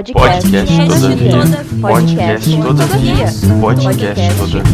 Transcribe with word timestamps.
Podcast. 0.00 0.48
Podcast 1.78 2.56
todavia. 2.62 3.26
Podcast 3.60 4.00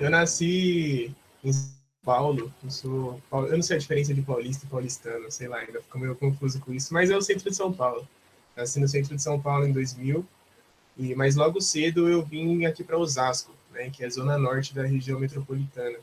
Eu 0.00 0.10
nasci 0.10 1.14
em 1.44 1.52
São 1.52 1.70
Paulo. 2.02 2.50
Eu, 2.64 2.70
sou, 2.70 3.20
eu 3.30 3.56
não 3.56 3.62
sei 3.62 3.76
a 3.76 3.78
diferença 3.78 4.14
de 4.14 4.22
paulista 4.22 4.64
e 4.64 4.68
paulistano, 4.70 5.30
sei 5.30 5.48
lá, 5.48 5.58
ainda 5.58 5.82
fico 5.82 5.98
meio 5.98 6.14
confuso 6.14 6.60
com 6.60 6.72
isso, 6.72 6.94
mas 6.94 7.10
é 7.10 7.16
o 7.16 7.20
centro 7.20 7.50
de 7.50 7.54
São 7.54 7.70
Paulo. 7.70 8.08
Nasci 8.56 8.80
no 8.80 8.88
centro 8.88 9.14
de 9.14 9.22
São 9.22 9.38
Paulo 9.38 9.66
em 9.66 9.72
2000, 9.72 10.24
e, 10.96 11.14
mas 11.14 11.36
logo 11.36 11.60
cedo 11.60 12.08
eu 12.08 12.22
vim 12.22 12.64
aqui 12.64 12.82
para 12.82 12.96
Osasco 12.96 13.57
né, 13.78 13.90
que 13.90 14.02
é 14.02 14.06
a 14.06 14.10
zona 14.10 14.36
norte 14.36 14.74
da 14.74 14.82
região 14.82 15.20
metropolitana 15.20 15.98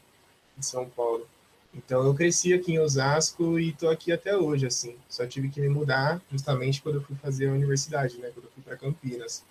de 0.58 0.66
São 0.66 0.90
Paulo. 0.90 1.28
Então 1.74 2.04
eu 2.06 2.14
cresci 2.14 2.54
aqui 2.54 2.74
em 2.74 2.80
Osasco 2.80 3.60
e 3.60 3.70
estou 3.70 3.90
aqui 3.90 4.12
até 4.12 4.36
hoje, 4.36 4.66
assim. 4.66 4.96
Só 5.10 5.28
tive 5.28 5.50
que 5.50 5.60
me 5.60 5.68
mudar 5.68 6.22
justamente 6.32 6.82
quando 6.82 6.96
eu 6.96 7.02
fui 7.02 7.16
fazer 7.18 7.50
a 7.50 7.52
universidade, 7.52 8.18
né, 8.18 8.32
quando 8.34 8.46
eu 8.46 8.52
fui 8.52 8.64
para 8.64 8.78
Campinas. 8.78 9.44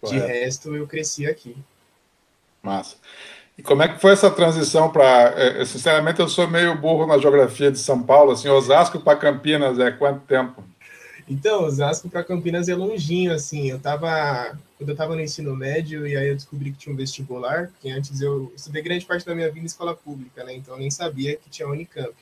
Correto. 0.00 0.26
De 0.26 0.32
resto 0.32 0.74
eu 0.74 0.86
cresci 0.86 1.26
aqui. 1.26 1.56
Massa. 2.62 2.96
E 3.56 3.62
como 3.62 3.82
é 3.82 3.88
que 3.88 4.00
foi 4.00 4.12
essa 4.12 4.30
transição 4.30 4.88
para? 4.88 5.34
É, 5.36 5.64
sinceramente, 5.64 6.20
eu 6.20 6.28
sou 6.28 6.46
meio 6.46 6.76
burro 6.76 7.06
na 7.06 7.18
geografia 7.18 7.72
de 7.72 7.78
São 7.78 8.00
Paulo. 8.00 8.30
Assim, 8.30 8.48
Osasco 8.48 9.00
para 9.00 9.18
Campinas 9.18 9.80
é 9.80 9.90
quanto 9.90 10.20
tempo? 10.20 10.62
Então, 11.28 11.64
Osasco 11.64 12.08
para 12.08 12.24
Campinas 12.24 12.68
é 12.68 12.74
longinho, 12.74 13.32
assim. 13.32 13.70
Eu 13.70 13.78
tava. 13.78 14.58
Quando 14.78 14.88
eu 14.88 14.94
estava 14.94 15.14
no 15.14 15.20
ensino 15.20 15.54
médio, 15.54 16.06
e 16.06 16.16
aí 16.16 16.28
eu 16.28 16.36
descobri 16.36 16.70
que 16.70 16.78
tinha 16.78 16.92
um 16.92 16.96
vestibular, 16.96 17.68
porque 17.68 17.90
antes 17.90 18.20
eu 18.20 18.52
estudei 18.56 18.80
grande 18.80 19.04
parte 19.04 19.26
da 19.26 19.34
minha 19.34 19.48
vida 19.48 19.60
em 19.60 19.66
escola 19.66 19.94
pública, 19.94 20.44
né? 20.44 20.54
Então 20.54 20.74
eu 20.74 20.80
nem 20.80 20.90
sabia 20.90 21.36
que 21.36 21.50
tinha 21.50 21.68
Unicamp. 21.68 22.14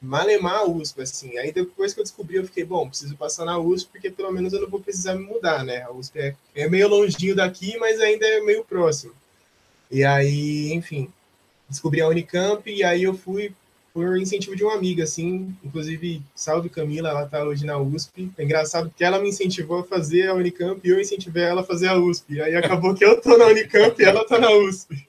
Malemar 0.00 0.70
USP, 0.70 1.00
assim. 1.00 1.38
Aí 1.38 1.50
depois 1.50 1.94
que 1.94 2.00
eu 2.00 2.04
descobri, 2.04 2.36
eu 2.36 2.44
fiquei, 2.44 2.64
bom, 2.64 2.88
preciso 2.88 3.16
passar 3.16 3.44
na 3.46 3.58
USP, 3.58 3.90
porque 3.90 4.10
pelo 4.10 4.30
menos 4.30 4.52
eu 4.52 4.60
não 4.60 4.68
vou 4.68 4.80
precisar 4.80 5.14
me 5.14 5.24
mudar, 5.24 5.64
né? 5.64 5.82
A 5.82 5.90
USP 5.90 6.18
é, 6.18 6.36
é 6.54 6.68
meio 6.68 6.88
longinho 6.88 7.34
daqui, 7.34 7.76
mas 7.78 7.98
ainda 8.00 8.26
é 8.26 8.40
meio 8.40 8.62
próximo. 8.64 9.14
E 9.90 10.04
aí, 10.04 10.72
enfim, 10.72 11.10
descobri 11.68 12.00
a 12.00 12.08
Unicamp, 12.08 12.70
e 12.70 12.84
aí 12.84 13.02
eu 13.04 13.14
fui 13.14 13.54
por 13.96 14.18
incentivo 14.18 14.54
de 14.54 14.62
uma 14.62 14.74
amiga, 14.74 15.04
assim, 15.04 15.56
inclusive, 15.64 16.20
salve 16.34 16.68
Camila, 16.68 17.08
ela 17.08 17.24
tá 17.24 17.42
hoje 17.42 17.64
na 17.64 17.78
USP. 17.78 18.30
É 18.36 18.44
engraçado 18.44 18.92
que 18.94 19.02
ela 19.02 19.18
me 19.18 19.30
incentivou 19.30 19.78
a 19.78 19.84
fazer 19.84 20.28
a 20.28 20.34
Unicamp 20.34 20.86
e 20.86 20.90
eu 20.90 21.00
incentivei 21.00 21.44
ela 21.44 21.62
a 21.62 21.64
fazer 21.64 21.88
a 21.88 21.96
USP. 21.96 22.42
Aí 22.42 22.54
acabou 22.54 22.94
que 22.94 23.02
eu 23.02 23.18
tô 23.18 23.38
na 23.38 23.46
Unicamp 23.46 23.98
e 23.98 24.04
ela 24.04 24.22
tá 24.26 24.38
na 24.38 24.50
USP. 24.50 25.08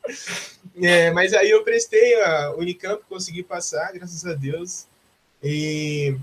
É, 0.82 1.12
mas 1.12 1.34
aí 1.34 1.50
eu 1.50 1.66
prestei 1.66 2.16
a 2.22 2.56
Unicamp, 2.56 3.04
consegui 3.10 3.44
passar, 3.44 3.92
graças 3.92 4.26
a 4.26 4.34
Deus. 4.34 4.86
E, 5.44 6.16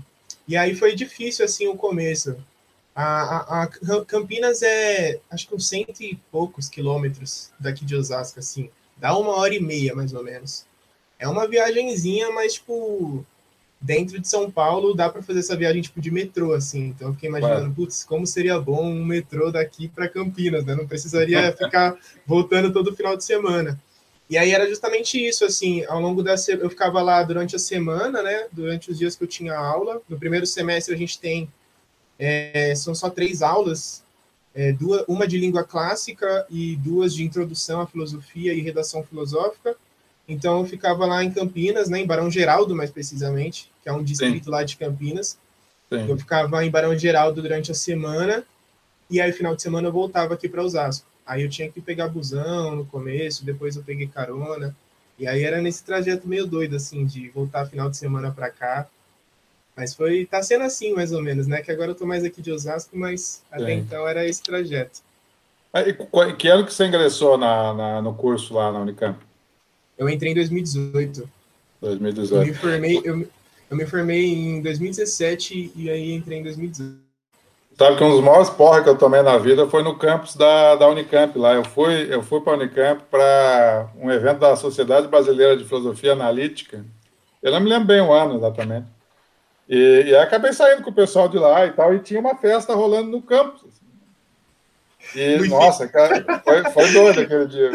e 0.47 0.57
aí 0.57 0.73
foi 0.75 0.95
difícil, 0.95 1.45
assim, 1.45 1.67
o 1.67 1.75
começo. 1.75 2.35
A, 2.95 3.61
a, 3.61 3.63
a 3.63 4.05
Campinas 4.05 4.63
é, 4.63 5.19
acho 5.29 5.47
que 5.47 5.53
uns 5.53 5.67
cento 5.67 6.01
e 6.01 6.19
poucos 6.31 6.67
quilômetros 6.67 7.51
daqui 7.59 7.85
de 7.85 7.95
Osasco, 7.95 8.39
assim. 8.39 8.71
Dá 8.97 9.15
uma 9.15 9.35
hora 9.35 9.53
e 9.53 9.59
meia, 9.59 9.93
mais 9.93 10.15
ou 10.15 10.23
menos. 10.23 10.65
É 11.17 11.27
uma 11.27 11.47
viagenzinha, 11.47 12.31
mas, 12.31 12.55
tipo, 12.55 13.25
dentro 13.79 14.19
de 14.19 14.27
São 14.27 14.49
Paulo 14.49 14.93
dá 14.93 15.09
para 15.09 15.21
fazer 15.21 15.39
essa 15.39 15.55
viagem, 15.55 15.81
tipo, 15.81 16.01
de 16.01 16.11
metrô, 16.11 16.53
assim. 16.53 16.87
Então, 16.87 17.09
eu 17.09 17.13
fiquei 17.13 17.29
imaginando, 17.29 17.73
putz, 17.73 18.03
como 18.03 18.25
seria 18.25 18.59
bom 18.59 18.83
um 18.83 19.05
metrô 19.05 19.51
daqui 19.51 19.87
para 19.87 20.09
Campinas, 20.09 20.65
né? 20.65 20.75
Não 20.75 20.87
precisaria 20.87 21.51
ficar 21.57 21.97
voltando 22.25 22.71
todo 22.71 22.95
final 22.95 23.15
de 23.15 23.23
semana. 23.23 23.79
E 24.29 24.37
aí 24.37 24.51
era 24.51 24.67
justamente 24.67 25.23
isso, 25.23 25.45
assim, 25.45 25.85
ao 25.85 26.01
longo 26.01 26.23
da 26.23 26.35
eu 26.47 26.69
ficava 26.69 27.01
lá 27.01 27.21
durante 27.21 27.55
a 27.55 27.59
semana, 27.59 28.23
né? 28.23 28.47
Durante 28.51 28.89
os 28.89 28.97
dias 28.97 29.15
que 29.15 29.23
eu 29.23 29.27
tinha 29.27 29.55
aula. 29.55 30.01
No 30.09 30.17
primeiro 30.17 30.47
semestre 30.47 30.93
a 30.93 30.97
gente 30.97 31.19
tem 31.19 31.47
é, 32.17 32.73
são 32.75 32.95
só 32.95 33.09
três 33.09 33.41
aulas, 33.41 34.03
é, 34.53 34.71
duas, 34.71 35.03
uma 35.07 35.27
de 35.27 35.37
língua 35.37 35.63
clássica 35.63 36.45
e 36.49 36.75
duas 36.77 37.13
de 37.13 37.23
introdução 37.23 37.81
à 37.81 37.87
filosofia 37.87 38.53
e 38.53 38.61
redação 38.61 39.03
filosófica. 39.03 39.75
Então 40.27 40.59
eu 40.59 40.65
ficava 40.65 41.05
lá 41.05 41.23
em 41.23 41.31
Campinas, 41.31 41.89
né, 41.89 41.99
em 41.99 42.05
Barão 42.05 42.31
Geraldo, 42.31 42.75
mais 42.75 42.89
precisamente, 42.89 43.71
que 43.83 43.89
é 43.89 43.93
um 43.93 44.03
distrito 44.03 44.45
Sim. 44.45 44.49
lá 44.49 44.63
de 44.63 44.77
Campinas. 44.77 45.37
Sim. 45.89 46.09
Eu 46.09 46.17
ficava 46.17 46.65
em 46.65 46.71
Barão 46.71 46.97
Geraldo 46.97 47.41
durante 47.41 47.71
a 47.71 47.75
semana 47.75 48.43
e 49.09 49.21
aí 49.21 49.31
final 49.31 49.55
de 49.55 49.61
semana 49.61 49.87
eu 49.87 49.91
voltava 49.91 50.33
aqui 50.33 50.49
para 50.49 50.63
Osasco. 50.63 51.05
Aí 51.25 51.43
eu 51.43 51.49
tinha 51.49 51.69
que 51.69 51.81
pegar 51.81 52.07
busão 52.07 52.75
no 52.75 52.85
começo, 52.85 53.45
depois 53.45 53.75
eu 53.75 53.83
peguei 53.83 54.07
carona. 54.07 54.75
E 55.17 55.27
aí 55.27 55.43
era 55.43 55.61
nesse 55.61 55.83
trajeto 55.83 56.27
meio 56.27 56.45
doido 56.45 56.75
assim 56.75 57.05
de 57.05 57.29
voltar 57.29 57.65
final 57.65 57.89
de 57.89 57.97
semana 57.97 58.31
para 58.31 58.49
cá. 58.49 58.87
Mas 59.75 59.93
foi 59.93 60.25
tá 60.25 60.41
sendo 60.41 60.63
assim 60.63 60.93
mais 60.93 61.11
ou 61.11 61.21
menos, 61.21 61.47
né? 61.47 61.61
Que 61.61 61.71
agora 61.71 61.91
eu 61.91 61.95
tô 61.95 62.05
mais 62.05 62.23
aqui 62.23 62.41
de 62.41 62.51
Osasco, 62.51 62.97
mas 62.97 63.43
até 63.51 63.67
Sim. 63.67 63.79
então 63.79 64.07
era 64.07 64.25
esse 64.25 64.41
trajeto. 64.41 65.01
E 65.75 66.33
que 66.33 66.47
ano 66.47 66.65
que 66.65 66.73
você 66.73 66.85
ingressou 66.85 67.37
na, 67.37 67.73
na, 67.73 68.01
no 68.01 68.13
curso 68.13 68.53
lá 68.53 68.71
na 68.71 68.79
Unicamp? 68.79 69.24
Eu 69.97 70.09
entrei 70.09 70.31
em 70.31 70.35
2018. 70.35 71.29
2018. 71.81 72.35
Eu 72.35 72.45
me 72.45 72.53
formei, 72.53 73.01
eu, 73.03 73.27
eu 73.69 73.77
me 73.77 73.85
formei 73.85 74.25
em 74.25 74.61
2017 74.61 75.71
e 75.75 75.89
aí 75.89 76.13
entrei 76.13 76.39
em 76.39 76.43
2018. 76.43 77.05
Sabe 77.77 77.97
que 77.97 78.03
um 78.05 78.09
dos 78.09 78.23
maiores 78.23 78.49
porra 78.49 78.81
que 78.81 78.87
eu 78.87 78.97
tomei 78.97 79.21
na 79.21 79.37
vida 79.37 79.67
foi 79.67 79.83
no 79.83 79.97
campus 79.97 80.35
da, 80.35 80.75
da 80.75 80.87
Unicamp 80.87 81.37
lá. 81.37 81.53
Eu 81.53 81.63
fui, 81.65 82.07
eu 82.13 82.23
fui 82.23 82.39
para 82.39 82.53
a 82.53 82.55
Unicamp 82.55 83.03
para 83.11 83.89
um 83.99 84.09
evento 84.09 84.39
da 84.39 84.55
Sociedade 84.55 85.09
Brasileira 85.09 85.57
de 85.57 85.65
Filosofia 85.65 86.13
Analítica. 86.13 86.85
Eu 87.43 87.51
não 87.51 87.59
me 87.59 87.69
lembro 87.69 87.87
bem 87.87 87.99
o 87.99 88.13
ano 88.13 88.37
exatamente. 88.37 88.87
E, 89.67 90.05
e 90.07 90.15
acabei 90.15 90.53
saindo 90.53 90.83
com 90.83 90.89
o 90.89 90.93
pessoal 90.93 91.27
de 91.27 91.37
lá 91.37 91.65
e 91.65 91.71
tal, 91.71 91.93
e 91.93 91.99
tinha 91.99 92.19
uma 92.19 92.35
festa 92.35 92.73
rolando 92.73 93.11
no 93.11 93.21
campus. 93.21 93.61
E, 95.13 95.47
nossa, 95.47 95.87
cara, 95.87 96.41
foi, 96.43 96.63
foi 96.71 96.91
doido 96.91 97.21
aquele 97.21 97.47
dia. 97.47 97.71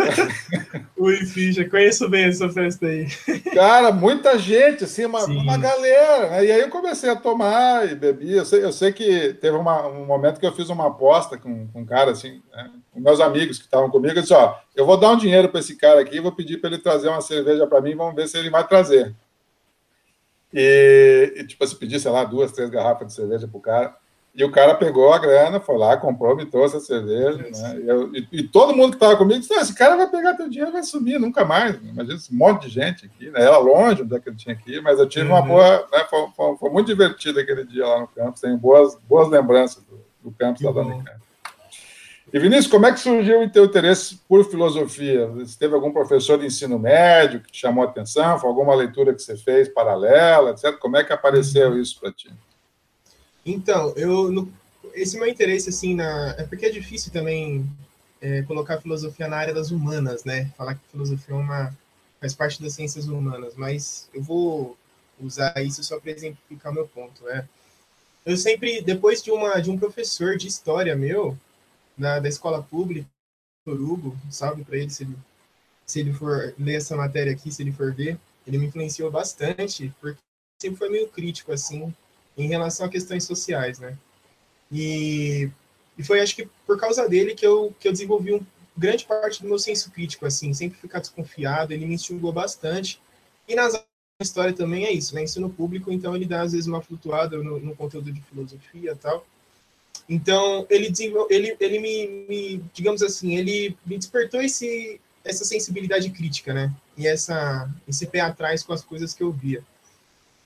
Ui, 0.97 1.17
ficha, 1.25 1.69
conheço 1.69 2.09
bem 2.09 2.25
essa 2.25 2.49
festa 2.49 2.87
aí. 2.87 3.07
Cara, 3.55 3.93
muita 3.93 4.39
gente, 4.39 4.85
assim, 4.85 5.05
uma, 5.05 5.25
uma 5.25 5.57
galera. 5.57 6.31
Né? 6.31 6.47
E 6.47 6.53
aí 6.53 6.61
eu 6.61 6.71
comecei 6.71 7.09
a 7.09 7.17
tomar 7.17 7.91
e 7.91 7.95
bebi. 7.95 8.37
Eu 8.37 8.45
sei, 8.45 8.65
eu 8.65 8.73
sei 8.73 8.93
que 8.93 9.35
teve 9.35 9.57
uma, 9.57 9.87
um 9.87 10.05
momento 10.05 10.41
que 10.41 10.47
eu 10.47 10.53
fiz 10.53 10.69
uma 10.69 10.89
aposta 10.89 11.39
com, 11.39 11.69
com 11.69 11.81
um 11.81 11.87
cara, 11.87 12.11
assim, 12.11 12.43
né? 12.53 12.71
com 12.93 13.01
meus 13.01 13.21
amigos 13.21 13.59
que 13.59 13.65
estavam 13.65 13.91
comigo. 13.91 14.19
Eu 14.19 14.23
disse: 14.23 14.35
Ó, 14.35 14.55
eu 14.75 14.85
vou 14.85 14.97
dar 14.97 15.11
um 15.11 15.17
dinheiro 15.17 15.49
para 15.49 15.61
esse 15.61 15.77
cara 15.77 16.01
aqui, 16.01 16.21
vou 16.21 16.33
pedir 16.33 16.59
para 16.59 16.71
ele 16.71 16.79
trazer 16.79 17.09
uma 17.09 17.21
cerveja 17.21 17.67
para 17.67 17.81
mim, 17.81 17.95
vamos 17.95 18.15
ver 18.15 18.29
se 18.29 18.37
ele 18.39 18.51
vai 18.51 18.67
trazer. 18.67 19.15
E, 20.53 21.35
e 21.37 21.47
tipo, 21.47 21.67
se 21.67 21.77
pedir, 21.77 22.01
sei 22.01 22.11
lá, 22.11 22.25
duas, 22.25 22.53
três 22.53 22.69
garrafas 22.71 23.07
de 23.07 23.15
cerveja 23.15 23.47
para 23.47 23.59
o 23.59 23.63
cara. 23.63 23.97
E 24.33 24.45
o 24.45 24.51
cara 24.51 24.77
pegou 24.77 25.13
a 25.13 25.19
grana, 25.19 25.59
foi 25.59 25.77
lá, 25.77 25.97
comprou, 25.97 26.37
me 26.37 26.47
trouxe 26.47 26.77
a 26.77 26.81
cerveja. 26.81 27.39
Né? 27.39 27.81
E, 27.81 27.89
eu, 27.89 28.15
e, 28.15 28.29
e, 28.31 28.43
todo 28.45 28.77
mundo 28.77 28.91
que 28.91 28.97
estava 28.97 29.17
comigo 29.17 29.41
disse: 29.41 29.53
esse 29.55 29.75
cara 29.75 29.97
vai 29.97 30.09
pegar 30.09 30.35
teu 30.35 30.49
dinheiro 30.49 30.71
e 30.71 30.73
vai 30.73 30.83
sumir, 30.85 31.19
nunca 31.19 31.45
mais. 31.45 31.75
Imagina 31.83 32.15
esse 32.15 32.33
monte 32.33 32.63
de 32.63 32.69
gente 32.69 33.07
aqui, 33.07 33.29
né? 33.29 33.43
Era 33.43 33.59
longe 33.59 34.03
onde 34.03 34.15
é 34.15 34.21
que 34.21 34.29
ele 34.29 34.37
tinha 34.37 34.57
ir, 34.67 34.81
mas 34.83 35.01
eu 35.01 35.09
tive 35.09 35.27
uhum. 35.27 35.35
uma 35.35 35.43
boa. 35.43 35.87
Né? 35.93 36.05
Foi, 36.09 36.29
foi, 36.37 36.57
foi, 36.57 36.71
muito 36.71 36.87
divertido 36.87 37.41
aquele 37.41 37.65
dia 37.65 37.85
lá 37.85 38.01
no 38.01 38.07
campus, 38.07 38.41
tenho 38.41 38.57
boas, 38.57 38.97
boas 39.09 39.29
lembranças 39.29 39.83
do, 39.83 40.01
do 40.23 40.31
campus 40.31 40.63
da 40.63 40.85
E 42.33 42.39
Vinícius, 42.39 42.69
como 42.69 42.87
é 42.87 42.93
que 42.93 43.01
surgiu 43.01 43.43
o 43.43 43.51
teu 43.51 43.65
interesse 43.65 44.21
por 44.29 44.45
filosofia? 44.45 45.27
Você 45.27 45.59
teve 45.59 45.75
algum 45.75 45.93
professor 45.93 46.39
de 46.39 46.47
ensino 46.47 46.79
médio 46.79 47.41
que 47.41 47.51
te 47.51 47.59
chamou 47.59 47.83
a 47.83 47.89
atenção? 47.89 48.39
Foi 48.39 48.49
alguma 48.49 48.77
leitura 48.77 49.13
que 49.13 49.21
você 49.21 49.37
fez 49.37 49.69
paralela, 49.69 50.53
etc? 50.53 50.79
Como 50.79 50.97
é 50.97 51.03
que 51.03 51.13
apareceu 51.13 51.71
uhum. 51.71 51.79
isso 51.79 51.99
para 51.99 52.13
ti? 52.13 52.31
Então, 53.45 53.93
eu 53.97 54.31
no, 54.31 54.53
esse 54.95 55.19
meu 55.19 55.29
interesse 55.29 55.69
assim 55.69 55.95
na 55.95 56.35
é 56.39 56.45
porque 56.45 56.67
é 56.67 56.71
difícil 56.71 57.13
também 57.13 57.69
é, 58.21 58.43
colocar 58.43 58.81
filosofia 58.81 59.29
na 59.29 59.37
área 59.37 59.55
das 59.55 59.71
humanas, 59.71 60.25
né? 60.25 60.53
Falar 60.57 60.75
que 60.75 60.81
filosofia 60.91 61.35
é 61.35 61.39
uma 61.39 61.77
faz 62.21 62.35
parte 62.35 62.63
das 62.63 62.75
ciências 62.75 63.09
humanas, 63.09 63.55
mas 63.57 64.09
eu 64.13 64.23
vou 64.23 64.77
usar 65.19 65.55
isso 65.63 65.83
só 65.83 65.99
para 65.99 66.11
exemplificar 66.13 66.73
meu 66.73 66.87
ponto, 66.87 67.25
né? 67.25 67.49
Eu 68.25 68.37
sempre 68.37 68.83
depois 68.83 69.23
de 69.23 69.31
uma 69.31 69.61
de 69.61 69.71
um 69.71 69.79
professor 69.79 70.37
de 70.37 70.47
história 70.47 70.95
meu 70.95 71.37
na 71.97 72.19
da 72.19 72.29
escola 72.29 72.63
pública, 72.63 73.09
Hugo, 73.67 74.17
salve 74.31 74.65
para 74.65 74.77
ele 74.77 74.91
se 74.91 75.05
ele 75.05 75.17
se 75.87 76.01
ele 76.01 76.13
for 76.13 76.55
ler 76.59 76.75
essa 76.75 76.97
matéria 76.97 77.33
aqui, 77.33 77.51
se 77.51 77.63
ele 77.63 77.73
for 77.73 77.93
ver, 77.93 78.17
ele 78.47 78.59
me 78.59 78.67
influenciou 78.67 79.11
bastante, 79.11 79.93
porque 80.01 80.21
sempre 80.61 80.79
foi 80.79 80.89
meio 80.89 81.09
crítico 81.09 81.53
assim 81.53 81.93
em 82.43 82.49
relação 82.49 82.87
a 82.87 82.89
questões 82.89 83.25
sociais, 83.25 83.79
né? 83.79 83.97
E, 84.71 85.51
e 85.99 86.03
foi, 86.03 86.21
acho 86.21 86.37
que, 86.37 86.49
por 86.67 86.79
causa 86.79 87.09
dele 87.09 87.35
que 87.35 87.47
eu, 87.47 87.75
que 87.79 87.89
eu 87.89 87.93
desenvolvi 87.93 88.35
um, 88.35 88.45
grande 88.77 89.05
parte 89.05 89.43
do 89.43 89.49
meu 89.49 89.59
senso 89.59 89.91
crítico, 89.91 90.27
assim, 90.27 90.53
sempre 90.55 90.79
ficar 90.79 91.01
desconfiado, 91.01 91.73
ele 91.73 91.87
me 91.87 91.95
instigou 91.95 92.33
bastante. 92.33 93.01
E 93.47 93.55
nas 93.55 93.75
história 94.23 94.53
também 94.53 94.85
é 94.85 94.93
isso, 94.93 95.15
né? 95.15 95.23
Ensino 95.23 95.49
público, 95.49 95.91
então 95.91 96.15
ele 96.15 96.27
dá, 96.27 96.43
às 96.43 96.53
vezes, 96.53 96.67
uma 96.67 96.83
flutuada 96.83 97.39
no, 97.39 97.59
no 97.59 97.75
conteúdo 97.75 98.13
de 98.13 98.21
filosofia 98.21 98.95
tal. 98.95 99.27
Então, 100.09 100.67
ele, 100.69 100.93
ele, 101.31 101.57
ele 101.59 101.79
me, 101.79 102.27
me, 102.29 102.65
digamos 102.75 103.03
assim, 103.03 103.37
ele 103.37 103.77
me 103.87 103.97
despertou 103.97 104.43
esse, 104.43 105.01
essa 105.25 105.45
sensibilidade 105.45 106.11
crítica, 106.11 106.53
né? 106.53 106.73
E 106.97 107.07
essa, 107.07 107.71
esse 107.89 108.07
pé 108.07 108.21
atrás 108.21 108.63
com 108.63 108.73
as 108.73 108.85
coisas 108.85 109.15
que 109.15 109.23
eu 109.23 109.33
via. 109.33 109.65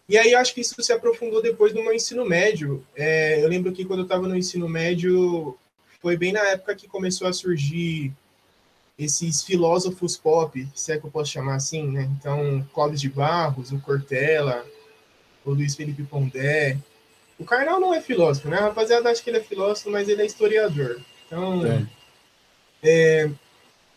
E 0.09 0.19
aí 0.19 0.33
eu 0.33 0.39
acho 0.39 0.55
que 0.55 0.61
isso 0.61 0.81
se 0.83 0.93
aprofundou 0.93 1.41
depois 1.41 1.73
no 1.73 1.83
meu 1.83 1.93
ensino 1.93 2.25
médio. 2.25 2.85
É, 2.95 3.43
eu 3.43 3.49
lembro 3.49 3.73
que 3.73 3.85
quando 3.85 4.01
eu 4.01 4.05
estava 4.05 4.29
no 4.29 4.37
ensino 4.37 4.69
médio, 4.69 5.57
foi 6.01 6.17
bem 6.17 6.33
na 6.33 6.41
época 6.49 6.75
que 6.75 6.87
começou 6.87 7.27
a 7.27 7.33
surgir 7.33 8.13
esses 8.99 9.43
filósofos 9.43 10.17
pop, 10.17 10.69
se 10.75 10.93
é 10.93 10.99
que 10.99 11.07
eu 11.07 11.11
posso 11.11 11.33
chamar 11.33 11.57
assim, 11.57 11.91
né? 11.91 12.09
Então, 12.19 12.65
Clóvis 12.73 13.01
de 13.01 13.09
Barros, 13.09 13.73
o 13.73 13.81
Cortella, 13.81 14.65
o 15.45 15.53
Luiz 15.53 15.75
Felipe 15.75 16.03
Pondé. 16.05 16.79
O 17.39 17.45
Karnal 17.45 17.81
não 17.81 17.93
é 17.93 18.01
filósofo, 18.01 18.49
né? 18.49 18.59
A 18.59 18.67
rapaziada 18.67 19.11
acha 19.11 19.23
que 19.23 19.31
ele 19.31 19.39
é 19.39 19.43
filósofo, 19.43 19.91
mas 19.91 20.09
ele 20.09 20.23
é 20.23 20.27
historiador. 20.27 21.01
Então, 21.27 21.67
é. 21.67 21.87
É, 22.83 23.31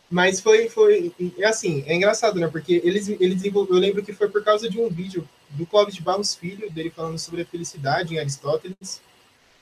mas 0.09 0.39
foi, 0.39 0.69
foi, 0.69 1.11
é 1.37 1.45
assim, 1.45 1.83
é 1.85 1.93
engraçado, 1.93 2.39
né? 2.39 2.47
Porque 2.47 2.81
eles, 2.83 3.09
eles 3.19 3.43
eu 3.43 3.65
lembro 3.71 4.03
que 4.03 4.13
foi 4.13 4.29
por 4.29 4.43
causa 4.43 4.69
de 4.69 4.79
um 4.79 4.89
vídeo 4.89 5.27
do 5.49 5.65
Clóvis 5.65 5.95
de 5.95 6.01
Barros 6.01 6.35
Filho, 6.35 6.69
dele 6.71 6.89
falando 6.89 7.17
sobre 7.17 7.41
a 7.41 7.45
felicidade 7.45 8.13
em 8.13 8.19
Aristóteles. 8.19 9.01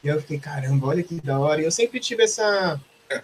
E 0.04 0.08
eu 0.08 0.20
fiquei, 0.22 0.40
caramba, 0.40 0.88
olha 0.88 1.04
que 1.04 1.20
da 1.22 1.40
hora. 1.40 1.62
E 1.62 1.66
eu 1.66 1.72
sempre 1.72 2.00
tive 2.00 2.24
essa, 2.24 2.80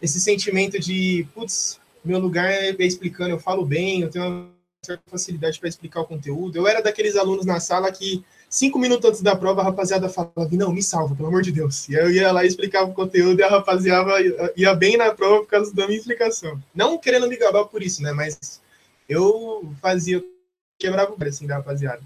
esse 0.00 0.20
sentimento 0.20 0.78
de, 0.78 1.26
putz, 1.34 1.80
meu 2.04 2.18
lugar 2.18 2.50
é 2.50 2.74
explicando, 2.80 3.30
eu 3.30 3.38
falo 3.38 3.64
bem, 3.64 4.02
eu 4.02 4.10
tenho 4.10 4.24
uma 4.24 4.50
certa 4.84 5.02
facilidade 5.10 5.58
para 5.58 5.68
explicar 5.68 6.00
o 6.00 6.06
conteúdo. 6.06 6.56
Eu 6.56 6.66
era 6.66 6.80
daqueles 6.80 7.16
alunos 7.16 7.44
na 7.44 7.60
sala 7.60 7.90
que, 7.92 8.24
cinco 8.48 8.78
minutos 8.78 9.08
antes 9.08 9.22
da 9.22 9.36
prova, 9.36 9.60
a 9.60 9.64
rapaziada 9.64 10.08
falava, 10.08 10.48
não, 10.52 10.72
me 10.72 10.82
salva, 10.82 11.14
pelo 11.14 11.28
amor 11.28 11.42
de 11.42 11.52
Deus. 11.52 11.88
E 11.88 11.94
eu 11.94 12.10
ia 12.10 12.32
lá 12.32 12.44
e 12.44 12.48
explicava 12.48 12.90
o 12.90 12.94
conteúdo 12.94 13.40
e 13.40 13.42
a 13.42 13.48
rapaziada 13.48 14.10
ia 14.56 14.74
bem 14.74 14.96
na 14.96 15.12
prova 15.12 15.40
por 15.40 15.48
causa 15.48 15.74
da 15.74 15.86
minha 15.86 15.98
explicação. 15.98 16.62
Não 16.74 16.98
querendo 16.98 17.28
me 17.28 17.36
gabar 17.36 17.64
por 17.66 17.82
isso, 17.82 18.02
né, 18.02 18.12
mas 18.12 18.60
eu 19.08 19.70
fazia, 19.80 20.22
quebrava 20.78 21.12
o 21.12 21.24
assim 21.24 21.46
da 21.46 21.56
rapaziada. 21.56 22.00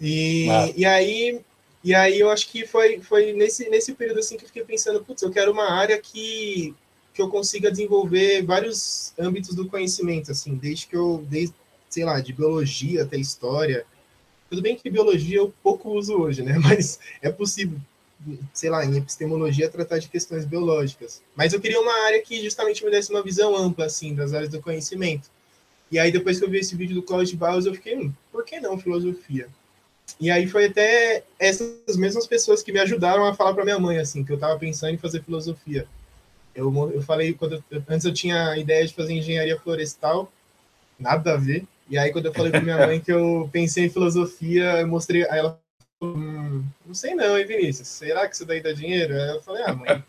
E, 0.00 0.48
ah. 0.48 0.72
e 0.76 0.84
aí 0.84 1.40
e 1.84 1.94
aí 1.94 2.20
eu 2.20 2.30
acho 2.30 2.48
que 2.48 2.64
foi, 2.64 3.00
foi 3.00 3.32
nesse, 3.32 3.68
nesse 3.68 3.92
período 3.94 4.20
assim 4.20 4.36
que 4.36 4.44
eu 4.44 4.48
fiquei 4.48 4.64
pensando, 4.64 5.02
putz, 5.04 5.20
eu 5.22 5.32
quero 5.32 5.50
uma 5.50 5.70
área 5.70 5.98
que 6.00 6.74
que 7.12 7.20
eu 7.20 7.28
consiga 7.28 7.70
desenvolver 7.70 8.42
vários 8.42 9.12
âmbitos 9.18 9.54
do 9.54 9.68
conhecimento, 9.68 10.30
assim, 10.30 10.54
desde 10.54 10.86
que 10.86 10.96
eu, 10.96 11.24
desde, 11.28 11.54
sei 11.88 12.04
lá, 12.04 12.20
de 12.20 12.32
biologia 12.32 13.02
até 13.02 13.18
história. 13.18 13.84
Tudo 14.48 14.62
bem 14.62 14.76
que 14.76 14.88
biologia 14.88 15.38
eu 15.38 15.52
pouco 15.62 15.90
uso 15.90 16.14
hoje, 16.14 16.42
né? 16.42 16.56
Mas 16.64 16.98
é 17.20 17.30
possível, 17.30 17.78
sei 18.52 18.70
lá, 18.70 18.84
em 18.84 18.96
epistemologia 18.96 19.68
tratar 19.68 19.98
de 19.98 20.08
questões 20.08 20.44
biológicas. 20.44 21.22
Mas 21.36 21.52
eu 21.52 21.60
queria 21.60 21.80
uma 21.80 22.06
área 22.06 22.22
que 22.22 22.42
justamente 22.42 22.82
me 22.84 22.90
desse 22.90 23.10
uma 23.10 23.22
visão 23.22 23.54
ampla, 23.54 23.84
assim, 23.84 24.14
das 24.14 24.32
áreas 24.32 24.50
do 24.50 24.62
conhecimento. 24.62 25.30
E 25.92 25.98
aí, 25.98 26.10
depois 26.10 26.38
que 26.38 26.44
eu 26.46 26.50
vi 26.50 26.58
esse 26.58 26.74
vídeo 26.74 26.94
do 26.94 27.02
Cláudio 27.02 27.36
Barros, 27.36 27.66
eu 27.66 27.74
fiquei, 27.74 27.98
hum, 27.98 28.10
por 28.32 28.46
que 28.46 28.58
não 28.58 28.78
filosofia? 28.78 29.46
E 30.18 30.30
aí 30.30 30.46
foi 30.46 30.64
até 30.64 31.22
essas 31.38 31.96
mesmas 31.96 32.26
pessoas 32.26 32.62
que 32.62 32.72
me 32.72 32.78
ajudaram 32.80 33.26
a 33.26 33.34
falar 33.34 33.52
para 33.52 33.62
minha 33.62 33.78
mãe, 33.78 33.98
assim, 33.98 34.24
que 34.24 34.32
eu 34.32 34.36
estava 34.36 34.58
pensando 34.58 34.94
em 34.94 34.98
fazer 34.98 35.22
filosofia. 35.22 35.86
Eu, 36.54 36.90
eu 36.94 37.02
falei, 37.02 37.34
quando 37.34 37.62
eu, 37.70 37.82
antes 37.86 38.06
eu 38.06 38.12
tinha 38.12 38.50
a 38.50 38.58
ideia 38.58 38.86
de 38.86 38.94
fazer 38.94 39.12
engenharia 39.12 39.60
florestal, 39.60 40.32
nada 40.98 41.34
a 41.34 41.36
ver. 41.36 41.64
E 41.90 41.98
aí, 41.98 42.10
quando 42.10 42.26
eu 42.26 42.32
falei 42.32 42.50
para 42.50 42.62
minha 42.62 42.86
mãe 42.86 42.98
que 42.98 43.12
eu 43.12 43.50
pensei 43.52 43.84
em 43.84 43.90
filosofia, 43.90 44.80
eu 44.80 44.88
mostrei. 44.88 45.28
Aí 45.28 45.40
ela 45.40 45.60
falou: 46.00 46.16
hum, 46.16 46.64
Não 46.86 46.94
sei 46.94 47.14
não, 47.14 47.36
hein, 47.36 47.44
Vinícius? 47.44 47.88
Será 47.88 48.26
que 48.26 48.34
isso 48.34 48.46
daí 48.46 48.62
dá 48.62 48.72
dinheiro? 48.72 49.14
Aí 49.14 49.28
eu 49.28 49.42
falei: 49.42 49.62
Ah, 49.66 49.74
mãe, 49.74 50.02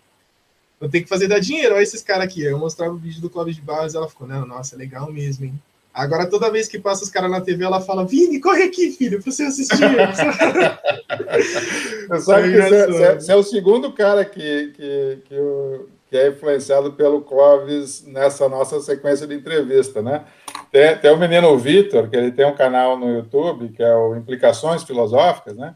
eu 0.79 0.89
tenho 0.89 1.03
que 1.03 1.09
fazer 1.09 1.27
dar 1.27 1.39
dinheiro. 1.39 1.75
Olha 1.75 1.83
esses 1.83 2.01
caras 2.01 2.23
aqui. 2.23 2.41
Eu 2.41 2.57
mostrava 2.57 2.93
o 2.93 2.97
vídeo 2.97 3.21
do 3.21 3.29
Clóvis 3.29 3.55
de 3.55 3.61
Barros 3.61 3.95
ela 3.95 4.09
ficou: 4.09 4.27
Não, 4.27 4.45
nossa, 4.45 4.77
legal 4.77 5.11
mesmo, 5.11 5.45
hein? 5.45 5.59
Agora, 5.93 6.25
toda 6.25 6.51
vez 6.51 6.67
que 6.67 6.79
passa 6.79 7.03
os 7.03 7.09
caras 7.09 7.29
na 7.29 7.39
TV, 7.39 7.63
ela 7.63 7.79
fala: 7.79 8.05
Vini, 8.05 8.39
corre 8.39 8.63
aqui, 8.63 8.91
filho, 8.91 9.21
pra 9.21 9.31
você 9.31 9.43
assistir. 9.43 9.77
você 12.09 12.21
sabe 12.21 12.51
que 12.51 12.61
você, 12.61 13.19
você, 13.19 13.31
é 13.31 13.35
o 13.35 13.43
segundo 13.43 13.93
cara 13.93 14.25
que, 14.25 14.73
que, 14.75 15.19
que 15.25 15.35
eu 15.35 15.87
que 16.13 16.17
é 16.17 16.27
influenciado 16.27 16.93
pelo 16.93 17.21
Clóvis 17.21 18.05
nessa 18.05 18.47
nossa 18.47 18.79
sequência 18.81 19.25
de 19.25 19.33
entrevista, 19.33 19.99
né? 19.99 20.25
Tem, 20.71 20.95
tem 20.95 21.11
o 21.11 21.17
menino 21.17 21.57
Vitor, 21.57 22.07
que 22.07 22.15
ele 22.15 22.31
tem 22.31 22.45
um 22.45 22.55
canal 22.55 22.99
no 22.99 23.09
YouTube, 23.09 23.69
que 23.69 23.81
é 23.81 23.95
o 23.95 24.15
Implicações 24.15 24.83
Filosóficas, 24.83 25.57
né? 25.57 25.73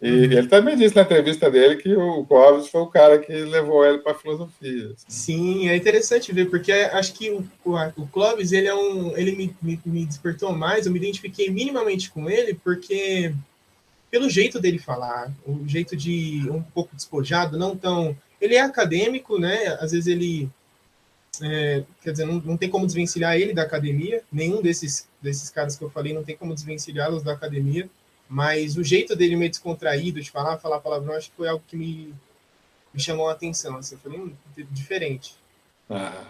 E 0.00 0.10
uhum. 0.10 0.24
ele 0.24 0.46
também 0.46 0.76
disse 0.76 0.94
na 0.94 1.02
entrevista 1.02 1.50
dele 1.50 1.76
que 1.76 1.92
o 1.92 2.24
Clóvis 2.24 2.68
foi 2.68 2.80
o 2.82 2.86
cara 2.86 3.18
que 3.18 3.32
levou 3.32 3.84
ele 3.84 3.98
para 3.98 4.12
a 4.12 4.14
filosofia. 4.14 4.92
Assim. 4.94 5.04
Sim, 5.08 5.68
é 5.68 5.76
interessante 5.76 6.32
ver, 6.32 6.48
porque 6.48 6.70
acho 6.70 7.12
que 7.14 7.30
o, 7.30 7.44
o, 7.64 8.06
Clóvis, 8.06 8.52
ele 8.52 8.68
é 8.68 8.74
um, 8.74 9.16
ele 9.16 9.32
me, 9.32 9.56
me, 9.60 9.80
me, 9.84 10.06
despertou 10.06 10.52
mais, 10.52 10.86
eu 10.86 10.92
me 10.92 10.98
identifiquei 10.98 11.50
minimamente 11.50 12.10
com 12.10 12.30
ele, 12.30 12.54
porque 12.54 13.34
pelo 14.08 14.30
jeito 14.30 14.60
dele 14.60 14.78
falar, 14.78 15.32
o 15.44 15.66
jeito 15.66 15.96
de 15.96 16.48
um 16.48 16.62
pouco 16.62 16.94
despojado, 16.94 17.58
não 17.58 17.76
tão 17.76 18.16
ele 18.40 18.54
é 18.54 18.60
acadêmico, 18.60 19.38
né? 19.38 19.66
Às 19.80 19.92
vezes 19.92 20.06
ele. 20.06 20.48
É, 21.40 21.84
quer 22.02 22.12
dizer, 22.12 22.24
não, 22.24 22.34
não 22.40 22.56
tem 22.56 22.68
como 22.68 22.86
desvencilhar 22.86 23.36
ele 23.36 23.52
da 23.52 23.62
academia. 23.62 24.22
Nenhum 24.32 24.62
desses, 24.62 25.08
desses 25.20 25.50
caras 25.50 25.76
que 25.76 25.84
eu 25.84 25.90
falei 25.90 26.12
não 26.12 26.24
tem 26.24 26.36
como 26.36 26.54
desvencilhá-los 26.54 27.22
da 27.22 27.32
academia. 27.32 27.88
Mas 28.28 28.76
o 28.76 28.84
jeito 28.84 29.16
dele 29.16 29.36
meio 29.36 29.50
descontraído 29.50 30.20
de 30.20 30.30
falar, 30.30 30.58
falar 30.58 30.80
palavrão, 30.80 31.14
acho 31.14 31.30
que 31.30 31.36
foi 31.36 31.48
algo 31.48 31.64
que 31.66 31.76
me, 31.76 32.14
me 32.92 33.00
chamou 33.00 33.28
a 33.28 33.32
atenção. 33.32 33.76
Assim, 33.76 33.94
eu 33.94 34.00
falei, 34.00 34.20
hum, 34.20 34.32
diferente. 34.70 35.34
Ah. 35.88 36.24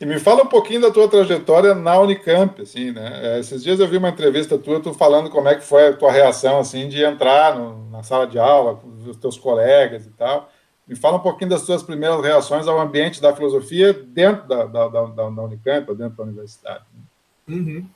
E 0.00 0.06
me 0.06 0.18
fala 0.18 0.42
um 0.42 0.46
pouquinho 0.46 0.80
da 0.80 0.90
tua 0.90 1.08
trajetória 1.08 1.74
na 1.74 1.98
Unicamp, 1.98 2.60
assim, 2.60 2.90
né? 2.90 3.36
É, 3.36 3.40
esses 3.40 3.62
dias 3.62 3.80
eu 3.80 3.88
vi 3.88 3.96
uma 3.96 4.08
entrevista 4.08 4.58
tua, 4.58 4.80
tu 4.80 4.92
falando 4.92 5.30
como 5.30 5.48
é 5.48 5.54
que 5.54 5.64
foi 5.64 5.88
a 5.88 5.96
tua 5.96 6.12
reação, 6.12 6.58
assim, 6.58 6.88
de 6.88 7.02
entrar 7.02 7.56
no, 7.56 7.90
na 7.90 8.02
sala 8.02 8.26
de 8.26 8.38
aula 8.38 8.76
com 8.76 8.88
os 9.08 9.16
teus 9.16 9.38
colegas 9.38 10.06
e 10.06 10.10
tal. 10.10 10.50
Me 10.86 10.94
fala 10.94 11.16
um 11.16 11.20
pouquinho 11.20 11.50
das 11.50 11.62
suas 11.62 11.82
primeiras 11.82 12.20
reações 12.20 12.66
ao 12.66 12.78
ambiente 12.78 13.20
da 13.20 13.34
filosofia 13.34 13.92
dentro 13.92 14.46
da, 14.46 14.66
da, 14.66 14.88
da, 14.88 15.06
da 15.06 15.42
Unicamp, 15.42 15.94
dentro 15.94 16.16
da 16.16 16.22
universidade. 16.24 16.84
Uhum. 17.48 17.86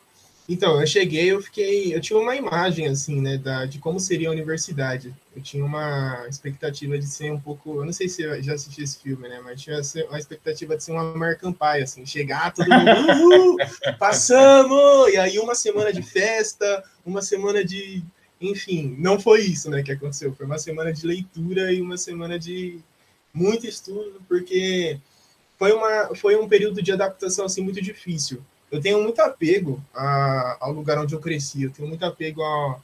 Então, 0.48 0.80
eu 0.80 0.86
cheguei, 0.86 1.30
eu 1.30 1.42
fiquei, 1.42 1.94
eu 1.94 2.00
tinha 2.00 2.18
uma 2.18 2.34
imagem 2.34 2.86
assim, 2.86 3.20
né, 3.20 3.36
da, 3.36 3.66
de 3.66 3.78
como 3.78 4.00
seria 4.00 4.28
a 4.28 4.32
universidade. 4.32 5.14
Eu 5.36 5.42
tinha 5.42 5.62
uma 5.62 6.24
expectativa 6.26 6.98
de 6.98 7.06
ser 7.06 7.30
um 7.30 7.38
pouco, 7.38 7.80
eu 7.80 7.84
não 7.84 7.92
sei 7.92 8.08
se 8.08 8.22
eu 8.22 8.42
já 8.42 8.54
assisti 8.54 8.82
esse 8.82 8.98
filme, 8.98 9.28
né, 9.28 9.40
mas 9.44 9.60
tinha 9.60 9.78
uma 10.08 10.18
expectativa 10.18 10.74
de 10.74 10.82
ser 10.82 10.92
uma 10.92 11.12
American 11.12 11.52
Pie, 11.52 11.82
assim, 11.82 12.06
chegar 12.06 12.54
todo 12.54 12.66
mundo, 12.66 13.56
passamos, 13.98 15.12
e 15.12 15.18
aí 15.18 15.38
uma 15.38 15.54
semana 15.54 15.92
de 15.92 16.02
festa, 16.02 16.82
uma 17.04 17.20
semana 17.20 17.62
de 17.62 18.02
enfim, 18.40 18.94
não 18.98 19.19
foi 19.19 19.43
isso 19.43 19.69
né, 19.69 19.82
que 19.82 19.93
aconteceu. 19.93 20.32
Foi 20.32 20.46
uma 20.46 20.58
semana 20.58 20.93
de 20.93 21.06
leitura 21.06 21.72
e 21.72 21.81
uma 21.81 21.96
semana 21.96 22.38
de 22.38 22.78
muito 23.34 23.67
estudo, 23.67 24.22
porque 24.28 24.98
foi, 25.58 25.72
uma, 25.72 26.14
foi 26.14 26.36
um 26.36 26.48
período 26.48 26.81
de 26.81 26.93
adaptação 26.93 27.46
assim, 27.46 27.60
muito 27.62 27.82
difícil. 27.82 28.43
Eu 28.70 28.81
tenho 28.81 29.03
muito 29.03 29.20
apego 29.20 29.82
a, 29.94 30.58
ao 30.60 30.72
lugar 30.72 30.98
onde 30.98 31.15
eu 31.15 31.20
cresci, 31.20 31.63
eu 31.63 31.70
tenho 31.70 31.89
muito 31.89 32.05
apego 32.05 32.43
a, 32.43 32.81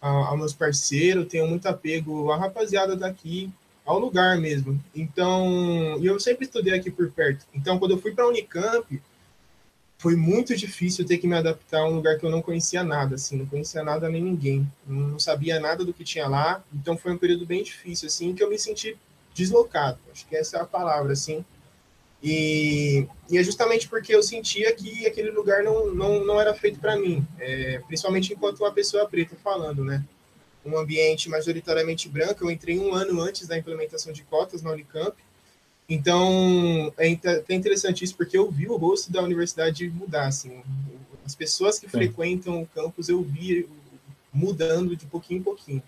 a, 0.00 0.08
aos 0.08 0.38
meus 0.38 0.52
parceiros, 0.52 1.26
tenho 1.26 1.46
muito 1.46 1.66
apego 1.66 2.30
à 2.30 2.36
rapaziada 2.36 2.94
daqui, 2.94 3.50
ao 3.84 3.98
lugar 3.98 4.38
mesmo. 4.38 4.82
Então, 4.94 5.98
eu 6.02 6.18
sempre 6.20 6.44
estudei 6.44 6.74
aqui 6.74 6.90
por 6.90 7.10
perto. 7.10 7.46
Então, 7.54 7.78
quando 7.78 7.92
eu 7.92 7.98
fui 7.98 8.12
para 8.12 8.24
a 8.24 8.28
Unicamp, 8.28 9.00
foi 10.04 10.16
muito 10.16 10.54
difícil 10.54 11.06
ter 11.06 11.16
que 11.16 11.26
me 11.26 11.34
adaptar 11.34 11.80
a 11.80 11.88
um 11.88 11.94
lugar 11.94 12.18
que 12.18 12.26
eu 12.26 12.30
não 12.30 12.42
conhecia 12.42 12.84
nada, 12.84 13.14
assim, 13.14 13.38
não 13.38 13.46
conhecia 13.46 13.82
nada 13.82 14.06
nem 14.08 14.22
ninguém, 14.22 14.70
não 14.86 15.18
sabia 15.18 15.58
nada 15.58 15.82
do 15.82 15.94
que 15.94 16.04
tinha 16.04 16.28
lá, 16.28 16.62
então 16.74 16.94
foi 16.94 17.12
um 17.12 17.16
período 17.16 17.46
bem 17.46 17.62
difícil, 17.62 18.08
assim, 18.08 18.34
que 18.34 18.42
eu 18.42 18.50
me 18.50 18.58
senti 18.58 18.98
deslocado, 19.34 19.98
acho 20.12 20.26
que 20.26 20.36
essa 20.36 20.58
é 20.58 20.60
a 20.60 20.66
palavra, 20.66 21.14
assim, 21.14 21.42
e, 22.24 23.06
e 23.30 23.36
é 23.36 23.42
justamente 23.44 23.86
porque 23.86 24.14
eu 24.14 24.22
sentia 24.22 24.74
que 24.74 25.06
aquele 25.06 25.30
lugar 25.30 25.62
não, 25.62 25.94
não, 25.94 26.24
não 26.24 26.40
era 26.40 26.54
feito 26.54 26.80
para 26.80 26.96
mim, 26.96 27.24
é, 27.38 27.82
principalmente 27.86 28.32
enquanto 28.32 28.60
uma 28.60 28.72
pessoa 28.72 29.06
preta 29.06 29.36
falando, 29.44 29.84
né, 29.84 30.02
um 30.64 30.78
ambiente 30.78 31.28
majoritariamente 31.28 32.08
branco, 32.08 32.42
eu 32.42 32.50
entrei 32.50 32.78
um 32.78 32.94
ano 32.94 33.20
antes 33.20 33.46
da 33.46 33.58
implementação 33.58 34.10
de 34.10 34.22
cotas 34.22 34.62
na 34.62 34.70
Unicamp, 34.70 35.14
então, 35.86 36.92
é 36.96 37.12
até 37.12 37.54
interessante 37.54 38.04
isso, 38.04 38.16
porque 38.16 38.38
eu 38.38 38.50
vi 38.50 38.66
o 38.68 38.76
rosto 38.76 39.12
da 39.12 39.22
universidade 39.22 39.86
mudar, 39.90 40.28
assim, 40.28 40.62
as 41.26 41.34
pessoas 41.34 41.78
que 41.78 41.86
Sim. 41.86 41.98
frequentam 41.98 42.62
o 42.62 42.66
campus, 42.66 43.08
eu 43.08 43.22
vi 43.22 43.68
mudando 44.32 44.96
de 44.96 45.04
pouquinho 45.06 45.40
em 45.40 45.42
pouquinho. 45.42 45.82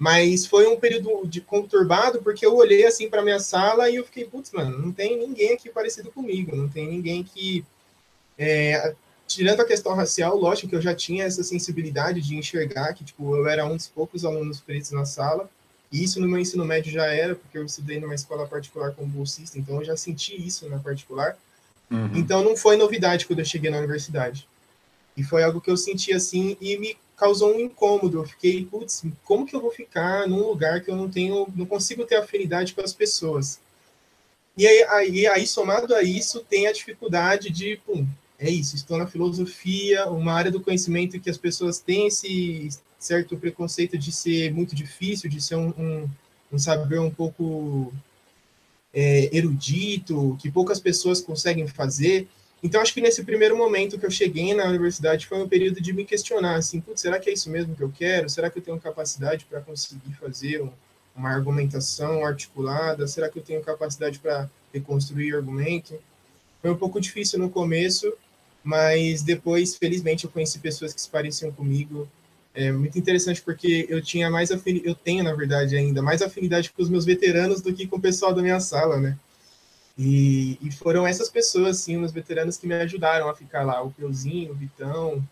Mas 0.00 0.46
foi 0.46 0.66
um 0.66 0.80
período 0.80 1.28
de 1.28 1.42
conturbado, 1.42 2.22
porque 2.22 2.46
eu 2.46 2.56
olhei, 2.56 2.86
assim, 2.86 3.10
para 3.10 3.20
minha 3.20 3.38
sala 3.38 3.90
e 3.90 3.96
eu 3.96 4.04
fiquei, 4.06 4.24
putz, 4.24 4.50
mano, 4.50 4.78
não 4.78 4.90
tem 4.90 5.18
ninguém 5.18 5.52
aqui 5.52 5.68
parecido 5.68 6.10
comigo, 6.10 6.56
não 6.56 6.66
tem 6.66 6.88
ninguém 6.88 7.22
que... 7.22 7.62
É, 8.38 8.94
tirando 9.28 9.60
a 9.60 9.66
questão 9.66 9.92
racial, 9.94 10.38
lógico 10.38 10.68
que 10.68 10.74
eu 10.74 10.80
já 10.80 10.94
tinha 10.94 11.24
essa 11.24 11.42
sensibilidade 11.42 12.22
de 12.22 12.34
enxergar 12.34 12.94
que, 12.94 13.04
tipo, 13.04 13.36
eu 13.36 13.46
era 13.46 13.66
um 13.66 13.76
dos 13.76 13.88
poucos 13.88 14.24
alunos 14.24 14.58
pretos 14.58 14.90
na 14.90 15.04
sala, 15.04 15.50
e 15.92 16.02
isso 16.02 16.18
no 16.18 16.26
meu 16.26 16.38
ensino 16.38 16.64
médio 16.64 16.90
já 16.90 17.04
era, 17.04 17.34
porque 17.34 17.58
eu 17.58 17.66
estudei 17.66 18.00
numa 18.00 18.14
escola 18.14 18.46
particular 18.46 18.92
como 18.92 19.06
bolsista, 19.06 19.58
então 19.58 19.76
eu 19.80 19.84
já 19.84 19.98
senti 19.98 20.34
isso 20.34 20.66
na 20.66 20.78
particular. 20.78 21.36
Uhum. 21.90 22.16
Então 22.16 22.42
não 22.42 22.56
foi 22.56 22.78
novidade 22.78 23.26
quando 23.26 23.40
eu 23.40 23.44
cheguei 23.44 23.70
na 23.70 23.76
universidade. 23.76 24.48
E 25.14 25.22
foi 25.22 25.42
algo 25.42 25.60
que 25.60 25.70
eu 25.70 25.76
senti 25.76 26.14
assim 26.14 26.56
e 26.58 26.78
me 26.78 26.96
causou 27.20 27.54
um 27.54 27.60
incômodo. 27.60 28.20
Eu 28.20 28.26
fiquei, 28.26 28.64
putz, 28.64 29.04
como 29.24 29.44
que 29.44 29.54
eu 29.54 29.60
vou 29.60 29.70
ficar 29.70 30.26
num 30.26 30.48
lugar 30.48 30.80
que 30.80 30.90
eu 30.90 30.96
não 30.96 31.10
tenho, 31.10 31.46
não 31.54 31.66
consigo 31.66 32.06
ter 32.06 32.16
afinidade 32.16 32.72
com 32.72 32.80
as 32.80 32.94
pessoas? 32.94 33.60
E 34.56 34.66
aí, 34.66 34.82
aí, 34.84 35.26
aí 35.26 35.46
somado 35.46 35.94
a 35.94 36.02
isso, 36.02 36.40
tem 36.48 36.66
a 36.66 36.72
dificuldade 36.72 37.50
de, 37.50 37.76
pum, 37.84 38.06
é 38.38 38.48
isso, 38.48 38.74
estou 38.74 38.96
na 38.96 39.06
filosofia, 39.06 40.06
uma 40.08 40.32
área 40.32 40.50
do 40.50 40.62
conhecimento 40.62 41.20
que 41.20 41.28
as 41.28 41.36
pessoas 41.36 41.78
têm 41.78 42.06
esse 42.06 42.70
certo 42.98 43.36
preconceito 43.36 43.98
de 43.98 44.10
ser 44.10 44.52
muito 44.52 44.74
difícil, 44.74 45.28
de 45.28 45.42
ser 45.42 45.56
um, 45.56 45.68
um, 45.78 46.08
um 46.52 46.58
saber 46.58 47.00
um 47.00 47.10
pouco 47.10 47.92
é, 48.94 49.28
erudito, 49.36 50.38
que 50.40 50.50
poucas 50.50 50.80
pessoas 50.80 51.20
conseguem 51.20 51.66
fazer. 51.66 52.26
Então, 52.62 52.80
acho 52.80 52.92
que 52.92 53.00
nesse 53.00 53.24
primeiro 53.24 53.56
momento 53.56 53.98
que 53.98 54.04
eu 54.04 54.10
cheguei 54.10 54.52
na 54.52 54.64
universidade 54.64 55.26
foi 55.26 55.42
um 55.42 55.48
período 55.48 55.80
de 55.80 55.92
me 55.92 56.04
questionar, 56.04 56.56
assim, 56.56 56.82
será 56.94 57.18
que 57.18 57.30
é 57.30 57.32
isso 57.32 57.48
mesmo 57.48 57.74
que 57.74 57.82
eu 57.82 57.90
quero? 57.90 58.28
Será 58.28 58.50
que 58.50 58.58
eu 58.58 58.62
tenho 58.62 58.78
capacidade 58.78 59.46
para 59.48 59.60
conseguir 59.62 60.12
fazer 60.20 60.60
um, 60.60 60.70
uma 61.16 61.30
argumentação 61.30 62.24
articulada? 62.24 63.06
Será 63.06 63.30
que 63.30 63.38
eu 63.38 63.42
tenho 63.42 63.62
capacidade 63.62 64.18
para 64.18 64.48
reconstruir 64.74 65.34
argumento? 65.34 65.98
Foi 66.60 66.70
um 66.70 66.76
pouco 66.76 67.00
difícil 67.00 67.38
no 67.38 67.48
começo, 67.48 68.12
mas 68.62 69.22
depois, 69.22 69.76
felizmente, 69.76 70.24
eu 70.24 70.30
conheci 70.30 70.58
pessoas 70.58 70.92
que 70.92 71.00
se 71.00 71.08
pareciam 71.08 71.50
comigo. 71.50 72.06
É 72.54 72.70
muito 72.70 72.98
interessante 72.98 73.40
porque 73.40 73.86
eu 73.88 74.02
tinha 74.02 74.28
mais 74.28 74.50
eu 74.50 74.94
tenho, 74.94 75.24
na 75.24 75.32
verdade, 75.34 75.76
ainda 75.76 76.02
mais 76.02 76.20
afinidade 76.20 76.70
com 76.70 76.82
os 76.82 76.90
meus 76.90 77.06
veteranos 77.06 77.62
do 77.62 77.72
que 77.72 77.86
com 77.86 77.96
o 77.96 78.00
pessoal 78.00 78.34
da 78.34 78.42
minha 78.42 78.60
sala, 78.60 78.98
né? 78.98 79.16
E, 80.02 80.56
e 80.62 80.72
foram 80.72 81.06
essas 81.06 81.28
pessoas, 81.28 81.76
assim, 81.76 82.02
os 82.02 82.10
veteranos 82.10 82.56
que 82.56 82.66
me 82.66 82.72
ajudaram 82.72 83.28
a 83.28 83.34
ficar 83.34 83.64
lá. 83.64 83.82
O 83.82 83.90
Peuzinho, 83.90 84.50
o 84.50 84.54
Vitão, 84.54 85.22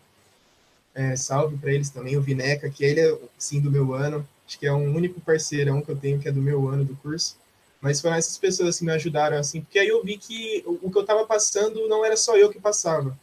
é, 0.93 1.15
salve 1.15 1.57
para 1.57 1.73
eles 1.73 1.89
também, 1.89 2.15
o 2.15 2.21
Vineca, 2.21 2.69
que 2.69 2.85
ele 2.85 2.99
é, 2.99 3.17
sim, 3.35 3.59
do 3.59 3.71
meu 3.71 3.95
ano. 3.95 4.27
Acho 4.45 4.59
que 4.59 4.67
é 4.67 4.71
um 4.71 4.95
único 4.95 5.19
parceirão 5.21 5.81
que 5.81 5.89
eu 5.89 5.95
tenho 5.95 6.19
que 6.19 6.29
é 6.29 6.31
do 6.31 6.39
meu 6.39 6.67
ano 6.67 6.85
do 6.85 6.95
curso. 6.97 7.35
Mas 7.81 7.99
foram 7.99 8.15
essas 8.15 8.37
pessoas 8.37 8.77
que 8.77 8.85
me 8.85 8.91
ajudaram, 8.91 9.39
assim, 9.39 9.61
porque 9.61 9.79
aí 9.79 9.87
eu 9.87 10.03
vi 10.03 10.19
que 10.19 10.63
o 10.67 10.91
que 10.91 10.97
eu 10.99 11.01
estava 11.01 11.25
passando 11.25 11.87
não 11.87 12.05
era 12.05 12.15
só 12.15 12.37
eu 12.37 12.51
que 12.51 12.59
passava. 12.59 13.17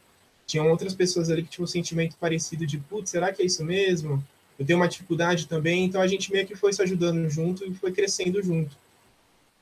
Tinham 0.48 0.68
outras 0.68 0.94
pessoas 0.94 1.30
ali 1.30 1.44
que 1.44 1.50
tinham 1.50 1.64
um 1.64 1.68
sentimento 1.68 2.16
parecido 2.18 2.66
de, 2.66 2.78
putz, 2.78 3.10
será 3.10 3.32
que 3.32 3.42
é 3.42 3.46
isso 3.46 3.64
mesmo? 3.64 4.24
Eu 4.58 4.66
tenho 4.66 4.80
uma 4.80 4.88
dificuldade 4.88 5.46
também, 5.46 5.84
então 5.84 6.00
a 6.00 6.08
gente 6.08 6.32
meio 6.32 6.46
que 6.46 6.56
foi 6.56 6.72
se 6.72 6.82
ajudando 6.82 7.30
junto 7.30 7.64
e 7.64 7.72
foi 7.72 7.92
crescendo 7.92 8.42
junto. 8.42 8.76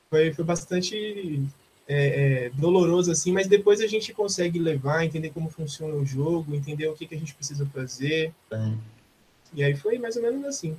Foi, 0.09 0.33
foi 0.33 0.45
bastante 0.45 1.45
é, 1.87 2.45
é, 2.45 2.49
doloroso 2.49 3.11
assim, 3.11 3.31
mas 3.31 3.47
depois 3.47 3.79
a 3.81 3.87
gente 3.87 4.13
consegue 4.13 4.57
levar, 4.59 5.05
entender 5.05 5.29
como 5.29 5.49
funciona 5.49 5.93
o 5.93 6.05
jogo, 6.05 6.55
entender 6.55 6.87
o 6.87 6.93
que, 6.93 7.05
que 7.05 7.15
a 7.15 7.19
gente 7.19 7.33
precisa 7.33 7.65
fazer. 7.67 8.33
Sim. 8.51 8.77
E 9.53 9.63
aí 9.63 9.75
foi 9.75 9.97
mais 9.97 10.15
ou 10.15 10.23
menos 10.23 10.43
assim. 10.45 10.75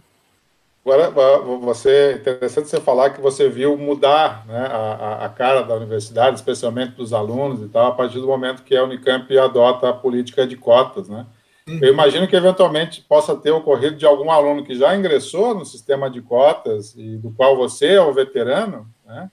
Agora, 0.85 1.11
você, 1.59 2.13
interessante 2.13 2.69
você 2.69 2.81
falar 2.81 3.11
que 3.11 3.21
você 3.21 3.49
viu 3.49 3.77
mudar 3.77 4.47
né, 4.47 4.67
a, 4.71 5.25
a 5.25 5.29
cara 5.29 5.63
da 5.63 5.75
universidade, 5.75 6.37
especialmente 6.37 6.93
dos 6.93 7.13
alunos 7.13 7.61
e 7.61 7.69
tal, 7.69 7.89
a 7.89 7.95
partir 7.95 8.21
do 8.21 8.27
momento 8.29 8.63
que 8.63 8.77
a 8.77 8.85
Unicamp 8.85 9.37
adota 9.37 9.89
a 9.89 9.93
política 9.93 10.47
de 10.47 10.57
cotas, 10.57 11.09
né? 11.09 11.27
Uhum. 11.69 11.81
Eu 11.83 11.93
imagino 11.93 12.29
que 12.29 12.37
eventualmente 12.37 13.01
possa 13.01 13.35
ter 13.35 13.51
ocorrido 13.51 13.97
de 13.97 14.07
algum 14.07 14.31
aluno 14.31 14.65
que 14.65 14.77
já 14.77 14.95
ingressou 14.95 15.57
no 15.57 15.67
sistema 15.67 16.09
de 16.09 16.23
cotas 16.23 16.95
e 16.97 17.17
do 17.17 17.33
qual 17.33 17.57
você 17.57 17.95
é 17.95 18.01
o 18.01 18.15
veterano, 18.15 18.89
né? 19.05 19.29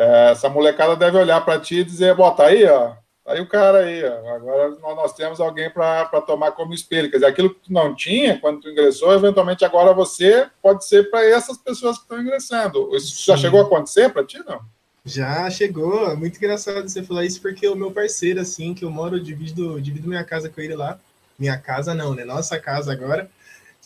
É, 0.00 0.30
essa 0.30 0.48
molecada 0.48 0.96
deve 0.96 1.18
olhar 1.18 1.44
para 1.44 1.60
ti 1.60 1.80
e 1.80 1.84
dizer, 1.84 2.14
bota 2.14 2.44
aí, 2.44 2.64
ó, 2.64 2.94
Aí 3.30 3.40
o 3.40 3.46
cara 3.46 3.84
aí, 3.84 4.02
ó, 4.02 4.34
agora 4.34 4.70
nós 4.80 5.12
temos 5.12 5.38
alguém 5.38 5.70
para 5.70 6.20
tomar 6.22 6.50
como 6.50 6.74
espelho. 6.74 7.08
Quer 7.08 7.18
dizer, 7.18 7.26
aquilo 7.26 7.54
que 7.54 7.60
tu 7.60 7.72
não 7.72 7.94
tinha 7.94 8.40
quando 8.40 8.60
tu 8.60 8.68
ingressou, 8.68 9.12
eventualmente 9.12 9.64
agora 9.64 9.92
você 9.92 10.48
pode 10.60 10.84
ser 10.84 11.10
para 11.10 11.24
essas 11.24 11.56
pessoas 11.56 11.96
que 11.96 12.02
estão 12.02 12.20
ingressando. 12.20 12.90
Isso 12.96 13.24
já 13.24 13.36
Sim. 13.36 13.42
chegou 13.42 13.60
a 13.60 13.62
acontecer 13.62 14.10
para 14.10 14.24
ti, 14.24 14.38
não? 14.44 14.60
Já 15.04 15.48
chegou. 15.48 16.10
É 16.10 16.16
muito 16.16 16.38
engraçado 16.38 16.88
você 16.88 17.04
falar 17.04 17.24
isso, 17.24 17.40
porque 17.40 17.68
o 17.68 17.76
meu 17.76 17.92
parceiro, 17.92 18.40
assim, 18.40 18.74
que 18.74 18.84
eu 18.84 18.90
moro, 18.90 19.20
divido, 19.20 19.80
divido 19.80 20.08
minha 20.08 20.24
casa 20.24 20.48
com 20.48 20.60
ele 20.60 20.74
lá. 20.74 20.98
Minha 21.38 21.56
casa 21.56 21.94
não, 21.94 22.14
né? 22.14 22.24
Nossa 22.24 22.58
casa 22.58 22.90
agora, 22.90 23.30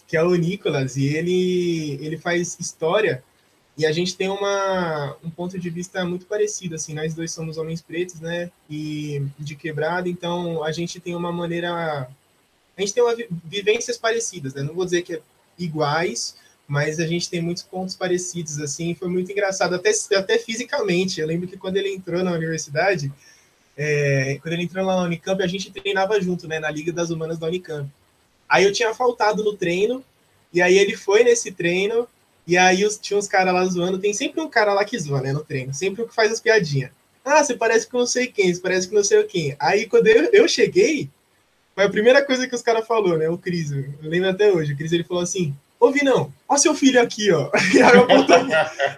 que 0.07 0.17
é 0.17 0.23
o 0.23 0.35
Nicolas, 0.35 0.97
e 0.97 1.07
ele, 1.15 1.99
ele 2.01 2.17
faz 2.17 2.57
história 2.59 3.23
e 3.77 3.85
a 3.85 3.93
gente 3.93 4.17
tem 4.17 4.29
uma, 4.29 5.17
um 5.25 5.31
ponto 5.31 5.59
de 5.59 5.69
vista 5.69 6.05
muito 6.05 6.27
parecido, 6.27 6.77
assim, 6.77 6.95
nós 6.95 7.15
dois 7.15 7.33
somos 7.33 7.59
homens 7.59 7.83
pretos, 7.83 8.21
né, 8.21 8.51
e 8.71 9.23
de 9.39 9.57
quebrada, 9.57 10.09
então 10.09 10.63
a 10.63 10.71
gente 10.71 11.01
tem 11.01 11.15
uma 11.15 11.33
maneira, 11.33 12.09
a 12.77 12.81
gente 12.81 12.95
tem 12.95 13.03
uma 13.03 13.17
vivências 13.45 13.99
parecidas, 13.99 14.55
né, 14.55 14.63
não 14.63 14.75
vou 14.75 14.85
dizer 14.85 15.03
que 15.03 15.15
é 15.15 15.21
iguais, 15.59 16.37
mas 16.67 17.01
a 17.01 17.07
gente 17.07 17.29
tem 17.29 17.43
muitos 17.43 17.63
pontos 17.63 17.95
parecidos, 17.95 18.61
assim, 18.61 18.95
foi 18.95 19.09
muito 19.09 19.31
engraçado, 19.33 19.75
até, 19.75 19.91
até 20.17 20.39
fisicamente, 20.39 21.21
eu 21.21 21.27
lembro 21.27 21.49
que 21.49 21.57
quando 21.57 21.77
ele 21.77 21.93
entrou 21.93 22.23
na 22.23 22.33
universidade, 22.33 23.13
é, 23.77 24.39
quando 24.41 24.55
ele 24.55 24.63
entrou 24.63 24.85
lá 24.85 24.97
na 24.97 25.03
Unicamp, 25.03 25.43
a 25.43 25.49
gente 25.49 25.71
treinava 25.71 26.21
junto, 26.21 26.47
né, 26.47 26.61
na 26.61 26.71
Liga 26.71 26.93
das 26.93 27.11
Humanas 27.11 27.39
da 27.39 27.49
Unicamp. 27.49 27.91
Aí 28.49 28.65
eu 28.65 28.73
tinha 28.73 28.95
faltado 28.95 29.43
no 29.43 29.57
treino, 29.57 30.05
e 30.53 30.63
aí 30.63 30.79
ele 30.79 30.97
foi 30.97 31.25
nesse 31.25 31.51
treino, 31.51 32.07
e 32.47 32.57
aí 32.57 32.85
os, 32.85 32.99
tinha 32.99 33.19
uns 33.19 33.27
caras 33.27 33.55
lá 33.55 33.65
zoando. 33.65 33.99
Tem 33.99 34.13
sempre 34.13 34.41
um 34.41 34.49
cara 34.49 34.73
lá 34.73 34.85
que 34.85 34.99
zoa, 34.99 35.21
né, 35.21 35.33
no 35.33 35.45
treino. 35.45 35.73
Sempre 35.73 36.03
o 36.03 36.09
que 36.09 36.15
faz 36.15 36.31
as 36.31 36.41
piadinhas. 36.41 36.91
Ah, 37.25 37.43
você 37.43 37.55
parece 37.55 37.87
que 37.87 37.95
não 37.95 38.07
sei 38.07 38.27
quem, 38.27 38.53
você 38.53 38.61
parece 38.61 38.89
que 38.89 38.95
não 38.95 39.03
sei 39.03 39.23
quem. 39.25 39.57
Aí 39.59 39.87
quando 39.87 40.07
eu, 40.09 40.31
eu 40.33 40.47
cheguei, 40.47 41.09
foi 41.75 41.85
a 41.85 41.91
primeira 41.91 42.23
coisa 42.25 42.47
que 42.47 42.55
os 42.55 42.63
caras 42.63 42.87
falou, 42.87 43.17
né? 43.17 43.29
O 43.29 43.39
Cris, 43.39 43.73
eu 43.73 43.85
lembro 44.03 44.29
até 44.29 44.53
hoje. 44.53 44.75
O 44.75 44.77
Cris 44.77 44.93
ele 44.93 45.05
falou 45.05 45.23
assim: 45.23 45.57
Ô 45.85 45.91
Vinão, 45.91 46.33
ó 46.49 46.57
seu 46.57 46.75
filho 46.75 46.99
aqui, 46.99 47.31
ó. 47.31 47.51
E 47.75 47.83
aí 47.83 47.99
apontou, 47.99 48.37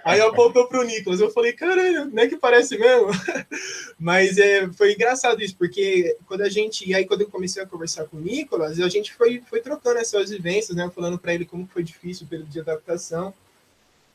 aí 0.05 0.21
apontou 0.21 0.69
pro 0.69 0.85
Nicolas. 0.85 1.19
Eu 1.19 1.33
falei, 1.33 1.53
caralho, 1.53 2.05
não 2.05 2.23
é 2.23 2.29
que 2.29 2.37
parece 2.37 2.79
mesmo? 2.79 3.09
Mas 3.99 4.39
é, 4.39 4.69
foi 4.69 4.93
engraçado 4.93 5.43
isso, 5.43 5.57
porque 5.57 6.17
quando 6.29 6.43
a 6.43 6.49
gente. 6.49 6.89
E 6.89 6.95
aí, 6.95 7.05
quando 7.05 7.23
eu 7.23 7.29
comecei 7.29 7.61
a 7.61 7.67
conversar 7.67 8.05
com 8.05 8.19
o 8.19 8.21
Nicolas, 8.21 8.79
a 8.79 8.89
gente 8.89 9.13
foi, 9.13 9.43
foi 9.51 9.61
trocando 9.61 9.99
essas 9.99 10.31
vivências, 10.31 10.77
né? 10.77 10.89
Falando 10.95 11.19
para 11.19 11.35
ele 11.35 11.45
como 11.45 11.67
foi 11.67 11.83
difícil 11.83 12.25
o 12.25 12.29
período 12.29 12.51
de 12.51 12.61
adaptação. 12.61 13.35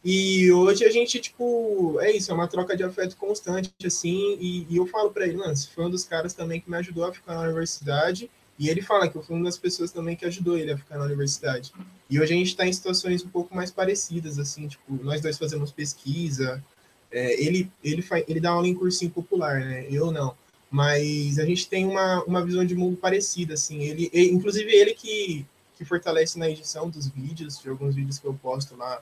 E 0.03 0.49
hoje 0.49 0.85
a 0.85 0.89
gente, 0.89 1.19
tipo, 1.19 1.99
é 1.99 2.09
isso, 2.09 2.31
é 2.31 2.33
uma 2.33 2.47
troca 2.47 2.77
de 2.77 2.83
afeto 2.83 3.17
constante, 3.17 3.69
assim. 3.85 4.37
E, 4.39 4.65
e 4.69 4.77
eu 4.77 4.87
falo 4.87 5.11
para 5.11 5.27
ele, 5.27 5.35
mano, 5.35 5.53
foi 5.75 5.83
um 5.83 5.89
dos 5.89 6.05
caras 6.05 6.33
também 6.33 6.61
que 6.61 6.71
me 6.71 6.77
ajudou 6.77 7.03
a 7.03 7.11
ficar 7.11 7.35
na 7.35 7.41
universidade 7.41 8.31
e 8.61 8.69
ele 8.69 8.83
fala 8.83 9.09
que 9.09 9.15
eu 9.15 9.23
fui 9.23 9.35
uma 9.35 9.45
das 9.45 9.57
pessoas 9.57 9.91
também 9.91 10.15
que 10.15 10.23
ajudou 10.23 10.55
ele 10.55 10.71
a 10.71 10.77
ficar 10.77 10.99
na 10.99 11.05
universidade. 11.05 11.73
E 12.07 12.19
hoje 12.19 12.31
a 12.31 12.35
gente 12.35 12.49
está 12.49 12.63
em 12.63 12.71
situações 12.71 13.23
um 13.23 13.27
pouco 13.27 13.55
mais 13.55 13.71
parecidas, 13.71 14.37
assim, 14.37 14.67
tipo, 14.67 15.03
nós 15.03 15.19
dois 15.19 15.35
fazemos 15.35 15.71
pesquisa, 15.71 16.63
é, 17.11 17.43
ele, 17.43 17.71
ele, 17.83 18.03
faz, 18.03 18.23
ele 18.27 18.39
dá 18.39 18.51
aula 18.51 18.67
em 18.67 18.75
cursinho 18.75 19.09
popular, 19.09 19.61
né? 19.61 19.87
Eu 19.89 20.11
não. 20.11 20.35
Mas 20.69 21.39
a 21.39 21.45
gente 21.45 21.67
tem 21.67 21.87
uma, 21.87 22.23
uma 22.25 22.45
visão 22.45 22.63
de 22.63 22.75
mundo 22.75 22.97
parecida, 22.97 23.55
assim. 23.55 23.81
Ele, 23.81 24.11
ele, 24.13 24.29
inclusive, 24.29 24.71
ele 24.71 24.93
que, 24.93 25.43
que 25.75 25.83
fortalece 25.83 26.37
na 26.37 26.47
edição 26.47 26.87
dos 26.87 27.07
vídeos, 27.07 27.59
de 27.59 27.67
alguns 27.67 27.95
vídeos 27.95 28.19
que 28.19 28.27
eu 28.27 28.33
posto 28.35 28.75
lá. 28.75 29.01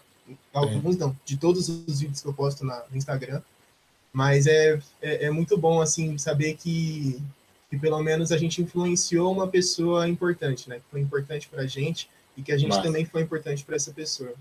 Alguns 0.53 0.95
não, 0.95 1.13
de 1.25 1.35
todos 1.35 1.67
os 1.67 1.99
vídeos 1.99 2.21
que 2.21 2.27
eu 2.29 2.33
posto 2.33 2.63
na, 2.63 2.81
no 2.89 2.95
Instagram. 2.95 3.41
Mas 4.13 4.47
é, 4.47 4.79
é, 5.01 5.25
é 5.25 5.29
muito 5.29 5.57
bom, 5.57 5.81
assim, 5.81 6.17
saber 6.17 6.55
que 6.55 7.21
que 7.69 7.77
pelo 7.77 8.01
menos 8.01 8.31
a 8.31 8.38
gente 8.38 8.61
influenciou 8.61 9.31
uma 9.31 9.47
pessoa 9.47 10.07
importante, 10.07 10.67
né? 10.67 10.77
Que 10.77 10.85
foi 10.89 10.99
importante 10.99 11.47
para 11.47 11.61
a 11.61 11.67
gente 11.67 12.09
e 12.35 12.41
que 12.41 12.51
a 12.51 12.57
gente 12.57 12.69
Nossa. 12.69 12.81
também 12.81 13.05
foi 13.05 13.21
importante 13.21 13.63
para 13.63 13.75
essa 13.75 13.91
pessoa. 13.91 14.33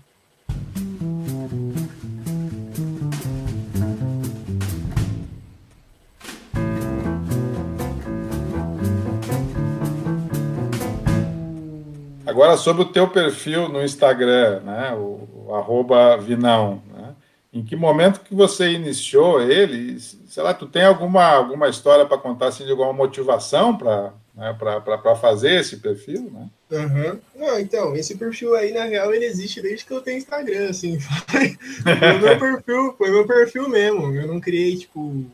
Agora 12.25 12.57
sobre 12.57 12.81
o 12.83 12.85
teu 12.85 13.07
perfil 13.09 13.69
no 13.69 13.83
Instagram, 13.83 14.61
né? 14.61 14.93
O, 14.93 15.27
o 15.47 15.55
arroba 15.55 16.17
Vinão. 16.17 16.81
Em 17.51 17.63
que 17.63 17.75
momento 17.75 18.21
que 18.21 18.35
você 18.35 18.71
iniciou 18.71 19.41
ele? 19.41 19.99
Sei 19.99 20.43
lá, 20.43 20.53
tu 20.53 20.67
tem 20.67 20.83
alguma, 20.83 21.25
alguma 21.25 21.67
história 21.67 22.05
para 22.05 22.17
contar, 22.17 22.47
assim, 22.47 22.63
de 22.63 22.71
alguma 22.71 22.93
motivação 22.93 23.75
para 23.75 24.13
né, 24.39 24.55
para 24.57 25.15
fazer 25.17 25.59
esse 25.59 25.77
perfil, 25.77 26.31
né? 26.31 26.49
Uhum. 26.71 27.19
Não, 27.35 27.59
então, 27.59 27.93
esse 27.93 28.15
perfil 28.15 28.55
aí, 28.55 28.71
na 28.71 28.85
real, 28.85 29.13
ele 29.13 29.25
existe 29.25 29.61
desde 29.61 29.85
que 29.85 29.91
eu 29.91 30.01
tenho 30.01 30.17
Instagram, 30.17 30.69
assim. 30.69 30.97
Foi, 31.83 32.19
meu 32.21 32.39
perfil, 32.39 32.95
foi 32.97 33.11
meu 33.11 33.27
perfil 33.27 33.67
mesmo. 33.67 34.15
Eu 34.15 34.27
não 34.27 34.39
criei, 34.39 34.77
tipo, 34.77 35.25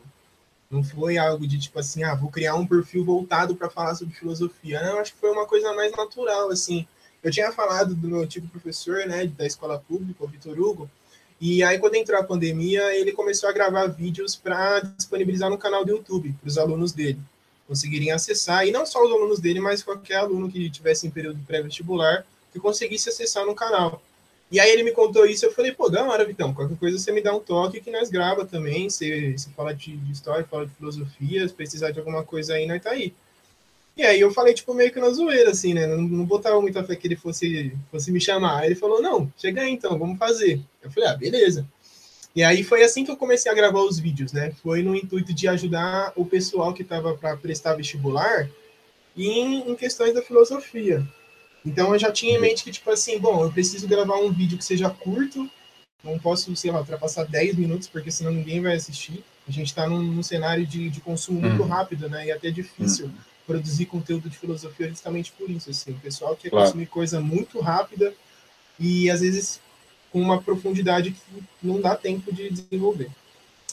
não 0.68 0.82
foi 0.82 1.18
algo 1.18 1.46
de 1.46 1.58
tipo 1.58 1.78
assim, 1.78 2.02
ah, 2.02 2.14
vou 2.14 2.30
criar 2.30 2.56
um 2.56 2.66
perfil 2.66 3.04
voltado 3.04 3.54
para 3.54 3.70
falar 3.70 3.94
sobre 3.94 4.14
filosofia. 4.14 4.82
Não, 4.82 4.98
acho 4.98 5.12
que 5.12 5.20
foi 5.20 5.30
uma 5.30 5.46
coisa 5.46 5.72
mais 5.74 5.92
natural, 5.92 6.50
assim. 6.50 6.86
Eu 7.22 7.30
tinha 7.30 7.52
falado 7.52 7.94
do 7.94 8.08
meu 8.08 8.26
tipo 8.26 8.48
professor, 8.48 9.06
né, 9.06 9.26
da 9.26 9.46
escola 9.46 9.78
pública, 9.78 10.24
o 10.24 10.28
Vitor 10.28 10.58
Hugo, 10.58 10.90
E 11.40 11.62
aí, 11.62 11.78
quando 11.78 11.96
entrou 11.96 12.18
a 12.18 12.24
pandemia, 12.24 12.94
ele 12.96 13.12
começou 13.12 13.48
a 13.48 13.52
gravar 13.52 13.86
vídeos 13.86 14.34
para 14.34 14.80
disponibilizar 14.80 15.50
no 15.50 15.58
canal 15.58 15.84
do 15.84 15.90
YouTube, 15.90 16.34
para 16.40 16.48
os 16.48 16.56
alunos 16.56 16.92
dele 16.92 17.18
conseguirem 17.66 18.12
acessar, 18.12 18.66
e 18.66 18.70
não 18.70 18.86
só 18.86 19.04
os 19.04 19.10
alunos 19.10 19.40
dele, 19.40 19.60
mas 19.60 19.82
qualquer 19.82 20.16
aluno 20.16 20.50
que 20.50 20.70
tivesse 20.70 21.06
em 21.06 21.10
período 21.10 21.40
pré-vestibular, 21.46 22.24
que 22.52 22.60
conseguisse 22.60 23.08
acessar 23.08 23.44
no 23.44 23.54
canal. 23.54 24.00
E 24.50 24.60
aí 24.60 24.70
ele 24.70 24.84
me 24.84 24.92
contou 24.92 25.26
isso, 25.26 25.44
eu 25.44 25.52
falei, 25.52 25.72
pô, 25.72 25.88
da 25.88 26.04
hora, 26.04 26.24
Vitão, 26.24 26.54
qualquer 26.54 26.78
coisa 26.78 26.98
você 26.98 27.10
me 27.10 27.20
dá 27.20 27.34
um 27.34 27.40
toque 27.40 27.80
que 27.80 27.90
nós 27.90 28.08
grava 28.08 28.46
também, 28.46 28.88
você, 28.88 29.36
você 29.36 29.50
fala 29.50 29.74
de, 29.74 29.96
de 29.96 30.12
história, 30.12 30.46
fala 30.48 30.66
de 30.66 30.72
filosofia, 30.74 31.46
se 31.46 31.52
precisar 31.52 31.90
de 31.90 31.98
alguma 31.98 32.22
coisa 32.22 32.54
aí, 32.54 32.66
nós 32.66 32.80
tá 32.80 32.90
aí. 32.90 33.12
E 33.96 34.02
aí 34.02 34.20
eu 34.20 34.30
falei, 34.30 34.52
tipo, 34.52 34.74
meio 34.74 34.92
que 34.92 35.00
na 35.00 35.08
zoeira, 35.08 35.50
assim, 35.50 35.72
né, 35.72 35.86
não, 35.86 36.02
não 36.02 36.24
botava 36.26 36.60
muita 36.60 36.84
fé 36.84 36.94
que 36.94 37.06
ele 37.06 37.16
fosse, 37.16 37.72
fosse 37.90 38.12
me 38.12 38.20
chamar. 38.20 38.60
Aí 38.60 38.66
ele 38.66 38.74
falou, 38.74 39.00
não, 39.00 39.32
chega 39.38 39.62
aí 39.62 39.70
então, 39.70 39.98
vamos 39.98 40.18
fazer. 40.18 40.60
Eu 40.82 40.90
falei, 40.90 41.08
ah, 41.08 41.16
beleza. 41.16 41.66
E 42.34 42.44
aí 42.44 42.62
foi 42.62 42.84
assim 42.84 43.04
que 43.04 43.10
eu 43.10 43.16
comecei 43.16 43.50
a 43.50 43.54
gravar 43.54 43.80
os 43.80 43.98
vídeos, 43.98 44.32
né, 44.32 44.52
foi 44.62 44.82
no 44.82 44.94
intuito 44.94 45.32
de 45.32 45.48
ajudar 45.48 46.12
o 46.14 46.26
pessoal 46.26 46.74
que 46.74 46.82
estava 46.82 47.16
para 47.16 47.34
prestar 47.38 47.72
vestibular 47.72 48.50
em, 49.16 49.70
em 49.70 49.74
questões 49.74 50.12
da 50.12 50.20
filosofia. 50.20 51.02
Então 51.64 51.94
eu 51.94 51.98
já 51.98 52.12
tinha 52.12 52.36
em 52.36 52.40
mente 52.40 52.62
que, 52.62 52.70
tipo 52.70 52.90
assim, 52.90 53.18
bom, 53.18 53.44
eu 53.44 53.50
preciso 53.50 53.88
gravar 53.88 54.18
um 54.18 54.30
vídeo 54.30 54.58
que 54.58 54.64
seja 54.64 54.90
curto, 54.90 55.50
não 56.04 56.18
posso, 56.18 56.54
sei 56.54 56.70
lá, 56.70 56.80
ultrapassar 56.80 57.24
10 57.24 57.56
minutos, 57.56 57.88
porque 57.88 58.10
senão 58.10 58.30
ninguém 58.30 58.60
vai 58.60 58.74
assistir. 58.74 59.24
A 59.48 59.50
gente 59.50 59.68
está 59.68 59.88
num, 59.88 60.02
num, 60.02 60.22
cenário 60.22 60.66
de, 60.66 60.90
de 60.90 61.00
consumo 61.00 61.40
muito 61.40 61.62
uhum. 61.62 61.68
rápido, 61.68 62.08
né? 62.08 62.26
E 62.26 62.30
até 62.30 62.50
difícil 62.50 63.06
uhum. 63.06 63.12
Produzir 63.46 63.86
conteúdo 63.86 64.28
de 64.28 64.36
filosofia 64.36 64.88
justamente 64.88 65.32
por 65.32 65.48
isso. 65.50 65.70
Assim, 65.70 65.92
o 65.92 66.00
pessoal 66.00 66.36
quer 66.36 66.50
claro. 66.50 66.66
consumir 66.66 66.86
coisa 66.86 67.20
muito 67.20 67.60
rápida 67.60 68.12
e 68.78 69.10
às 69.10 69.20
vezes 69.20 69.60
com 70.12 70.20
uma 70.20 70.40
profundidade 70.40 71.10
que 71.10 71.42
não 71.62 71.80
dá 71.80 71.94
tempo 71.94 72.32
de 72.32 72.50
desenvolver. 72.50 73.10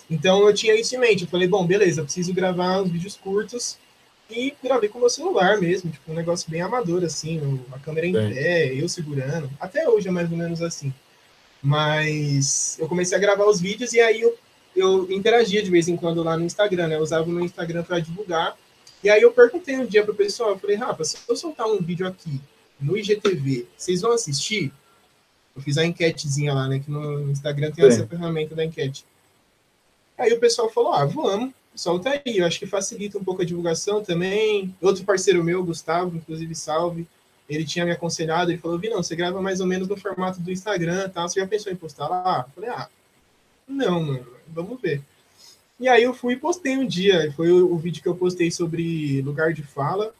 Então 0.09 0.47
eu 0.47 0.53
tinha 0.53 0.79
isso 0.79 0.95
em 0.95 0.99
mente. 0.99 1.23
Eu 1.23 1.29
falei, 1.29 1.47
bom, 1.47 1.65
beleza, 1.65 2.03
preciso 2.03 2.33
gravar 2.33 2.81
uns 2.81 2.91
vídeos 2.91 3.15
curtos 3.15 3.77
e 4.29 4.53
gravei 4.63 4.89
com 4.89 4.97
o 4.97 5.01
meu 5.01 5.09
celular 5.09 5.59
mesmo, 5.59 5.91
tipo, 5.91 6.11
um 6.11 6.15
negócio 6.15 6.49
bem 6.49 6.61
amador, 6.61 7.03
assim, 7.03 7.61
a 7.71 7.79
câmera 7.79 8.07
em 8.07 8.13
pé, 8.13 8.73
eu 8.73 8.87
segurando. 8.89 9.49
Até 9.59 9.87
hoje 9.87 10.07
é 10.07 10.11
mais 10.11 10.31
ou 10.31 10.37
menos 10.37 10.61
assim. 10.61 10.93
Mas 11.61 12.77
eu 12.79 12.87
comecei 12.87 13.17
a 13.17 13.21
gravar 13.21 13.45
os 13.45 13.61
vídeos 13.61 13.93
e 13.93 13.99
aí 14.01 14.21
eu, 14.21 14.37
eu 14.75 15.11
interagia 15.11 15.63
de 15.63 15.71
vez 15.71 15.87
em 15.87 15.95
quando 15.95 16.21
lá 16.23 16.35
no 16.35 16.43
Instagram, 16.43 16.87
né? 16.87 16.95
Eu 16.95 17.01
usava 17.01 17.23
o 17.23 17.29
meu 17.29 17.45
Instagram 17.45 17.83
para 17.83 17.99
divulgar. 17.99 18.57
E 19.03 19.09
aí 19.09 19.21
eu 19.21 19.31
perguntei 19.31 19.77
um 19.77 19.85
dia 19.85 20.03
pro 20.03 20.15
pessoal, 20.15 20.51
eu 20.51 20.59
falei, 20.59 20.75
Rafa, 20.75 21.03
se 21.03 21.17
eu 21.27 21.35
soltar 21.35 21.67
um 21.67 21.79
vídeo 21.79 22.07
aqui 22.07 22.39
no 22.79 22.97
IGTV, 22.97 23.67
vocês 23.75 24.01
vão 24.01 24.13
assistir? 24.13 24.71
Eu 25.55 25.61
fiz 25.61 25.77
a 25.77 25.85
enquetezinha 25.85 26.53
lá, 26.53 26.67
né? 26.67 26.79
Que 26.79 26.89
no 26.89 27.29
Instagram 27.29 27.71
tem 27.71 27.85
essa 27.85 28.07
ferramenta 28.07 28.55
da 28.55 28.63
enquete. 28.63 29.05
Aí 30.17 30.31
o 30.31 30.39
pessoal 30.39 30.69
falou, 30.69 30.93
ah, 30.93 31.05
vamos 31.05 31.53
solta 31.75 32.09
aí. 32.09 32.37
Eu 32.37 32.45
acho 32.45 32.59
que 32.59 32.65
facilita 32.65 33.17
um 33.17 33.23
pouco 33.23 33.41
a 33.41 33.45
divulgação 33.45 34.03
também. 34.03 34.73
Outro 34.81 35.03
parceiro 35.03 35.43
meu, 35.43 35.63
Gustavo, 35.63 36.15
inclusive 36.15 36.55
salve, 36.55 37.07
ele 37.49 37.65
tinha 37.65 37.85
me 37.85 37.91
aconselhado, 37.91 38.51
ele 38.51 38.59
falou, 38.59 38.79
Vinão, 38.79 39.03
você 39.03 39.15
grava 39.15 39.41
mais 39.41 39.59
ou 39.59 39.67
menos 39.67 39.87
no 39.87 39.97
formato 39.97 40.39
do 40.39 40.51
Instagram, 40.51 41.09
tá? 41.09 41.27
Você 41.27 41.39
já 41.39 41.47
pensou 41.47 41.71
em 41.71 41.75
postar 41.75 42.07
lá? 42.07 42.45
Eu 42.47 42.53
falei, 42.53 42.69
ah, 42.69 42.87
não, 43.67 44.01
mano, 44.01 44.27
vamos 44.47 44.79
ver. 44.81 45.01
E 45.83 45.89
aí 45.89 46.03
eu 46.03 46.13
fui 46.13 46.35
e 46.35 46.37
postei 46.37 46.77
um 46.77 46.87
dia, 46.87 47.29
foi 47.35 47.51
o, 47.51 47.73
o 47.73 47.77
vídeo 47.77 48.01
que 48.01 48.07
eu 48.07 48.15
postei 48.15 48.49
sobre 48.49 49.21
lugar 49.21 49.51
de 49.51 49.63
fala, 49.63 50.15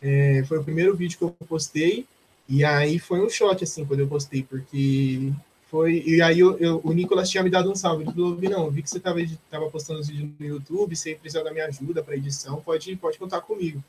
é, 0.00 0.44
foi 0.46 0.58
o 0.58 0.62
primeiro 0.62 0.94
vídeo 0.94 1.18
que 1.18 1.24
eu 1.24 1.30
postei, 1.48 2.06
e 2.48 2.64
aí 2.64 3.00
foi 3.00 3.20
um 3.20 3.28
shot, 3.28 3.64
assim, 3.64 3.84
quando 3.84 3.98
eu 3.98 4.06
postei, 4.06 4.44
porque 4.44 5.32
foi, 5.68 6.00
e 6.06 6.22
aí 6.22 6.38
eu, 6.38 6.56
eu, 6.58 6.80
o 6.84 6.92
Nicolas 6.92 7.28
tinha 7.28 7.42
me 7.42 7.50
dado 7.50 7.72
um 7.72 7.74
salve. 7.74 8.04
Ele 8.04 8.12
falou: 8.12 8.38
não, 8.40 8.70
vi 8.70 8.84
que 8.84 8.88
você 8.88 8.98
estava 8.98 9.18
tava 9.50 9.68
postando 9.68 9.98
os 9.98 10.06
vídeos 10.06 10.30
no 10.38 10.46
YouTube, 10.46 10.94
você 10.94 11.16
precisa 11.16 11.42
da 11.42 11.50
minha 11.50 11.66
ajuda 11.66 12.00
para 12.00 12.14
edição, 12.14 12.60
pode, 12.60 12.94
pode 12.94 13.18
contar 13.18 13.40
comigo. 13.40 13.82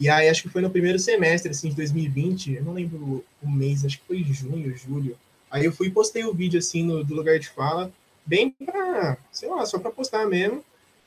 E 0.00 0.08
aí 0.08 0.28
acho 0.28 0.42
que 0.42 0.48
foi 0.48 0.62
no 0.62 0.70
primeiro 0.70 0.98
semestre, 0.98 1.52
assim, 1.52 1.68
de 1.68 1.76
2020, 1.76 2.54
eu 2.54 2.64
não 2.64 2.72
lembro 2.72 3.24
o 3.40 3.48
mês, 3.48 3.84
acho 3.84 4.00
que 4.00 4.04
foi 4.04 4.24
junho, 4.24 4.76
julho. 4.76 5.16
Aí 5.48 5.64
eu 5.64 5.70
fui 5.70 5.86
e 5.86 5.92
postei 5.92 6.24
o 6.24 6.34
vídeo, 6.34 6.58
assim, 6.58 6.82
no, 6.82 7.04
do 7.04 7.14
lugar 7.14 7.38
de 7.38 7.48
fala, 7.48 7.92
bem 8.28 8.50
pra, 8.50 9.16
sei 9.32 9.48
lá, 9.48 9.64
só 9.64 9.78
para 9.78 9.90
postar 9.90 10.26
mesmo. 10.26 10.62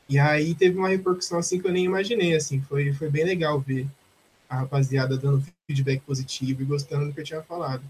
E 0.10 0.20
aí 0.20 0.56
teve 0.56 0.78
uma 0.78 0.90
repercussão, 0.90 1.40
assim, 1.40 1.62
que 1.62 1.68
eu 1.68 1.72
nem 1.72 1.86
imaginei, 1.86 2.36
assim, 2.36 2.60
foi, 2.62 2.92
foi 2.92 3.10
bem 3.10 3.24
legal 3.24 3.60
ver 3.60 3.88
a 4.50 4.58
rapaziada 4.58 5.16
dando 5.16 5.44
feedback 5.66 6.02
positivo 6.02 6.62
e 6.62 6.66
gostando 6.66 7.06
do 7.06 7.14
que 7.14 7.22
eu 7.22 7.26
tinha 7.26 7.42
falado. 7.42 7.84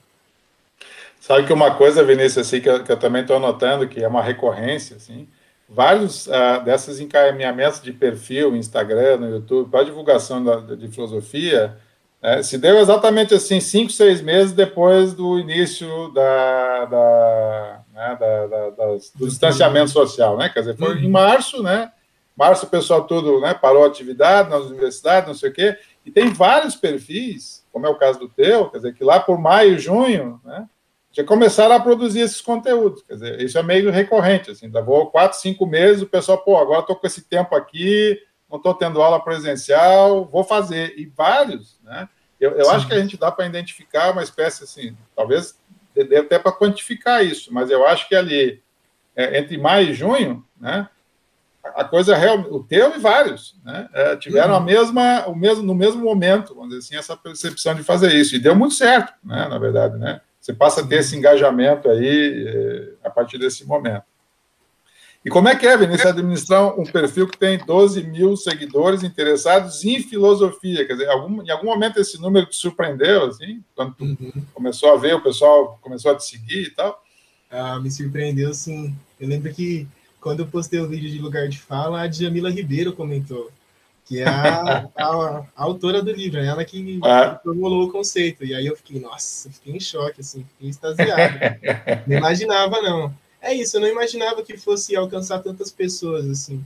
Sabe 1.19 1.47
que 1.47 1.53
uma 1.53 1.75
coisa, 1.75 2.03
Vinícius, 2.03 2.45
assim, 2.45 2.61
que 2.61 2.69
eu, 2.69 2.83
que 2.83 2.91
eu 2.91 2.99
também 2.99 3.21
estou 3.21 3.39
notando, 3.39 3.87
que 3.87 4.03
é 4.03 4.07
uma 4.07 4.21
recorrência, 4.21 4.97
assim, 4.97 5.27
vários 5.67 6.27
uh, 6.27 6.63
desses 6.63 6.99
encaminhamentos 6.99 7.81
de 7.81 7.93
perfil, 7.93 8.55
Instagram, 8.55 9.17
no 9.17 9.29
YouTube, 9.29 9.71
para 9.71 9.85
divulgação 9.85 10.43
da, 10.43 10.57
de 10.75 10.87
filosofia, 10.89 11.77
né, 12.21 12.43
se 12.43 12.57
deu 12.57 12.77
exatamente 12.77 13.33
assim, 13.33 13.59
cinco, 13.59 13.91
seis 13.91 14.21
meses 14.21 14.51
depois 14.51 15.13
do 15.13 15.39
início 15.39 16.09
da, 16.09 16.85
da, 16.85 17.80
né, 18.01 18.17
da, 18.19 18.47
da 18.71 18.87
do 19.15 19.27
distanciamento 19.27 19.91
social, 19.91 20.35
né? 20.35 20.49
Quer 20.49 20.61
dizer, 20.61 20.77
foi 20.77 20.97
em 20.97 21.09
março, 21.09 21.61
né? 21.61 21.91
Março 22.35 22.65
o 22.65 22.69
pessoal 22.69 23.03
tudo 23.03 23.39
né, 23.39 23.53
parou 23.53 23.83
a 23.83 23.87
atividade 23.87 24.49
nas 24.49 24.65
universidades, 24.65 25.27
não 25.27 25.35
sei 25.35 25.49
o 25.49 25.53
quê, 25.53 25.77
e 26.03 26.09
tem 26.09 26.33
vários 26.33 26.75
perfis, 26.75 27.63
como 27.71 27.85
é 27.85 27.89
o 27.89 27.97
caso 27.97 28.17
do 28.17 28.27
teu, 28.27 28.69
quer 28.69 28.77
dizer, 28.77 28.95
que 28.95 29.03
lá 29.03 29.19
por 29.19 29.37
maio, 29.37 29.77
junho, 29.77 30.41
né? 30.43 30.67
já 31.11 31.23
começaram 31.23 31.75
a 31.75 31.79
produzir 31.79 32.21
esses 32.21 32.41
conteúdos. 32.41 33.03
Quer 33.03 33.13
dizer, 33.13 33.41
isso 33.41 33.59
é 33.59 33.63
meio 33.63 33.91
recorrente. 33.91 34.49
Assim, 34.49 34.69
vou 34.69 35.07
quatro, 35.07 35.37
cinco 35.37 35.65
meses, 35.65 36.01
o 36.01 36.07
pessoal, 36.07 36.37
pô, 36.37 36.57
agora 36.57 36.79
estou 36.79 36.95
com 36.95 37.05
esse 37.05 37.21
tempo 37.21 37.53
aqui, 37.53 38.17
não 38.49 38.57
estou 38.57 38.73
tendo 38.73 39.01
aula 39.01 39.21
presencial, 39.21 40.25
vou 40.25 40.43
fazer. 40.43 40.97
E 40.97 41.05
vários, 41.05 41.77
né? 41.83 42.07
Eu, 42.39 42.51
eu 42.51 42.71
acho 42.71 42.87
que 42.87 42.93
a 42.93 42.99
gente 42.99 43.17
dá 43.17 43.29
para 43.29 43.45
identificar 43.45 44.11
uma 44.11 44.23
espécie 44.23 44.63
assim, 44.63 44.97
talvez 45.15 45.55
até 46.01 46.39
para 46.39 46.51
quantificar 46.51 47.25
isso, 47.25 47.53
mas 47.53 47.69
eu 47.69 47.85
acho 47.85 48.07
que 48.07 48.15
ali, 48.15 48.61
é, 49.15 49.37
entre 49.37 49.57
maio 49.57 49.89
e 49.89 49.93
junho, 49.93 50.43
né? 50.59 50.87
A 51.63 51.83
coisa 51.83 52.15
real, 52.15 52.39
o 52.39 52.63
teu 52.63 52.95
e 52.95 52.99
vários, 52.99 53.55
né? 53.63 53.87
É, 53.93 54.15
tiveram 54.15 54.55
uhum. 54.55 54.57
a 54.57 54.61
mesma, 54.61 55.27
o 55.27 55.35
mesmo, 55.35 55.63
no 55.63 55.75
mesmo 55.75 56.03
momento, 56.03 56.55
vamos 56.55 56.69
dizer 56.69 56.79
assim, 56.79 56.95
essa 56.95 57.15
percepção 57.15 57.75
de 57.75 57.83
fazer 57.83 58.13
isso. 58.15 58.35
E 58.35 58.39
deu 58.39 58.55
muito 58.55 58.73
certo, 58.73 59.13
né? 59.23 59.47
Na 59.47 59.59
verdade, 59.59 59.97
né? 59.97 60.21
Você 60.39 60.53
passa 60.53 60.81
a 60.81 60.87
ter 60.87 60.95
esse 60.95 61.15
engajamento 61.15 61.87
aí 61.87 62.45
é, 62.47 63.07
a 63.07 63.11
partir 63.11 63.37
desse 63.37 63.65
momento. 63.65 64.03
E 65.23 65.29
como 65.29 65.47
é 65.47 65.55
que 65.55 65.67
é, 65.67 65.77
Vinícius, 65.77 66.07
administrar 66.07 66.79
um 66.79 66.83
perfil 66.83 67.27
que 67.27 67.37
tem 67.37 67.57
12 67.59 68.03
mil 68.03 68.35
seguidores 68.35 69.03
interessados 69.03 69.85
em 69.85 70.01
filosofia? 70.01 70.85
Quer 70.85 70.93
dizer, 70.93 71.09
algum, 71.09 71.43
em 71.43 71.49
algum 71.51 71.67
momento 71.67 71.99
esse 71.99 72.19
número 72.19 72.47
te 72.47 72.55
surpreendeu, 72.55 73.25
assim? 73.25 73.63
Quando 73.75 73.93
tu 73.93 74.03
uhum. 74.03 74.31
começou 74.53 74.91
a 74.91 74.97
ver, 74.97 75.13
o 75.13 75.21
pessoal 75.21 75.77
começou 75.81 76.11
a 76.11 76.15
te 76.15 76.25
seguir 76.25 76.63
e 76.63 76.71
tal? 76.71 77.03
Ah, 77.51 77.79
me 77.79 77.91
surpreendeu, 77.91 78.51
sim. 78.53 78.95
Eu 79.19 79.27
lembro 79.27 79.53
que 79.53 79.87
quando 80.19 80.39
eu 80.39 80.47
postei 80.47 80.79
o 80.79 80.87
vídeo 80.87 81.09
de 81.09 81.19
Lugar 81.19 81.47
de 81.47 81.59
Fala, 81.59 82.01
a 82.01 82.07
Djamila 82.07 82.49
Ribeiro 82.49 82.93
comentou 82.93 83.51
que 84.11 84.19
é 84.19 84.27
a, 84.27 84.89
a, 84.97 85.05
a, 85.05 85.45
autora 85.55 86.01
do 86.01 86.11
livro, 86.11 86.39
é 86.39 86.45
ela 86.45 86.65
que, 86.65 86.99
ah. 87.03 87.39
formulou 87.41 87.87
o 87.87 87.91
conceito. 87.91 88.43
E 88.43 88.53
aí 88.53 88.65
eu 88.65 88.75
fiquei, 88.75 88.99
nossa, 88.99 89.49
fiquei 89.49 89.75
em 89.75 89.79
choque, 89.79 90.19
assim, 90.19 90.43
fiquei 90.43 90.69
extasiado. 90.69 91.39
não 92.05 92.17
imaginava, 92.17 92.81
não. 92.81 93.13
É 93.41 93.53
isso, 93.53 93.77
eu 93.77 93.81
não 93.81 93.87
imaginava 93.87 94.43
que 94.43 94.55
fosse 94.55 94.95
alcançar 94.95 95.39
tantas 95.39 95.71
pessoas, 95.71 96.29
assim. 96.29 96.63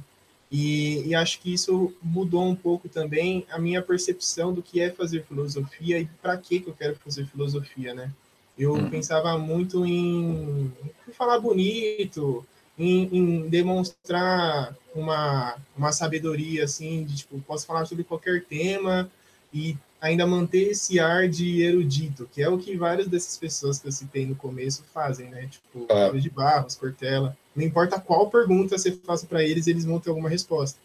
E, 0.51 1.07
e, 1.07 1.15
acho 1.15 1.39
que 1.39 1.53
isso 1.53 1.93
mudou 2.01 2.45
um 2.45 2.55
pouco 2.55 2.88
também 2.88 3.45
a 3.49 3.57
minha 3.57 3.81
percepção 3.81 4.53
do 4.53 4.61
que 4.61 4.79
é 4.79 4.91
fazer 4.91 5.23
filosofia 5.23 5.99
e 5.99 6.05
para 6.21 6.38
que 6.38 6.63
eu 6.67 6.73
quero 6.73 6.95
fazer 6.97 7.25
filosofia, 7.25 7.93
né? 7.93 8.11
Eu 8.57 8.73
hum. 8.73 8.89
pensava 8.89 9.38
muito 9.38 9.85
em, 9.85 10.71
em 11.07 11.11
falar 11.11 11.39
bonito, 11.39 12.45
em, 12.77 13.09
em, 13.11 13.49
demonstrar 13.49 14.75
uma, 14.93 15.57
uma 15.75 15.91
sabedoria, 15.91 16.65
assim, 16.65 17.03
de, 17.03 17.17
tipo, 17.17 17.41
posso 17.41 17.65
falar 17.65 17.85
sobre 17.85 18.03
qualquer 18.03 18.43
tema 18.43 19.09
e 19.55 19.77
ainda 20.01 20.27
manter 20.27 20.71
esse 20.71 20.99
ar 20.99 21.29
de 21.29 21.61
erudito, 21.61 22.29
que 22.31 22.43
é 22.43 22.49
o 22.49 22.57
que 22.57 22.75
várias 22.75 23.07
dessas 23.07 23.37
pessoas 23.37 23.79
que 23.79 23.87
eu 23.87 23.91
citei 23.91 24.25
no 24.25 24.35
começo 24.35 24.83
fazem, 24.93 25.29
né? 25.29 25.47
Tipo, 25.47 25.87
ah. 25.89 26.11
de 26.11 26.29
Barros, 26.29 26.75
Cortella. 26.75 27.35
Não 27.55 27.63
importa 27.63 27.99
qual 27.99 28.29
pergunta 28.29 28.77
você 28.77 28.91
faça 28.91 29.25
para 29.25 29.41
eles, 29.41 29.65
eles 29.65 29.85
vão 29.85 29.97
ter 29.97 30.09
alguma 30.09 30.27
resposta. 30.27 30.77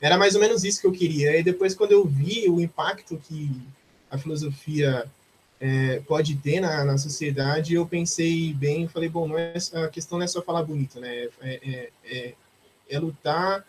Era 0.00 0.18
mais 0.18 0.34
ou 0.34 0.40
menos 0.40 0.64
isso 0.64 0.80
que 0.80 0.86
eu 0.88 0.92
queria. 0.92 1.38
E 1.38 1.42
depois, 1.42 1.72
quando 1.72 1.92
eu 1.92 2.04
vi 2.04 2.48
o 2.48 2.60
impacto 2.60 3.16
que 3.16 3.48
a 4.10 4.18
filosofia 4.18 5.06
é, 5.60 6.00
pode 6.00 6.34
ter 6.36 6.58
na, 6.58 6.84
na 6.84 6.98
sociedade, 6.98 7.74
eu 7.74 7.86
pensei 7.86 8.52
bem, 8.54 8.88
falei, 8.88 9.08
bom, 9.08 9.28
não 9.28 9.38
é, 9.38 9.54
a 9.84 9.88
questão 9.88 10.18
não 10.18 10.24
é 10.24 10.28
só 10.28 10.42
falar 10.42 10.64
bonito, 10.64 10.98
né? 10.98 11.08
É, 11.16 11.30
é, 11.42 11.90
é, 12.04 12.34
é 12.88 12.98
lutar 12.98 13.64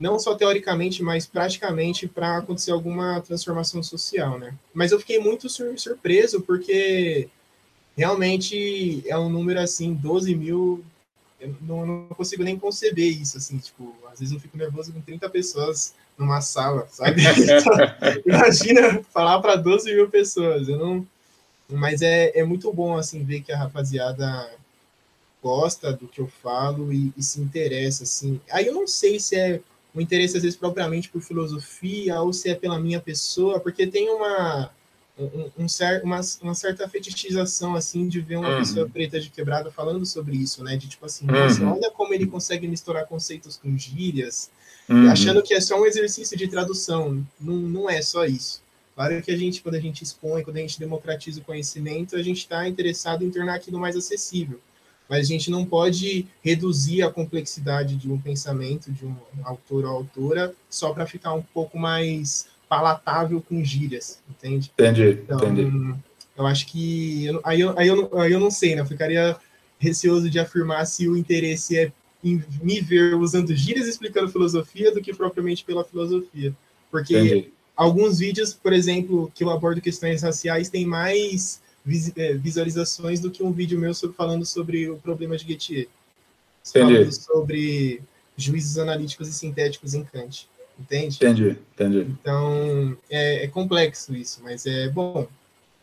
não 0.00 0.18
só 0.18 0.34
teoricamente, 0.34 1.02
mas 1.02 1.26
praticamente 1.26 2.08
para 2.08 2.38
acontecer 2.38 2.70
alguma 2.70 3.20
transformação 3.20 3.82
social, 3.82 4.38
né? 4.38 4.54
Mas 4.72 4.92
eu 4.92 4.98
fiquei 4.98 5.18
muito 5.18 5.46
sur 5.50 5.78
surpreso 5.78 6.40
porque 6.40 7.28
realmente 7.94 9.02
é 9.06 9.18
um 9.18 9.28
número 9.28 9.60
assim, 9.60 9.92
12 9.92 10.34
mil. 10.34 10.82
Eu 11.38 11.54
não, 11.60 11.86
não 11.86 12.08
consigo 12.08 12.42
nem 12.42 12.58
conceber 12.58 13.20
isso, 13.20 13.36
assim, 13.36 13.58
tipo, 13.58 13.94
às 14.10 14.18
vezes 14.18 14.34
eu 14.34 14.40
fico 14.40 14.56
nervoso 14.56 14.90
com 14.90 15.02
30 15.02 15.28
pessoas 15.28 15.94
numa 16.16 16.40
sala, 16.40 16.88
sabe? 16.90 17.22
Imagina 18.24 19.02
falar 19.12 19.38
para 19.40 19.56
12 19.56 19.94
mil 19.94 20.08
pessoas, 20.08 20.66
eu 20.66 20.78
não. 20.78 21.06
Mas 21.68 22.00
é, 22.00 22.38
é 22.38 22.42
muito 22.42 22.72
bom, 22.72 22.96
assim, 22.96 23.22
ver 23.22 23.42
que 23.42 23.52
a 23.52 23.58
rapaziada 23.58 24.50
gosta 25.42 25.92
do 25.92 26.08
que 26.08 26.20
eu 26.20 26.26
falo 26.26 26.92
e, 26.92 27.12
e 27.16 27.22
se 27.22 27.40
interessa, 27.40 28.04
assim. 28.04 28.40
Aí 28.50 28.66
eu 28.66 28.74
não 28.74 28.86
sei 28.86 29.20
se 29.20 29.36
é 29.36 29.60
um 29.94 30.00
interesse, 30.00 30.36
às 30.36 30.42
vezes, 30.42 30.58
propriamente 30.58 31.08
por 31.08 31.20
filosofia 31.20 32.20
ou 32.20 32.32
se 32.32 32.48
é 32.48 32.54
pela 32.54 32.78
minha 32.78 33.00
pessoa, 33.00 33.60
porque 33.60 33.86
tem 33.86 34.08
uma 34.10 34.70
um, 35.18 35.64
um 35.64 35.68
cer 35.68 36.02
uma, 36.02 36.20
uma, 36.42 36.54
certa 36.54 36.88
fetichização, 36.88 37.74
assim, 37.74 38.08
de 38.08 38.20
ver 38.20 38.36
uma 38.36 38.50
uhum. 38.50 38.58
pessoa 38.58 38.88
preta 38.88 39.20
de 39.20 39.30
quebrada 39.30 39.70
falando 39.70 40.06
sobre 40.06 40.36
isso, 40.36 40.64
né? 40.64 40.76
De 40.76 40.88
tipo 40.88 41.04
assim, 41.04 41.26
uhum. 41.26 41.32
nossa, 41.32 41.64
olha 41.64 41.90
como 41.90 42.14
ele 42.14 42.26
consegue 42.26 42.66
misturar 42.66 43.06
conceitos 43.06 43.56
com 43.56 43.76
gírias, 43.76 44.50
uhum. 44.88 45.10
achando 45.10 45.42
que 45.42 45.54
é 45.54 45.60
só 45.60 45.80
um 45.80 45.86
exercício 45.86 46.36
de 46.36 46.48
tradução. 46.48 47.26
Não, 47.40 47.56
não 47.56 47.90
é 47.90 48.00
só 48.00 48.24
isso. 48.24 48.62
Claro 48.94 49.22
que 49.22 49.30
a 49.30 49.36
gente, 49.36 49.62
quando 49.62 49.76
a 49.76 49.80
gente 49.80 50.02
expõe, 50.02 50.42
quando 50.42 50.56
a 50.56 50.60
gente 50.60 50.78
democratiza 50.78 51.40
o 51.40 51.44
conhecimento, 51.44 52.16
a 52.16 52.22
gente 52.22 52.38
está 52.38 52.68
interessado 52.68 53.24
em 53.24 53.30
tornar 53.30 53.54
aquilo 53.54 53.78
mais 53.78 53.96
acessível. 53.96 54.60
Mas 55.10 55.26
a 55.26 55.28
gente 55.28 55.50
não 55.50 55.64
pode 55.64 56.24
reduzir 56.40 57.02
a 57.02 57.10
complexidade 57.10 57.96
de 57.96 58.08
um 58.08 58.16
pensamento, 58.16 58.92
de 58.92 59.04
um 59.04 59.16
autor 59.42 59.84
ou 59.84 59.90
autora, 59.90 60.54
só 60.70 60.92
para 60.92 61.04
ficar 61.04 61.34
um 61.34 61.42
pouco 61.42 61.76
mais 61.76 62.46
palatável 62.68 63.42
com 63.42 63.64
gírias, 63.64 64.20
entende? 64.30 64.70
Entendi, 64.72 65.18
então, 65.24 65.38
entendi. 65.38 65.94
Eu 66.38 66.46
acho 66.46 66.64
que. 66.68 67.26
Eu, 67.26 67.40
aí, 67.42 67.60
eu, 67.60 67.76
aí, 67.76 67.88
eu, 67.88 68.18
aí 68.20 68.32
eu 68.32 68.38
não 68.38 68.52
sei, 68.52 68.76
né? 68.76 68.82
Eu 68.82 68.86
ficaria 68.86 69.36
receoso 69.80 70.30
de 70.30 70.38
afirmar 70.38 70.86
se 70.86 71.08
o 71.08 71.16
interesse 71.16 71.76
é 71.76 71.92
em 72.22 72.42
me 72.62 72.80
ver 72.80 73.16
usando 73.16 73.54
gírias 73.54 73.88
explicando 73.88 74.30
filosofia 74.30 74.94
do 74.94 75.00
que 75.00 75.12
propriamente 75.12 75.64
pela 75.64 75.84
filosofia. 75.84 76.54
Porque 76.88 77.18
Entendi. 77.18 77.52
alguns 77.74 78.20
vídeos, 78.20 78.54
por 78.54 78.72
exemplo, 78.72 79.32
que 79.34 79.42
eu 79.42 79.50
abordo 79.50 79.80
questões 79.80 80.22
raciais, 80.22 80.68
têm 80.68 80.86
mais 80.86 81.60
visualizações 82.38 83.20
do 83.20 83.30
que 83.30 83.42
um 83.42 83.52
vídeo 83.52 83.78
meu 83.78 83.92
sobre, 83.94 84.16
falando 84.16 84.46
sobre 84.46 84.88
o 84.88 84.96
problema 84.96 85.36
de 85.36 85.46
Gettier. 85.46 85.88
Falando 86.64 87.12
sobre 87.12 88.00
juízos 88.36 88.78
analíticos 88.78 89.28
e 89.28 89.32
sintéticos 89.32 89.94
em 89.94 90.04
Kant 90.04 90.48
entende? 90.80 91.16
Entendi, 91.16 91.58
entendi. 91.74 92.06
Então, 92.20 92.96
é, 93.10 93.44
é 93.44 93.48
complexo 93.48 94.14
isso, 94.14 94.40
mas 94.42 94.66
é 94.66 94.88
bom. 94.88 95.26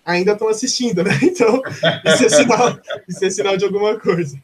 Ainda 0.06 0.34
estão 0.34 0.48
assistindo, 0.48 1.04
né? 1.04 1.12
Então, 1.22 1.62
isso 2.06 2.26
é 2.26 2.30
sinal, 2.30 2.80
isso 3.08 3.26
é 3.26 3.30
sinal 3.30 3.58
de 3.58 3.65
alguma 3.65 4.00
coisa. 4.00 4.38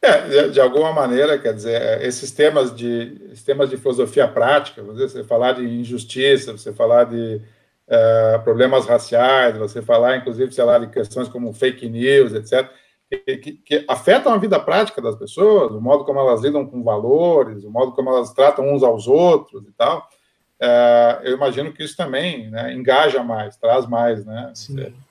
É, 0.00 0.20
de, 0.28 0.52
de, 0.52 0.60
alguma 0.60 0.92
maneira, 0.92 1.38
quer 1.38 1.54
dizer, 1.54 2.02
esses 2.02 2.30
temas 2.30 2.74
de, 2.74 3.18
esses 3.32 3.42
temas 3.42 3.70
de 3.70 3.76
filosofia 3.76 4.28
prática, 4.28 4.82
você 4.82 5.24
falar 5.24 5.52
de 5.52 5.64
injustiça, 5.64 6.52
você 6.52 6.72
falar 6.72 7.04
de 7.04 7.40
uh, 7.88 8.42
problemas 8.42 8.86
raciais, 8.86 9.56
você 9.56 9.82
falar, 9.82 10.16
inclusive, 10.16 10.52
sei 10.52 10.64
lá, 10.64 10.78
de 10.78 10.88
questões 10.88 11.28
como 11.28 11.52
fake 11.52 11.88
news, 11.88 12.32
etc., 12.32 12.68
que, 13.10 13.52
que, 13.52 13.84
afetam 13.86 14.32
a 14.32 14.38
vida 14.38 14.58
prática 14.58 15.00
das 15.00 15.14
pessoas, 15.14 15.72
o 15.72 15.80
modo 15.80 16.04
como 16.04 16.18
elas 16.18 16.40
lidam 16.40 16.66
com 16.66 16.82
valores, 16.82 17.62
o 17.62 17.70
modo 17.70 17.92
como 17.92 18.10
elas 18.10 18.32
tratam 18.32 18.72
uns 18.72 18.82
aos 18.82 19.06
outros 19.06 19.66
e 19.68 19.72
tal, 19.72 20.08
é, 20.60 21.20
eu 21.24 21.36
imagino 21.36 21.72
que 21.72 21.82
isso 21.82 21.96
também 21.96 22.50
né, 22.50 22.72
engaja 22.72 23.22
mais, 23.22 23.56
traz 23.56 23.86
mais, 23.86 24.24
né? 24.24 24.52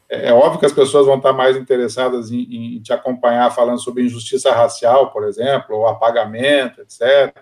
É, 0.10 0.30
é, 0.30 0.34
óbvio 0.34 0.60
que 0.60 0.66
as 0.66 0.74
pessoas 0.74 1.06
vão 1.06 1.18
estar 1.18 1.34
mais 1.34 1.56
interessadas 1.56 2.32
em, 2.32 2.76
em, 2.76 2.82
te 2.82 2.94
acompanhar 2.94 3.52
falando 3.52 3.82
sobre 3.82 4.04
injustiça 4.04 4.52
racial, 4.52 5.12
por 5.12 5.24
exemplo, 5.24 5.76
ou 5.76 5.88
apagamento, 5.88 6.82
etc., 6.82 7.34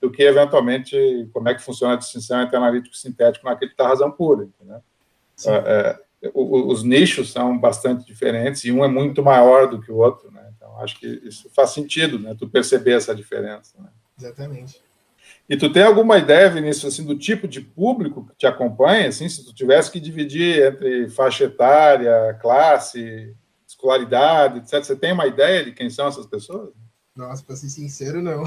do 0.00 0.10
que 0.10 0.22
eventualmente 0.22 1.28
como 1.32 1.48
é 1.48 1.54
que 1.54 1.62
funciona 1.62 1.94
a 1.94 1.96
distinção 1.96 2.42
entre 2.42 2.56
analítico 2.56 2.94
e 2.94 2.98
sintético 2.98 3.46
naquele 3.46 3.70
que 3.70 3.74
está 3.74 3.88
razão 3.88 4.10
pura, 4.10 4.44
entendeu? 4.44 4.82
É, 5.46 5.52
é 5.52 6.06
os 6.34 6.82
nichos 6.82 7.30
são 7.30 7.58
bastante 7.58 8.06
diferentes 8.06 8.64
e 8.64 8.72
um 8.72 8.84
é 8.84 8.88
muito 8.88 9.22
maior 9.22 9.68
do 9.68 9.80
que 9.80 9.92
o 9.92 9.96
outro, 9.96 10.30
né? 10.30 10.50
Então 10.56 10.80
acho 10.80 10.98
que 10.98 11.06
isso 11.24 11.50
faz 11.54 11.70
sentido, 11.70 12.18
né? 12.18 12.34
Tu 12.38 12.48
perceber 12.48 12.92
essa 12.92 13.14
diferença. 13.14 13.80
Né? 13.80 13.88
Exatamente. 14.18 14.80
E 15.48 15.56
tu 15.56 15.72
tem 15.72 15.82
alguma 15.82 16.18
ideia, 16.18 16.50
Vinícius, 16.50 16.92
assim, 16.92 17.04
do 17.04 17.16
tipo 17.16 17.46
de 17.46 17.60
público 17.60 18.26
que 18.26 18.36
te 18.36 18.46
acompanha, 18.46 19.08
assim, 19.08 19.28
se 19.28 19.44
tu 19.44 19.54
tivesse 19.54 19.90
que 19.90 20.00
dividir 20.00 20.60
entre 20.64 21.08
faixa 21.10 21.44
etária, 21.44 22.36
classe, 22.40 23.34
escolaridade, 23.66 24.58
etc. 24.58 24.82
Você 24.82 24.96
tem 24.96 25.12
uma 25.12 25.26
ideia 25.26 25.64
de 25.64 25.72
quem 25.72 25.88
são 25.88 26.08
essas 26.08 26.26
pessoas? 26.26 26.70
Nossa, 27.16 27.42
para 27.42 27.56
ser 27.56 27.70
sincero, 27.70 28.20
não. 28.20 28.44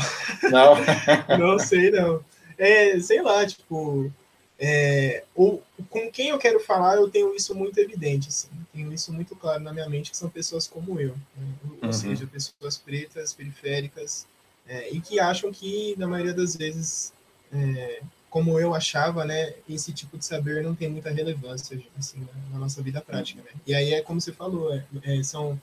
Não. 0.52 0.76
não 1.40 1.60
sei, 1.60 1.90
não. 1.92 2.24
É, 2.58 3.00
sei 3.00 3.22
lá, 3.22 3.46
tipo, 3.46 4.12
é, 4.60 5.24
ou, 5.34 5.64
com 5.90 6.12
quem 6.12 6.30
eu 6.30 6.38
quero 6.38 6.60
falar, 6.60 6.96
eu 6.96 7.10
tenho 7.10 7.34
isso 7.34 7.56
muito 7.56 7.78
evidente, 7.80 8.28
assim, 8.28 8.50
tenho 8.74 8.92
isso 8.92 9.14
muito 9.14 9.34
claro 9.34 9.64
na 9.64 9.72
minha 9.72 9.88
mente, 9.88 10.12
que 10.12 10.18
são 10.18 10.30
pessoas 10.30 10.68
como 10.68 11.00
eu, 11.00 11.16
né? 11.36 11.54
ou 11.82 11.88
uhum. 11.88 11.94
seja, 11.94 12.28
pessoas 12.28 12.78
pretas, 12.78 13.34
periféricas, 13.34 14.28
é, 14.68 14.92
e 14.92 15.00
que 15.00 15.18
acham 15.18 15.50
que, 15.50 15.96
na 15.98 16.06
maioria 16.06 16.34
das 16.34 16.58
vezes, 16.58 17.14
é, 17.54 18.02
como 18.30 18.60
eu 18.60 18.76
achava, 18.76 19.24
né, 19.24 19.54
esse 19.68 19.94
tipo 19.94 20.18
de 20.18 20.26
saber 20.26 20.62
não 20.62 20.76
tem 20.76 20.90
muita 20.90 21.10
relevância 21.10 21.82
assim, 21.98 22.28
na, 22.52 22.60
nossa 22.60 22.82
vida 22.82 23.02
prática. 23.02 23.42
Né? 23.42 23.50
E 23.66 23.74
aí 23.74 23.94
é 23.94 24.02
como 24.02 24.22
você 24.22 24.32
falou, 24.32 24.74
é, 24.74 24.86
é 25.04 25.24
são 25.24 25.60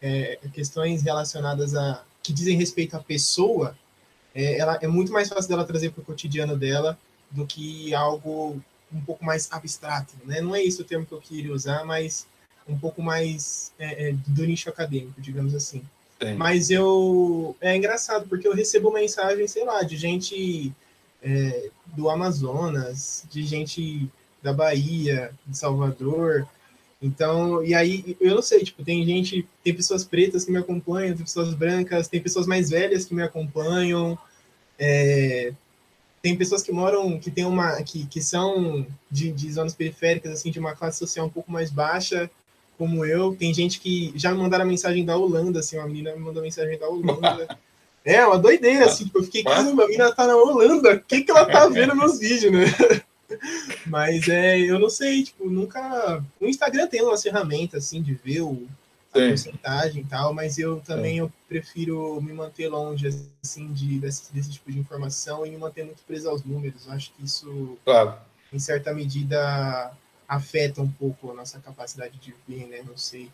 é, 0.00 0.38
questões 0.52 1.02
relacionadas 1.02 1.74
a 1.74 2.04
que 2.24 2.32
dizem 2.32 2.56
respeito 2.56 2.96
à 2.96 3.00
pessoa, 3.00 3.76
ela 4.34 4.76
é 4.82 4.88
muito 4.88 5.12
mais 5.12 5.28
fácil 5.28 5.48
dela 5.48 5.64
trazer 5.64 5.90
para 5.90 6.02
o 6.02 6.04
cotidiano 6.04 6.56
dela 6.56 6.98
do 7.30 7.46
que 7.46 7.94
algo 7.94 8.60
um 8.92 9.00
pouco 9.00 9.24
mais 9.24 9.48
abstrato, 9.52 10.14
né? 10.24 10.40
Não 10.40 10.56
é 10.56 10.62
isso 10.62 10.82
o 10.82 10.84
termo 10.84 11.06
que 11.06 11.12
eu 11.12 11.20
queria 11.20 11.52
usar, 11.52 11.84
mas 11.84 12.26
um 12.68 12.78
pouco 12.78 13.02
mais 13.02 13.72
é, 13.78 14.08
é, 14.08 14.12
do 14.26 14.44
nicho 14.44 14.68
acadêmico, 14.68 15.20
digamos 15.20 15.54
assim. 15.54 15.82
Sim. 16.20 16.34
Mas 16.34 16.70
eu 16.70 17.56
é 17.60 17.76
engraçado 17.76 18.26
porque 18.28 18.48
eu 18.48 18.54
recebo 18.54 18.90
mensagem, 18.92 19.46
sei 19.46 19.64
lá, 19.64 19.82
de 19.82 19.96
gente 19.96 20.72
é, 21.22 21.70
do 21.86 22.08
Amazonas, 22.08 23.24
de 23.30 23.44
gente 23.44 24.08
da 24.42 24.52
Bahia, 24.52 25.32
de 25.46 25.56
Salvador. 25.56 26.46
Então, 27.00 27.62
e 27.62 27.74
aí 27.74 28.16
eu 28.20 28.34
não 28.34 28.42
sei, 28.42 28.64
tipo, 28.64 28.82
tem 28.82 29.04
gente, 29.04 29.46
tem 29.62 29.74
pessoas 29.74 30.04
pretas 30.04 30.44
que 30.44 30.50
me 30.50 30.58
acompanham, 30.58 31.14
tem 31.14 31.24
pessoas 31.24 31.54
brancas, 31.54 32.08
tem 32.08 32.20
pessoas 32.20 32.46
mais 32.46 32.70
velhas 32.70 33.04
que 33.04 33.14
me 33.14 33.22
acompanham. 33.22 34.18
É, 34.78 35.52
tem 36.22 36.34
pessoas 36.34 36.62
que 36.62 36.72
moram, 36.72 37.18
que 37.18 37.30
tem 37.30 37.44
uma, 37.44 37.82
que, 37.82 38.06
que 38.06 38.22
são 38.22 38.86
de, 39.10 39.30
de 39.30 39.52
zonas 39.52 39.74
periféricas, 39.74 40.32
assim, 40.32 40.50
de 40.50 40.58
uma 40.58 40.74
classe 40.74 40.98
social 40.98 41.26
um 41.26 41.30
pouco 41.30 41.52
mais 41.52 41.70
baixa, 41.70 42.30
como 42.78 43.04
eu. 43.04 43.36
Tem 43.36 43.52
gente 43.52 43.78
que 43.78 44.10
já 44.16 44.32
me 44.32 44.38
mandaram 44.38 44.64
mensagem 44.64 45.04
da 45.04 45.16
Holanda, 45.16 45.60
assim, 45.60 45.76
uma 45.76 45.86
menina 45.86 46.12
me 46.12 46.20
mandou 46.20 46.42
mensagem 46.42 46.78
da 46.78 46.88
Holanda. 46.88 47.46
É, 48.06 48.22
uma 48.26 48.38
doideira, 48.38 48.84
assim, 48.84 49.04
tipo, 49.04 49.18
eu 49.18 49.22
fiquei, 49.22 49.42
caramba, 49.42 49.84
a 49.84 49.86
menina 49.86 50.14
tá 50.14 50.26
na 50.26 50.36
Holanda, 50.36 50.96
o 50.96 51.00
que 51.00 51.22
que 51.22 51.30
ela 51.30 51.46
tá 51.46 51.66
vendo 51.68 51.96
meus 51.96 52.18
vídeos, 52.18 52.52
né? 52.52 52.66
Mas 53.86 54.28
é, 54.28 54.58
eu 54.58 54.78
não 54.78 54.90
sei, 54.90 55.22
tipo, 55.22 55.48
nunca. 55.48 56.22
O 56.40 56.46
Instagram 56.46 56.86
tem 56.86 57.02
umas 57.02 57.22
ferramentas, 57.22 57.84
assim, 57.84 58.02
de 58.02 58.14
ver 58.14 58.42
o, 58.42 58.66
a 59.14 59.18
Sim. 59.18 59.28
porcentagem 59.28 60.02
e 60.02 60.04
tal, 60.04 60.34
mas 60.34 60.58
eu 60.58 60.80
também 60.80 61.18
eu 61.18 61.30
prefiro 61.48 62.20
me 62.20 62.32
manter 62.32 62.68
longe 62.68 63.06
assim 63.42 63.72
de 63.72 63.98
desse, 64.00 64.32
desse, 64.32 64.50
tipo 64.50 64.72
de 64.72 64.78
informação 64.78 65.46
e 65.46 65.50
me 65.50 65.56
manter 65.56 65.84
muito 65.84 66.02
preso 66.04 66.28
aos 66.28 66.42
números. 66.42 66.86
Eu 66.86 66.92
acho 66.92 67.12
que 67.12 67.24
isso, 67.24 67.78
claro. 67.84 68.16
em 68.52 68.58
certa 68.58 68.92
medida, 68.92 69.92
afeta 70.26 70.82
um 70.82 70.90
pouco 70.90 71.30
a 71.30 71.34
nossa 71.34 71.60
capacidade 71.60 72.18
de 72.18 72.34
ver, 72.48 72.66
né? 72.66 72.82
Não 72.86 72.96
sei. 72.96 73.30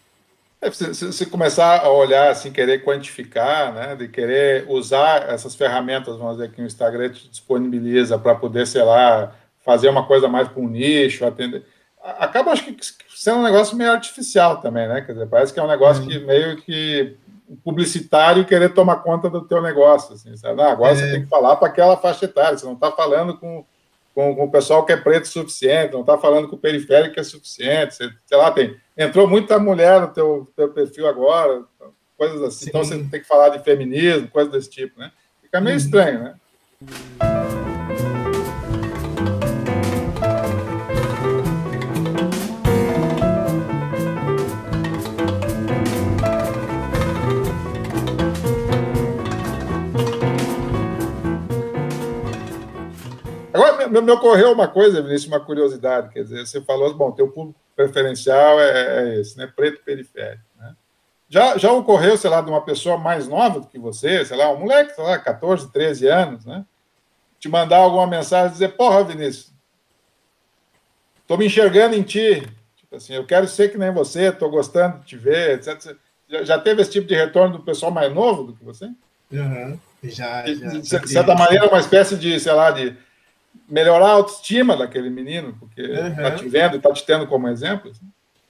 É, 0.61 0.71
se, 0.71 1.07
você 1.07 1.25
começar 1.25 1.81
a 1.81 1.91
olhar, 1.91 2.31
assim, 2.31 2.53
querer 2.53 2.85
quantificar, 2.85 3.73
né, 3.73 3.97
de 3.97 4.09
querer 4.09 4.67
usar 4.69 5.31
essas 5.31 5.55
ferramentas, 5.55 6.19
vamos 6.19 6.37
dizer, 6.37 6.53
que 6.53 6.61
o 6.61 6.67
Instagram 6.67 7.09
te 7.09 7.29
disponibiliza 7.29 8.19
para 8.19 8.35
poder, 8.35 8.67
sei 8.67 8.83
lá, 8.83 9.35
fazer 9.65 9.89
uma 9.89 10.07
coisa 10.07 10.29
mais 10.29 10.49
para 10.49 10.61
um 10.61 10.69
nicho, 10.69 11.25
atender 11.25 11.65
acaba, 12.03 12.53
acho 12.53 12.65
que, 12.65 12.77
sendo 13.15 13.39
um 13.39 13.43
negócio 13.43 13.77
meio 13.77 13.93
artificial 13.93 14.61
também, 14.61 14.89
né? 14.89 15.03
Quer 15.03 15.13
dizer, 15.13 15.27
parece 15.27 15.53
que 15.53 15.61
é 15.61 15.63
um 15.63 15.69
negócio 15.69 16.07
que 16.07 16.19
meio 16.21 16.57
que 16.57 17.17
publicitário 17.65 18.47
querer 18.47 18.73
tomar 18.73 18.97
conta 18.97 19.29
do 19.29 19.43
teu 19.43 19.61
negócio, 19.61 20.15
assim, 20.15 20.37
sabe? 20.37 20.63
Ah, 20.63 20.73
agora 20.73 20.93
é. 20.93 20.97
você 20.97 21.11
tem 21.11 21.23
que 21.23 21.29
falar 21.29 21.57
para 21.57 21.69
aquela 21.69 21.97
faixa 21.97 22.25
etária, 22.25 22.57
você 22.57 22.65
não 22.65 22.75
está 22.75 22.93
falando 22.93 23.37
com, 23.37 23.65
com, 24.15 24.35
com, 24.37 24.45
o 24.45 24.51
pessoal 24.51 24.85
que 24.87 24.93
é 24.93 24.97
preto 24.97 25.27
suficiente, 25.27 25.93
não 25.93 26.01
está 26.01 26.17
falando 26.17 26.49
com 26.49 26.57
o 26.57 26.59
periférico 26.59 27.15
que 27.15 27.21
é 27.21 27.25
suficiente, 27.25 27.97
você, 27.97 28.11
sei 28.25 28.39
lá, 28.39 28.51
tem, 28.51 28.77
entrou 28.97 29.27
muita 29.27 29.59
mulher 29.59 30.01
no 30.01 30.09
teu, 30.09 30.49
teu 30.57 30.69
perfil 30.73 31.09
agora, 31.09 31.63
coisas 32.17 32.41
assim, 32.43 32.65
Sim. 32.65 32.69
então 32.69 32.85
você 32.85 32.99
tem 32.99 33.21
que 33.21 33.27
falar 33.27 33.49
de 33.49 33.65
feminismo, 33.65 34.29
coisas 34.29 34.53
desse 34.53 34.71
tipo, 34.71 34.99
né? 34.99 35.11
Fica 35.43 35.61
meio 35.61 35.77
uhum. 35.77 35.83
estranho, 35.83 36.23
né? 36.23 36.35
Me, 53.89 54.01
me 54.01 54.13
ocorreu 54.13 54.53
uma 54.53 54.69
coisa, 54.69 55.03
Vinícius, 55.03 55.27
uma 55.27 55.41
curiosidade, 55.41 56.13
quer 56.13 56.23
dizer, 56.23 56.47
você 56.47 56.61
falou, 56.61 56.93
bom, 56.95 57.11
teu 57.11 57.29
público 57.29 57.59
preferencial 57.75 58.61
é, 58.61 59.15
é 59.15 59.21
esse, 59.21 59.37
né, 59.37 59.47
preto 59.47 59.83
periférico, 59.83 60.45
né? 60.59 60.75
Já, 61.29 61.57
já 61.57 61.73
ocorreu, 61.73 62.17
sei 62.17 62.29
lá, 62.29 62.41
de 62.41 62.51
uma 62.51 62.61
pessoa 62.61 62.99
mais 62.99 63.29
nova 63.29 63.61
do 63.61 63.67
que 63.67 63.79
você, 63.79 64.25
sei 64.25 64.37
lá, 64.37 64.51
um 64.51 64.61
moleque, 64.61 64.95
sei 64.95 65.05
lá, 65.05 65.19
14, 65.19 65.73
13 65.73 66.07
anos, 66.09 66.45
né, 66.45 66.65
te 67.39 67.49
mandar 67.49 67.79
alguma 67.79 68.07
mensagem 68.07 68.49
e 68.49 68.53
dizer, 68.53 68.77
porra, 68.77 69.05
Vinícius, 69.05 69.53
tô 71.27 71.37
me 71.37 71.47
enxergando 71.47 71.97
em 71.97 72.03
ti, 72.03 72.47
tipo 72.77 72.97
assim, 72.97 73.15
eu 73.15 73.27
quero 73.27 73.47
ser 73.49 73.71
que 73.71 73.79
nem 73.79 73.93
você, 73.93 74.31
tô 74.31 74.49
gostando 74.51 74.99
de 74.99 75.07
te 75.07 75.17
ver, 75.17 75.59
etc. 75.59 75.97
Já, 76.29 76.45
já 76.45 76.59
teve 76.59 76.83
esse 76.83 76.91
tipo 76.91 77.07
de 77.07 77.15
retorno 77.15 77.59
do 77.59 77.65
pessoal 77.65 77.91
mais 77.91 78.13
novo 78.13 78.45
do 78.45 78.53
que 78.55 78.65
você? 78.65 78.91
Uhum. 79.33 79.79
Já, 80.03 80.47
já, 80.47 80.69
de, 80.79 81.09
certa 81.09 81.35
maneira, 81.35 81.69
uma 81.69 81.79
espécie 81.79 82.17
de, 82.17 82.39
sei 82.41 82.53
lá, 82.53 82.71
de 82.71 82.97
melhorar 83.69 84.07
a 84.07 84.13
autoestima 84.13 84.77
daquele 84.77 85.11
menino, 85.11 85.57
porque 85.59 85.83
uhum. 85.83 86.17
tá 86.17 86.31
te 86.33 86.49
vendo 86.49 86.77
e 86.77 86.81
tá 86.81 86.93
te 86.93 87.05
tendo 87.05 87.27
como 87.27 87.49
exemplo. 87.49 87.91
Assim. 87.91 88.07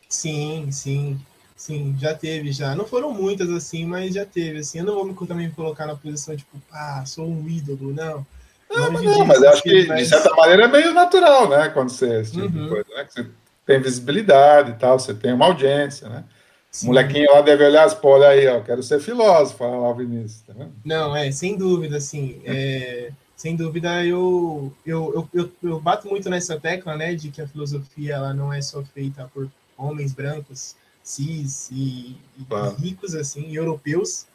Sim, 0.09 0.69
sim, 0.73 1.21
sim, 1.57 1.95
já 1.99 2.15
teve, 2.15 2.53
já. 2.53 2.75
Não 2.75 2.87
foram 2.87 3.13
muitas, 3.13 3.51
assim, 3.51 3.85
mas 3.85 4.15
já 4.15 4.25
teve, 4.25 4.59
assim. 4.59 4.79
Eu 4.79 4.85
não 4.85 4.95
vou 4.95 5.05
me 5.05 5.15
também 5.27 5.49
me 5.49 5.55
colocar 5.55 5.87
na 5.87 5.95
posição, 5.95 6.37
tipo, 6.37 6.61
ah, 6.73 7.05
sou 7.07 7.27
um 7.27 7.49
ídolo, 7.49 7.93
não. 7.93 8.27
Não, 8.71 8.93
mas, 8.93 9.03
não, 9.03 9.27
mas 9.27 9.43
eu 9.43 9.51
acho 9.51 9.63
que, 9.63 9.87
mas... 9.87 10.03
de 10.03 10.09
certa 10.09 10.31
maneira, 10.35 10.65
é 10.65 10.69
meio 10.69 10.95
natural, 10.95 11.49
né, 11.49 11.69
quando 11.71 11.91
você, 11.91 12.21
esse 12.21 12.33
tipo 12.33 12.45
uhum. 12.45 12.63
de 12.65 12.69
coisa, 12.69 12.89
né, 12.95 13.07
você 13.09 13.27
tem 13.67 13.81
visibilidade 13.81 14.71
e 14.71 14.75
tal, 14.75 14.99
você 14.99 15.13
tem 15.13 15.33
uma 15.33 15.47
audiência, 15.47 16.09
né. 16.09 16.25
Sim. 16.71 16.87
Molequinho 16.87 17.33
lá 17.33 17.41
deve 17.41 17.65
olhar 17.65 17.85
as 17.85 17.95
pô, 17.95 18.11
olha 18.11 18.29
aí, 18.29 18.47
ó, 18.47 18.61
quero 18.61 18.81
ser 18.81 19.01
filósofo, 19.01 19.65
lá 19.65 19.91
o 19.91 19.95
Vinícius. 19.95 20.43
Tá 20.43 20.55
Não, 20.85 21.17
é, 21.17 21.33
sem 21.33 21.57
dúvida, 21.59 21.97
assim, 21.97 22.41
é, 22.45 23.11
sem 23.41 23.57
dúvida 23.57 24.05
eu, 24.05 24.71
eu, 24.85 25.31
eu, 25.33 25.51
eu, 25.63 25.81
bato 25.81 26.07
muito 26.07 26.29
nessa 26.29 26.61
tecla, 26.61 26.95
né, 26.95 27.15
de 27.15 27.31
que 27.31 27.41
a 27.41 27.49
filosofia 27.49 28.17
ela 28.17 28.35
não 28.35 28.53
é 28.53 28.61
só 28.61 28.85
feita 28.85 29.31
por 29.33 29.51
homens 29.79 30.13
brancos, 30.13 30.77
cis 31.03 31.71
e, 31.73 32.19
e 32.39 32.47
ricos, 32.79 33.15
assim, 33.15 33.57
europeus, 33.57 34.27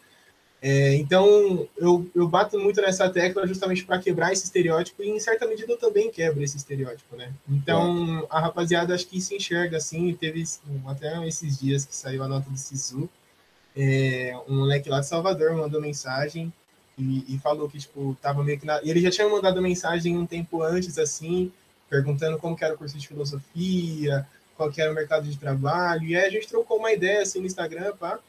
é, 0.60 0.96
então, 0.96 1.70
eu, 1.78 2.10
eu 2.16 2.28
bato 2.28 2.58
muito 2.58 2.82
nessa 2.82 3.08
tecla 3.08 3.46
justamente 3.46 3.86
para 3.86 4.00
quebrar 4.00 4.34
esse 4.34 4.46
estereótipo 4.46 5.04
e, 5.04 5.10
em 5.10 5.20
certa 5.20 5.46
medida, 5.46 5.72
eu 5.72 5.78
também 5.78 6.10
quebro 6.10 6.42
esse 6.42 6.58
estereótipo, 6.58 7.16
né? 7.16 7.32
Então, 7.48 8.26
a 8.32 8.40
rapaziada 8.40 8.96
acho 8.96 9.06
que 9.06 9.22
se 9.22 9.36
enxerga 9.36 9.78
assim. 9.78 10.12
Teve 10.16 10.44
até 10.88 11.28
esses 11.28 11.60
dias 11.60 11.86
que 11.86 11.96
saiu 11.96 12.24
a 12.24 12.28
nota 12.28 12.50
do 12.50 12.58
Sisu. 12.58 13.08
É, 13.78 14.36
um 14.48 14.58
moleque 14.62 14.90
lá 14.90 15.02
de 15.02 15.06
Salvador 15.06 15.56
mandou 15.56 15.80
mensagem 15.80 16.52
e, 16.98 17.36
e, 17.36 17.40
falou 17.40 17.70
que, 17.70 17.78
tipo, 17.78 18.18
tava 18.22 18.44
meio 18.44 18.60
que 18.60 18.66
na... 18.66 18.80
Ele 18.84 19.02
já 19.02 19.12
tinha 19.12 19.28
mandado 19.28 19.62
mensagem 19.62 20.18
um 20.18 20.26
tempo 20.26 20.62
antes, 20.62 20.98
assim, 20.98 21.52
perguntando 21.90 22.38
como 22.38 22.58
era 22.60 22.74
o 22.74 22.78
curso 22.78 22.98
de 22.98 23.08
filosofia, 23.08 24.26
qual 24.56 24.72
era 24.78 24.92
o 24.92 24.96
mercado 24.96 25.28
de 25.28 25.38
trabalho. 25.38 26.04
E 26.04 26.16
aí 26.16 26.26
a 26.26 26.30
gente 26.30 26.48
trocou 26.48 26.78
uma 26.78 26.94
ideia, 26.94 27.22
assim, 27.22 27.40
no 27.40 27.46
Instagram, 27.46 27.94
pá. 27.98 28.20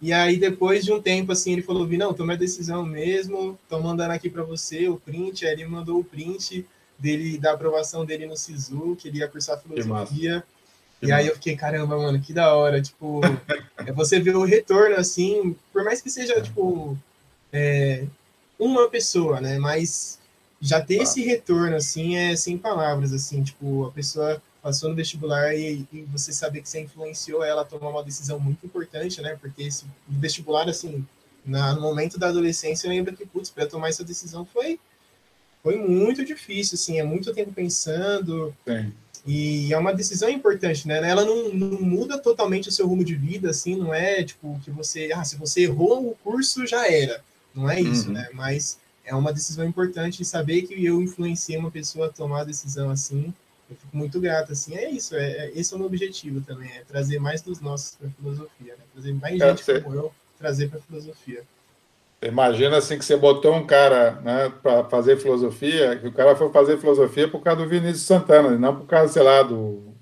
E 0.00 0.12
aí, 0.12 0.36
depois 0.36 0.84
de 0.84 0.92
um 0.92 1.00
tempo, 1.00 1.32
assim, 1.32 1.52
ele 1.52 1.62
falou: 1.62 1.86
Vi, 1.86 1.96
não, 1.96 2.14
tomei 2.14 2.36
a 2.36 2.38
decisão 2.38 2.84
mesmo, 2.84 3.58
tô 3.68 3.80
mandando 3.80 4.12
aqui 4.12 4.30
para 4.30 4.42
você 4.42 4.88
o 4.88 4.96
print. 4.96 5.44
Aí 5.44 5.52
ele 5.52 5.66
mandou 5.66 5.98
o 5.98 6.04
print 6.04 6.66
dele, 6.98 7.38
da 7.38 7.52
aprovação 7.52 8.04
dele 8.04 8.26
no 8.26 8.36
SISU, 8.36 8.96
que 8.96 9.08
ele 9.08 9.18
ia 9.18 9.28
cursar 9.28 9.60
filosofia. 9.60 10.44
E 11.02 11.12
aí 11.12 11.26
eu 11.26 11.34
fiquei, 11.34 11.54
caramba, 11.54 11.98
mano, 11.98 12.20
que 12.20 12.32
da 12.32 12.54
hora. 12.54 12.80
Tipo, 12.80 13.20
é 13.84 13.92
você 13.92 14.18
ver 14.20 14.36
o 14.36 14.44
retorno, 14.44 14.96
assim, 14.96 15.54
por 15.72 15.84
mais 15.84 16.00
que 16.00 16.08
seja, 16.10 16.40
tipo, 16.40 16.96
é, 17.54 18.04
uma 18.58 18.90
pessoa, 18.90 19.40
né? 19.40 19.58
Mas 19.58 20.18
já 20.60 20.80
ter 20.80 21.02
esse 21.02 21.22
retorno, 21.22 21.76
assim, 21.76 22.16
é 22.16 22.34
sem 22.34 22.58
palavras, 22.58 23.12
assim, 23.12 23.44
tipo, 23.44 23.86
a 23.86 23.92
pessoa 23.92 24.42
passou 24.60 24.88
no 24.88 24.96
vestibular 24.96 25.54
e, 25.54 25.86
e, 25.92 26.02
você 26.10 26.32
saber 26.32 26.62
que 26.62 26.68
você 26.68 26.80
influenciou 26.80 27.44
ela 27.44 27.62
a 27.62 27.64
tomar 27.66 27.90
uma 27.90 28.02
decisão 28.02 28.40
muito 28.40 28.66
importante, 28.66 29.20
né? 29.20 29.36
Porque 29.40 29.62
esse 29.62 29.84
vestibular, 30.08 30.68
assim, 30.68 31.06
na, 31.44 31.74
no 31.74 31.82
momento 31.82 32.18
da 32.18 32.28
adolescência, 32.28 32.86
eu 32.86 32.90
lembro 32.90 33.14
que, 33.14 33.24
putz, 33.24 33.50
para 33.50 33.66
tomar 33.66 33.90
essa 33.90 34.02
decisão 34.02 34.44
foi, 34.44 34.80
foi 35.62 35.76
muito 35.76 36.24
difícil, 36.24 36.74
assim, 36.74 36.98
é 36.98 37.04
muito 37.04 37.32
tempo 37.32 37.52
pensando. 37.52 38.54
E 39.26 39.72
é 39.72 39.78
uma 39.78 39.94
decisão 39.94 40.28
importante, 40.28 40.88
né? 40.88 40.96
Ela 41.08 41.24
não, 41.24 41.50
não, 41.50 41.80
muda 41.80 42.18
totalmente 42.18 42.68
o 42.68 42.72
seu 42.72 42.86
rumo 42.86 43.04
de 43.04 43.14
vida, 43.14 43.50
assim, 43.50 43.76
não 43.76 43.94
é 43.94 44.24
tipo 44.24 44.60
que 44.64 44.70
você, 44.70 45.10
ah, 45.14 45.24
se 45.24 45.36
você 45.36 45.62
errou 45.62 46.10
o 46.10 46.16
curso, 46.16 46.66
já 46.66 46.90
era. 46.90 47.22
Não 47.54 47.70
é 47.70 47.80
isso, 47.80 48.08
uhum. 48.08 48.14
né? 48.14 48.28
Mas 48.32 48.78
é 49.04 49.14
uma 49.14 49.32
decisão 49.32 49.64
importante 49.64 50.22
e 50.22 50.24
saber 50.24 50.62
que 50.62 50.84
eu 50.84 51.00
influenciei 51.00 51.58
uma 51.58 51.70
pessoa 51.70 52.06
a 52.06 52.10
tomar 52.10 52.40
a 52.40 52.44
decisão 52.44 52.90
assim 52.90 53.32
eu 53.70 53.76
fico 53.76 53.96
muito 53.96 54.20
grato, 54.20 54.52
assim, 54.52 54.74
é 54.76 54.90
isso, 54.90 55.16
é, 55.16 55.46
é, 55.46 55.52
esse 55.54 55.72
é 55.72 55.76
o 55.76 55.78
meu 55.78 55.86
objetivo 55.86 56.40
também, 56.40 56.70
é 56.70 56.82
trazer 56.86 57.18
mais 57.18 57.40
dos 57.40 57.60
nossos 57.60 57.96
para 57.96 58.08
a 58.08 58.10
filosofia, 58.10 58.74
né? 58.74 58.84
trazer 58.92 59.14
mais 59.14 59.40
é, 59.40 59.56
gente 59.56 59.80
como 59.80 59.94
eu, 59.94 60.12
trazer 60.38 60.68
para 60.68 60.78
a 60.78 60.82
filosofia. 60.82 61.42
Imagina 62.22 62.78
assim 62.78 62.98
que 62.98 63.04
você 63.04 63.16
botou 63.16 63.54
um 63.54 63.66
cara 63.66 64.12
né, 64.22 64.52
para 64.62 64.84
fazer 64.84 65.18
filosofia, 65.18 65.96
que 65.96 66.06
o 66.06 66.12
cara 66.12 66.34
foi 66.34 66.50
fazer 66.50 66.78
filosofia 66.78 67.28
por 67.28 67.42
causa 67.42 67.62
do 67.62 67.68
Vinícius 67.68 68.02
Santana, 68.02 68.56
não 68.58 68.76
por 68.76 68.86
causa, 68.86 69.12
sei 69.12 69.22
lá, 69.22 69.42
do 69.42 69.93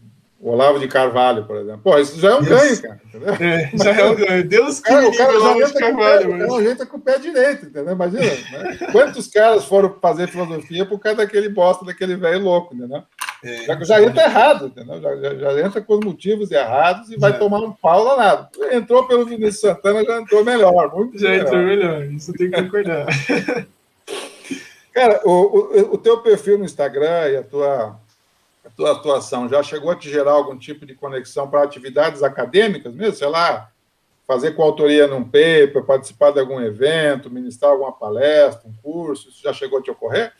Olavo 0.42 0.81
de 0.81 0.88
Carvalho, 0.88 1.44
por 1.44 1.57
exemplo. 1.57 1.81
Pô, 1.85 1.96
isso 1.98 2.18
já 2.18 2.31
é 2.31 2.35
um 2.35 2.42
Deus. 2.42 2.81
ganho, 2.81 2.83
cara. 2.83 3.00
É, 3.40 3.70
já 3.76 3.92
é 3.92 4.05
um 4.05 4.14
ganho. 4.16 4.48
Deus 4.48 4.81
que 4.81 4.88
cara, 4.88 5.09
o 5.09 5.16
cara 5.16 5.38
Olavo 5.38 5.64
de 5.64 5.72
Carvalho. 5.72 6.35
O 6.35 6.38
cara 6.38 6.57
ajeita 6.57 6.85
com 6.85 6.96
o 6.96 7.00
pé 7.00 7.18
direito, 7.18 7.66
entendeu? 7.66 7.92
Imagina. 7.92 8.22
Né? 8.22 8.78
Quantos 8.90 9.28
caras 9.28 9.64
foram 9.64 9.94
fazer 10.02 10.26
filosofia 10.26 10.85
por 10.85 10.98
causa 10.98 11.18
daquele 11.18 11.48
bosta, 11.48 11.85
daquele 11.85 12.16
velho 12.16 12.42
louco, 12.42 12.74
entendeu? 12.74 13.05
É, 13.44 13.64
já, 13.64 13.85
já 13.85 14.02
entra 14.02 14.24
errado, 14.24 14.66
entendeu? 14.66 15.00
Já, 15.00 15.16
já, 15.16 15.35
já, 15.35 15.66
entra 15.66 15.81
com 15.81 16.00
motivos 16.05 16.50
errados 16.50 17.11
e 17.11 17.16
vai 17.16 17.38
tomar 17.38 17.59
um 17.61 17.72
pau 17.72 18.05
danado. 18.05 18.48
Entrou 18.72 19.07
pelo 19.07 19.24
Vinícius 19.24 19.61
Santana, 19.61 20.05
já 20.05 20.20
entrou 20.20 20.44
melhor. 20.44 20.92
Muito 20.92 21.18
já 21.18 21.28
melhor. 21.28 21.46
entrou 21.46 21.62
melhor, 21.62 22.05
isso 22.07 22.33
tem 22.33 22.50
que 22.50 22.62
concordar. 22.62 23.07
Cara, 24.92 25.20
o, 25.24 25.31
o, 25.31 25.94
o 25.94 25.98
teu 25.98 26.18
perfil 26.18 26.59
no 26.59 26.64
Instagram 26.64 27.28
e 27.31 27.37
a 27.37 27.42
tua, 27.42 27.98
tua 28.70 28.92
atuação 28.92 29.48
já 29.48 29.62
chegou 29.62 29.90
a 29.90 29.96
te 29.96 30.09
gerar 30.11 30.33
algum 30.33 30.57
tipo 30.57 30.87
de 30.87 30.94
conexão 30.94 31.48
para 31.48 31.62
atividades 31.62 32.22
acadêmicas 32.22 32.94
mesmo? 32.94 33.16
Sei 33.16 33.29
lá, 33.29 33.70
fazer 34.27 34.53
coautoria 34.53 35.07
num 35.07 35.25
paper, 35.25 35.85
participar 35.85 36.33
de 36.33 36.40
algum 36.40 36.61
evento, 36.61 37.31
ministrar 37.31 37.72
alguma 37.72 37.92
palestra, 37.92 38.68
um 38.68 38.75
curso, 38.83 39.29
isso 39.29 39.42
já 39.42 39.53
chegou 39.53 39.79
a 39.79 39.83
te 39.83 39.90
ocorrer? 39.90 40.33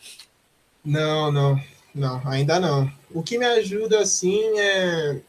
Não, 0.83 1.31
não. 1.31 1.59
Não, 1.93 2.21
ainda 2.25 2.59
não. 2.59 2.91
O 3.13 3.21
que 3.21 3.37
me 3.37 3.45
ajuda, 3.45 3.99
assim, 3.99 4.41
é 4.57 5.19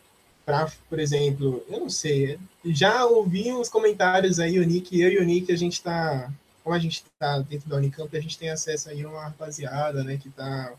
para, 0.46 0.70
por 0.88 0.98
exemplo, 0.98 1.64
eu 1.70 1.80
não 1.80 1.90
sei, 1.90 2.38
já 2.64 3.04
ouvi 3.06 3.50
uns 3.52 3.68
comentários 3.68 4.38
aí, 4.38 4.58
o 4.58 4.64
Nick, 4.64 5.00
eu 5.00 5.10
e 5.10 5.18
o 5.18 5.24
Nick, 5.24 5.50
a 5.50 5.56
gente 5.56 5.74
está 5.74 6.30
como 6.64 6.74
a 6.74 6.78
gente 6.78 7.04
está 7.04 7.38
dentro 7.40 7.68
da 7.68 7.76
Unicamp, 7.76 8.16
a 8.16 8.20
gente 8.20 8.38
tem 8.38 8.48
acesso 8.48 8.88
aí 8.88 9.04
a 9.04 9.08
uma 9.08 9.24
rapaziada, 9.24 10.02
né, 10.02 10.16
que 10.16 10.28
está 10.28 10.72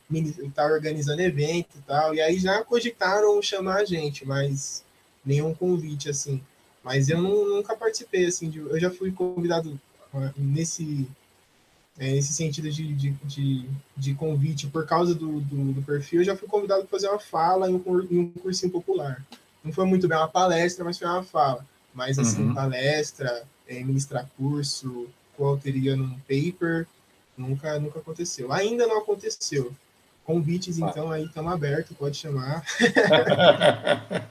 tá 0.55 0.65
organizando 0.65 1.21
evento 1.21 1.77
e 1.77 1.81
tal, 1.83 2.15
e 2.15 2.19
aí 2.19 2.39
já 2.39 2.63
cogitaram 2.63 3.39
chamar 3.39 3.75
a 3.75 3.85
gente, 3.85 4.25
mas 4.25 4.83
nenhum 5.23 5.53
convite, 5.53 6.09
assim. 6.09 6.41
Mas 6.83 7.07
eu 7.07 7.21
não, 7.21 7.47
nunca 7.47 7.75
participei, 7.75 8.25
assim, 8.25 8.49
de, 8.49 8.57
eu 8.57 8.79
já 8.79 8.89
fui 8.89 9.11
convidado 9.11 9.79
ah, 10.11 10.31
nesse 10.35 11.07
é, 11.97 12.11
nesse 12.11 12.33
sentido 12.33 12.69
de, 12.69 12.93
de, 12.93 13.11
de, 13.23 13.69
de, 13.95 14.15
convite, 14.15 14.67
por 14.67 14.85
causa 14.85 15.15
do, 15.15 15.39
do, 15.39 15.71
do, 15.71 15.81
perfil, 15.81 16.19
eu 16.19 16.25
já 16.25 16.35
fui 16.35 16.47
convidado 16.47 16.81
para 16.81 16.89
fazer 16.89 17.07
uma 17.07 17.19
fala 17.19 17.69
em 17.69 17.75
um, 17.75 18.07
em 18.11 18.19
um 18.19 18.29
cursinho 18.31 18.71
popular. 18.71 19.25
Não 19.63 19.71
foi 19.71 19.85
muito 19.85 20.07
bem 20.07 20.17
uma 20.17 20.27
palestra, 20.27 20.83
mas 20.83 20.97
foi 20.97 21.07
uma 21.07 21.23
fala. 21.23 21.65
Mas, 21.93 22.19
assim, 22.19 22.43
uhum. 22.43 22.53
palestra, 22.53 23.43
é, 23.65 23.81
ministrar 23.81 24.29
curso, 24.37 25.07
coautoria 25.37 25.95
num 25.95 26.17
paper, 26.27 26.87
nunca, 27.37 27.79
nunca 27.79 27.99
aconteceu. 27.99 28.51
Ainda 28.51 28.87
não 28.87 28.99
aconteceu. 28.99 29.71
Convites, 30.25 30.81
ah. 30.81 30.87
então, 30.89 31.11
aí 31.11 31.25
estamos 31.25 31.53
abertos, 31.53 31.95
pode 31.95 32.17
chamar. 32.17 32.63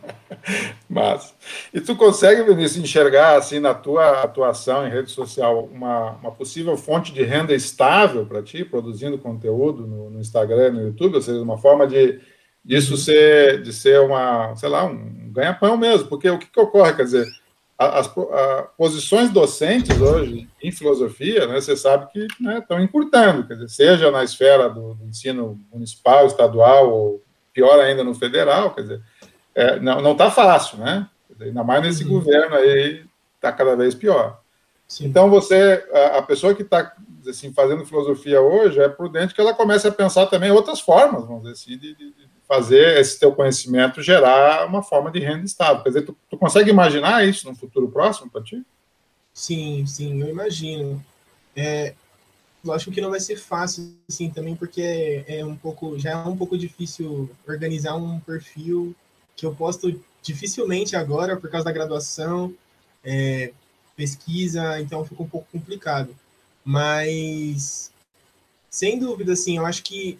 Mas, 0.90 1.32
e 1.72 1.80
tu 1.80 1.94
consegue, 1.94 2.42
Vinícius, 2.42 2.82
enxergar, 2.84 3.36
assim, 3.36 3.60
na 3.60 3.72
tua 3.72 4.22
atuação 4.22 4.86
em 4.86 4.90
rede 4.90 5.12
social, 5.12 5.64
uma, 5.72 6.12
uma 6.12 6.32
possível 6.32 6.76
fonte 6.76 7.12
de 7.12 7.22
renda 7.22 7.54
estável 7.54 8.26
para 8.26 8.42
ti, 8.42 8.64
produzindo 8.64 9.18
conteúdo 9.18 9.86
no, 9.86 10.10
no, 10.10 10.20
Instagram, 10.20 10.72
no 10.72 10.82
YouTube, 10.82 11.14
ou 11.14 11.22
seja, 11.22 11.40
uma 11.40 11.58
forma 11.58 11.86
de 11.86 12.20
disso 12.64 12.96
ser, 12.96 13.62
de 13.62 13.72
ser 13.72 14.00
uma, 14.00 14.56
sei 14.56 14.68
lá, 14.68 14.84
um 14.84 15.30
ganha-pão 15.30 15.76
mesmo, 15.76 16.08
porque 16.08 16.28
o 16.28 16.38
que, 16.38 16.46
que 16.46 16.60
ocorre, 16.60 16.94
quer 16.94 17.04
dizer, 17.04 17.26
as, 17.78 18.06
as, 18.06 18.68
posições 18.76 19.30
docentes 19.30 20.00
hoje 20.00 20.48
em 20.62 20.72
filosofia, 20.72 21.46
né, 21.46 21.60
você 21.60 21.76
sabe 21.76 22.10
que 22.12 22.26
né, 22.40 22.58
estão 22.58 22.80
encurtando, 22.80 23.46
quer 23.46 23.54
dizer, 23.54 23.68
seja 23.68 24.10
na 24.10 24.22
esfera 24.22 24.68
do, 24.68 24.94
do 24.94 25.04
ensino 25.06 25.60
municipal, 25.72 26.26
estadual, 26.26 26.90
ou 26.90 27.22
pior 27.52 27.78
ainda 27.80 28.04
no 28.04 28.14
federal, 28.14 28.74
quer 28.74 28.82
dizer, 28.82 29.02
é, 29.54 29.78
não 29.80 30.12
está 30.12 30.30
fácil, 30.30 30.78
né? 30.78 31.08
Ainda 31.40 31.62
mais 31.62 31.82
nesse 31.82 32.04
uhum. 32.04 32.10
governo 32.10 32.56
aí, 32.56 33.04
está 33.36 33.52
cada 33.52 33.76
vez 33.76 33.94
pior. 33.94 34.40
Sim. 34.86 35.06
Então 35.06 35.30
você, 35.30 35.84
a, 35.92 36.18
a 36.18 36.22
pessoa 36.22 36.54
que 36.54 36.62
está 36.62 36.94
assim, 37.28 37.52
fazendo 37.52 37.86
filosofia 37.86 38.40
hoje, 38.40 38.80
é 38.80 38.88
prudente 38.88 39.34
que 39.34 39.40
ela 39.40 39.54
comece 39.54 39.88
a 39.88 39.92
pensar 39.92 40.26
também 40.26 40.50
outras 40.50 40.80
formas, 40.80 41.24
vamos 41.24 41.42
dizer 41.42 41.52
assim, 41.52 41.78
de, 41.78 41.94
de 41.94 42.14
fazer 42.54 42.98
esse 42.98 43.18
teu 43.18 43.32
conhecimento 43.32 44.02
gerar 44.02 44.66
uma 44.66 44.82
forma 44.82 45.10
de 45.10 45.18
renda 45.18 45.44
estável. 45.44 45.82
Quer 45.82 45.88
dizer, 45.90 46.02
tu, 46.02 46.16
tu 46.30 46.36
consegue 46.36 46.70
imaginar 46.70 47.26
isso 47.26 47.48
no 47.48 47.54
futuro 47.54 47.88
próximo 47.88 48.30
para 48.30 48.42
ti? 48.42 48.62
Sim, 49.32 49.84
sim, 49.86 50.20
eu 50.20 50.28
imagino. 50.28 51.04
É, 51.56 51.94
lógico 52.64 52.92
que 52.92 53.00
não 53.00 53.10
vai 53.10 53.20
ser 53.20 53.36
fácil 53.36 53.94
assim 54.08 54.30
também, 54.30 54.54
porque 54.54 54.80
é, 54.80 55.38
é, 55.38 55.44
um 55.44 55.56
pouco, 55.56 55.98
já 55.98 56.10
é 56.10 56.16
um 56.16 56.36
pouco 56.36 56.56
difícil 56.56 57.28
organizar 57.46 57.96
um 57.96 58.20
perfil 58.20 58.94
que 59.36 59.44
eu 59.44 59.54
posto 59.54 60.00
dificilmente 60.22 60.96
agora 60.96 61.36
por 61.36 61.50
causa 61.50 61.64
da 61.64 61.72
graduação, 61.72 62.54
é, 63.02 63.52
pesquisa, 63.96 64.80
então 64.80 65.04
fica 65.04 65.22
um 65.22 65.28
pouco 65.28 65.48
complicado. 65.50 66.14
Mas 66.64 67.92
sem 68.70 68.98
dúvida, 68.98 69.32
assim, 69.32 69.58
eu 69.58 69.66
acho 69.66 69.82
que 69.82 70.18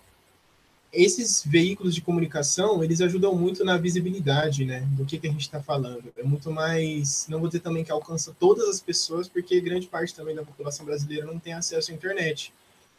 esses 0.94 1.44
veículos 1.44 1.94
de 1.94 2.00
comunicação, 2.00 2.82
eles 2.82 3.00
ajudam 3.00 3.34
muito 3.34 3.64
na 3.64 3.76
visibilidade, 3.76 4.64
né, 4.64 4.86
do 4.92 5.04
que, 5.04 5.18
que 5.18 5.26
a 5.26 5.30
gente 5.30 5.42
está 5.42 5.60
falando. 5.60 6.12
É 6.16 6.22
muito 6.22 6.50
mais, 6.50 7.26
não 7.28 7.40
vou 7.40 7.48
dizer 7.48 7.60
também 7.60 7.84
que 7.84 7.90
alcança 7.90 8.34
todas 8.38 8.68
as 8.68 8.80
pessoas, 8.80 9.28
porque 9.28 9.60
grande 9.60 9.86
parte 9.86 10.14
também 10.14 10.34
da 10.34 10.44
população 10.44 10.86
brasileira 10.86 11.26
não 11.26 11.38
tem 11.38 11.52
acesso 11.52 11.90
à 11.90 11.94
internet. 11.94 12.52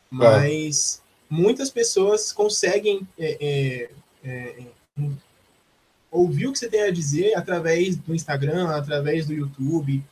Mas 0.10 1.01
muitas 1.29 1.69
pessoas 1.69 2.31
conseguem 2.31 3.08
é, 3.17 3.38
é, 3.41 3.89
é, 4.23 4.63
ouvir 6.12 6.47
o 6.47 6.51
que 6.51 6.60
você 6.60 6.69
tem 6.69 6.81
a 6.81 6.91
dizer 6.91 7.36
através 7.36 7.95
do 7.95 8.13
Instagram, 8.13 8.69
através 8.69 9.25
do 9.25 9.34
YouTube. 9.34 10.03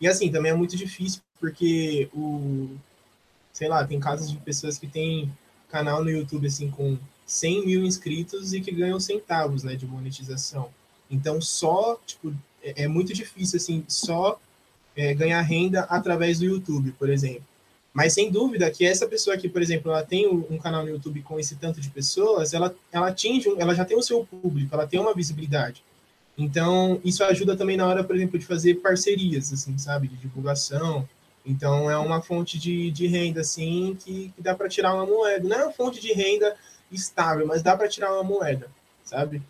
E 0.00 0.06
assim, 0.06 0.30
também 0.30 0.52
é 0.52 0.54
muito 0.54 0.76
difícil, 0.76 1.20
porque 1.40 2.08
o, 2.12 2.68
sei 3.52 3.68
lá, 3.68 3.84
tem 3.84 3.98
casos 3.98 4.30
de 4.30 4.36
pessoas 4.38 4.78
que 4.78 4.86
têm 4.86 5.32
canal 5.68 6.02
no 6.02 6.10
YouTube 6.10 6.46
assim 6.46 6.70
com 6.70 6.96
100 7.28 7.66
mil 7.66 7.84
inscritos 7.84 8.54
e 8.54 8.60
que 8.60 8.72
ganham 8.72 8.98
centavos 8.98 9.62
né, 9.62 9.76
de 9.76 9.86
monetização. 9.86 10.70
Então, 11.10 11.40
só, 11.40 12.00
tipo, 12.06 12.34
é, 12.62 12.84
é 12.84 12.88
muito 12.88 13.12
difícil, 13.12 13.58
assim, 13.58 13.84
só 13.86 14.40
é, 14.96 15.12
ganhar 15.12 15.40
renda 15.42 15.82
através 15.82 16.38
do 16.38 16.46
YouTube, 16.46 16.92
por 16.92 17.10
exemplo. 17.10 17.44
Mas, 17.92 18.14
sem 18.14 18.30
dúvida, 18.30 18.70
que 18.70 18.86
essa 18.86 19.06
pessoa 19.06 19.36
aqui, 19.36 19.48
por 19.48 19.60
exemplo, 19.60 19.90
ela 19.90 20.02
tem 20.02 20.26
um 20.26 20.56
canal 20.56 20.84
no 20.84 20.90
YouTube 20.90 21.20
com 21.22 21.38
esse 21.38 21.56
tanto 21.56 21.80
de 21.80 21.90
pessoas, 21.90 22.54
ela, 22.54 22.74
ela 22.90 23.08
atinge, 23.08 23.52
ela 23.58 23.74
já 23.74 23.84
tem 23.84 23.96
o 23.96 24.02
seu 24.02 24.24
público, 24.24 24.74
ela 24.74 24.86
tem 24.86 24.98
uma 24.98 25.14
visibilidade. 25.14 25.84
Então, 26.36 26.98
isso 27.04 27.22
ajuda 27.24 27.56
também 27.56 27.76
na 27.76 27.86
hora, 27.86 28.02
por 28.04 28.16
exemplo, 28.16 28.38
de 28.38 28.46
fazer 28.46 28.76
parcerias, 28.76 29.52
assim, 29.52 29.76
sabe, 29.76 30.08
de 30.08 30.16
divulgação. 30.16 31.06
Então, 31.44 31.90
é 31.90 31.98
uma 31.98 32.22
fonte 32.22 32.58
de, 32.58 32.90
de 32.90 33.06
renda, 33.06 33.42
assim, 33.42 33.98
que, 34.02 34.32
que 34.34 34.40
dá 34.40 34.54
para 34.54 34.68
tirar 34.68 34.94
uma 34.94 35.04
moeda. 35.04 35.46
Não 35.46 35.56
é 35.56 35.64
uma 35.64 35.72
fonte 35.72 36.00
de 36.00 36.12
renda 36.12 36.56
estável, 36.90 37.46
mas 37.46 37.62
dá 37.62 37.76
para 37.76 37.88
tirar 37.88 38.12
uma 38.12 38.22
moeda, 38.22 38.68
sabe? 39.04 39.42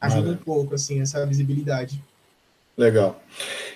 Ajuda 0.00 0.30
um 0.30 0.36
pouco, 0.36 0.74
assim, 0.74 1.00
essa 1.00 1.24
visibilidade. 1.26 2.02
Legal. 2.76 3.20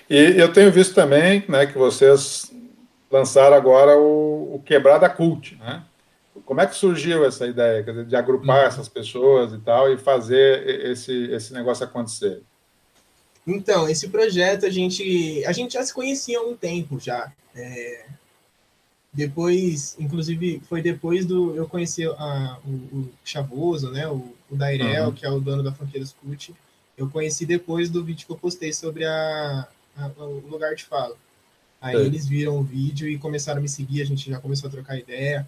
E 0.09 0.15
eu 0.37 0.51
tenho 0.51 0.71
visto 0.71 0.95
também, 0.95 1.43
né, 1.49 1.65
que 1.65 1.77
vocês 1.77 2.51
lançaram 3.11 3.55
agora 3.55 3.97
o, 3.97 4.55
o 4.55 4.63
Quebrada 4.65 5.09
Cult, 5.09 5.55
né? 5.57 5.83
Como 6.45 6.59
é 6.59 6.65
que 6.65 6.75
surgiu 6.75 7.23
essa 7.25 7.45
ideia 7.45 7.83
dizer, 7.83 8.05
de 8.05 8.15
agrupar 8.15 8.61
uhum. 8.61 8.67
essas 8.67 8.89
pessoas 8.89 9.53
e 9.53 9.59
tal 9.59 9.91
e 9.93 9.97
fazer 9.97 10.67
esse, 10.87 11.31
esse 11.31 11.53
negócio 11.53 11.85
acontecer? 11.85 12.41
Então, 13.45 13.87
esse 13.87 14.07
projeto 14.07 14.65
a 14.65 14.69
gente 14.69 15.43
a 15.45 15.51
gente 15.51 15.73
já 15.73 15.83
se 15.83 15.93
conhecia 15.93 16.39
há 16.39 16.41
um 16.41 16.55
tempo 16.55 16.99
já. 16.99 17.31
É, 17.55 18.05
depois, 19.13 19.95
inclusive, 19.99 20.59
foi 20.67 20.81
depois 20.81 21.25
do. 21.25 21.55
Eu 21.55 21.67
conheci 21.67 22.03
a, 22.03 22.57
o, 22.65 22.69
o 22.69 23.11
Chavoso, 23.23 23.91
né? 23.91 24.07
O, 24.07 24.33
o 24.49 24.55
Dairel, 24.55 25.07
uhum. 25.07 25.11
que 25.13 25.25
é 25.25 25.29
o 25.29 25.39
dono 25.39 25.61
da 25.61 25.71
franquia 25.71 26.03
Cult. 26.19 26.53
Eu 26.97 27.07
conheci 27.09 27.45
depois 27.45 27.89
do 27.89 28.03
vídeo 28.03 28.25
que 28.25 28.31
eu 28.31 28.37
postei 28.37 28.73
sobre 28.73 29.05
a, 29.05 29.67
a 29.95 30.07
o 30.17 30.47
lugar 30.49 30.73
de 30.73 30.83
fala. 30.83 31.15
Aí 31.79 31.95
é. 31.95 31.99
eles 31.99 32.25
viram 32.27 32.57
o 32.57 32.63
vídeo 32.63 33.07
e 33.07 33.19
começaram 33.19 33.59
a 33.59 33.61
me 33.61 33.69
seguir, 33.69 34.01
a 34.01 34.05
gente 34.05 34.29
já 34.29 34.39
começou 34.39 34.67
a 34.67 34.71
trocar 34.71 34.97
ideia. 34.97 35.45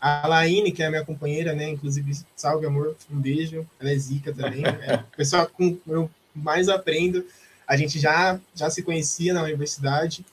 A 0.00 0.26
Laine, 0.28 0.70
que 0.70 0.82
é 0.82 0.86
a 0.86 0.90
minha 0.90 1.04
companheira, 1.04 1.54
né? 1.54 1.70
Inclusive, 1.70 2.12
salve 2.36 2.66
amor, 2.66 2.94
um 3.10 3.18
beijo. 3.18 3.66
Ela 3.80 3.90
é 3.90 3.96
zica 3.96 4.34
também. 4.34 4.64
é 4.86 4.96
o 4.96 5.16
pessoal 5.16 5.48
com 5.48 5.78
eu 5.86 6.10
mais 6.34 6.68
aprendo. 6.68 7.24
A 7.66 7.76
gente 7.76 7.98
já, 7.98 8.38
já 8.54 8.68
se 8.68 8.82
conhecia 8.82 9.32
na 9.32 9.42
universidade. 9.42 10.24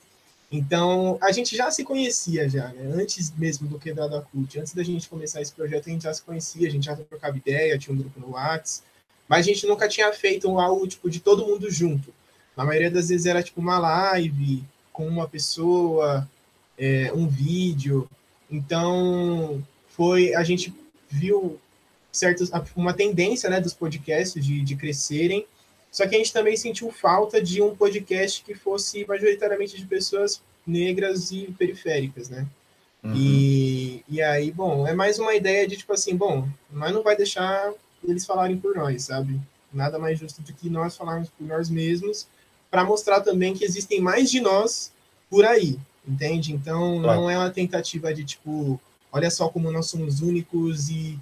Então, 0.52 1.18
a 1.22 1.32
gente 1.32 1.56
já 1.56 1.72
se 1.72 1.84
conhecia 1.84 2.48
já, 2.48 2.68
né? 2.70 2.92
Antes 2.94 3.34
mesmo 3.36 3.68
do 3.68 3.80
Quebrada 3.80 4.22
Cult, 4.22 4.60
antes 4.60 4.74
da 4.74 4.84
gente 4.84 5.10
começar 5.10 5.42
esse 5.42 5.52
projeto, 5.52 5.88
a 5.88 5.92
gente 5.92 6.04
já 6.04 6.14
se 6.14 6.22
conhecia, 6.22 6.68
a 6.68 6.72
gente 6.72 6.86
já 6.86 6.96
trocava 6.96 7.36
ideia, 7.36 7.78
tinha 7.78 7.94
um 7.94 7.98
grupo 7.98 8.20
no 8.20 8.32
Whats, 8.32 8.84
mas 9.28 9.40
a 9.40 9.50
gente 9.50 9.66
nunca 9.66 9.88
tinha 9.88 10.12
feito 10.14 10.60
algo, 10.60 10.88
tipo, 10.88 11.10
de 11.10 11.20
todo 11.20 11.46
mundo 11.46 11.70
junto. 11.70 12.14
Na 12.56 12.64
maioria 12.64 12.92
das 12.92 13.10
vezes 13.10 13.26
era, 13.26 13.42
tipo, 13.44 13.60
uma 13.60 13.80
live 13.80 14.64
com 14.94 15.08
uma 15.08 15.28
pessoa, 15.28 16.30
é, 16.78 17.12
um 17.14 17.28
vídeo. 17.28 18.10
Então, 18.50 19.64
foi, 19.88 20.34
a 20.36 20.44
gente 20.44 20.74
viu 21.10 21.60
certos, 22.12 22.52
uma 22.76 22.94
tendência, 22.94 23.50
né, 23.50 23.60
dos 23.60 23.74
podcasts 23.74 24.44
de, 24.44 24.62
de 24.62 24.76
crescerem, 24.76 25.46
só 25.96 26.06
que 26.06 26.14
a 26.14 26.18
gente 26.18 26.34
também 26.34 26.58
sentiu 26.58 26.92
falta 26.92 27.42
de 27.42 27.62
um 27.62 27.74
podcast 27.74 28.44
que 28.44 28.54
fosse 28.54 29.06
majoritariamente 29.08 29.78
de 29.78 29.86
pessoas 29.86 30.42
negras 30.68 31.32
e 31.32 31.56
periféricas, 31.58 32.28
né? 32.28 32.46
Uhum. 33.02 33.14
E, 33.16 34.04
e 34.10 34.22
aí, 34.22 34.52
bom, 34.52 34.86
é 34.86 34.94
mais 34.94 35.20
uma 35.20 35.34
ideia 35.34 35.66
de 35.66 35.78
tipo 35.78 35.94
assim, 35.94 36.14
bom, 36.14 36.50
mas 36.70 36.94
não 36.94 37.02
vai 37.02 37.16
deixar 37.16 37.72
eles 38.04 38.26
falarem 38.26 38.58
por 38.58 38.76
nós, 38.76 39.04
sabe? 39.04 39.40
Nada 39.72 39.98
mais 39.98 40.20
justo 40.20 40.42
do 40.42 40.52
que 40.52 40.70
nós 40.70 40.98
falarmos 40.98 41.30
por 41.30 41.48
nós 41.48 41.70
mesmos, 41.70 42.28
para 42.70 42.84
mostrar 42.84 43.22
também 43.22 43.54
que 43.54 43.64
existem 43.64 44.02
mais 44.02 44.30
de 44.30 44.42
nós 44.42 44.92
por 45.30 45.46
aí, 45.46 45.80
entende? 46.06 46.52
Então, 46.52 47.02
claro. 47.02 47.22
não 47.22 47.30
é 47.30 47.38
uma 47.38 47.52
tentativa 47.52 48.14
de 48.14 48.26
tipo, 48.26 48.78
olha 49.14 49.32
só 49.32 49.48
como 49.48 49.72
nós 49.72 49.86
somos 49.86 50.20
únicos 50.20 50.90
e 50.90 51.18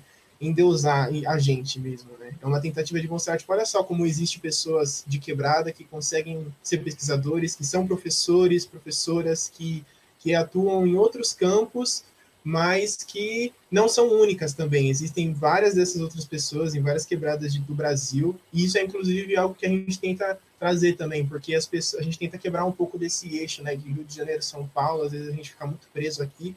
endeusar 0.46 1.10
a 1.28 1.38
gente 1.38 1.80
mesmo, 1.80 2.12
né? 2.20 2.34
É 2.42 2.46
uma 2.46 2.62
tentativa 2.62 3.00
de 3.00 3.08
mostrar, 3.08 3.38
tipo, 3.38 3.52
olha 3.54 3.66
só 3.66 3.84
como 3.84 4.06
existe 4.06 4.40
pessoas 4.40 5.04
de 5.08 5.20
quebrada 5.20 5.72
que 5.72 5.84
conseguem 5.84 6.48
ser 6.62 6.80
pesquisadores, 6.80 7.56
que 7.56 7.66
são 7.66 7.88
professores, 7.88 8.66
professoras 8.66 9.50
que, 9.54 9.86
que 10.20 10.36
atuam 10.36 10.86
em 10.86 10.96
outros 10.96 11.34
campos, 11.34 12.04
mas 12.44 12.98
que 12.98 13.54
não 13.72 13.88
são 13.88 14.10
únicas 14.12 14.54
também. 14.54 14.90
Existem 14.90 15.34
várias 15.34 15.76
dessas 15.76 16.02
outras 16.02 16.26
pessoas 16.26 16.76
em 16.76 16.82
várias 16.82 17.06
quebradas 17.06 17.54
de, 17.54 17.60
do 17.60 17.74
Brasil, 17.74 18.38
e 18.52 18.66
isso 18.66 18.78
é 18.78 18.84
inclusive 18.84 19.36
algo 19.38 19.56
que 19.56 19.66
a 19.66 19.70
gente 19.70 19.98
tenta 19.98 20.38
trazer 20.60 20.94
também, 20.94 21.26
porque 21.26 21.56
as 21.56 21.66
pessoas, 21.66 22.02
a 22.02 22.06
gente 22.06 22.20
tenta 22.20 22.38
quebrar 22.38 22.66
um 22.66 22.72
pouco 22.72 22.98
desse 22.98 23.38
eixo, 23.38 23.64
né, 23.64 23.76
de 23.76 23.88
Rio 23.90 24.04
de 24.04 24.16
Janeiro, 24.16 24.42
São 24.42 24.68
Paulo, 24.68 25.04
às 25.04 25.12
vezes 25.12 25.30
a 25.30 25.32
gente 25.32 25.52
fica 25.52 25.66
muito 25.66 25.88
preso 25.94 26.22
aqui. 26.22 26.56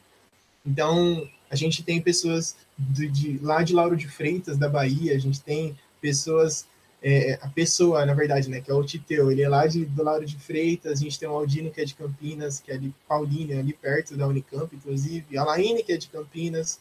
Então, 0.65 1.29
a 1.49 1.55
gente 1.55 1.83
tem 1.83 2.01
pessoas 2.01 2.55
de, 2.77 3.07
de, 3.07 3.39
lá 3.39 3.63
de 3.63 3.73
Lauro 3.73 3.95
de 3.95 4.07
Freitas, 4.07 4.57
da 4.57 4.69
Bahia, 4.69 5.15
a 5.15 5.19
gente 5.19 5.41
tem 5.41 5.77
pessoas, 6.01 6.65
é, 7.01 7.39
a 7.41 7.47
pessoa, 7.47 8.05
na 8.05 8.13
verdade, 8.13 8.49
né, 8.49 8.61
que 8.61 8.69
é 8.69 8.73
o 8.73 8.83
Titeu, 8.83 9.31
ele 9.31 9.41
é 9.41 9.49
lá 9.49 9.65
de, 9.65 9.85
do 9.85 10.03
Lauro 10.03 10.25
de 10.25 10.37
Freitas, 10.37 10.99
a 10.99 11.03
gente 11.03 11.17
tem 11.17 11.27
o 11.27 11.33
Aldino, 11.33 11.71
que 11.71 11.81
é 11.81 11.85
de 11.85 11.95
Campinas, 11.95 12.59
que 12.59 12.71
é 12.71 12.77
de 12.77 12.93
Paulínia, 13.07 13.59
ali 13.59 13.73
perto 13.73 14.15
da 14.15 14.27
Unicamp, 14.27 14.75
inclusive, 14.75 15.37
a 15.37 15.43
Laine, 15.43 15.83
que 15.83 15.93
é 15.93 15.97
de 15.97 16.07
Campinas, 16.07 16.79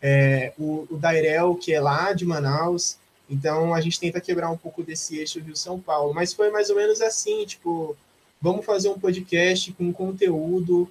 é, 0.00 0.52
o, 0.58 0.86
o 0.90 0.96
Dairel, 0.96 1.54
que 1.54 1.72
é 1.72 1.80
lá 1.80 2.12
de 2.12 2.24
Manaus, 2.24 2.98
então 3.28 3.74
a 3.74 3.80
gente 3.80 3.98
tenta 3.98 4.20
quebrar 4.20 4.50
um 4.50 4.56
pouco 4.56 4.82
desse 4.82 5.18
eixo 5.18 5.40
Rio-São 5.40 5.80
Paulo, 5.80 6.14
mas 6.14 6.32
foi 6.32 6.50
mais 6.50 6.70
ou 6.70 6.76
menos 6.76 7.00
assim, 7.00 7.44
tipo, 7.44 7.96
vamos 8.40 8.64
fazer 8.64 8.88
um 8.88 8.98
podcast 8.98 9.72
com 9.72 9.92
conteúdo 9.92 10.90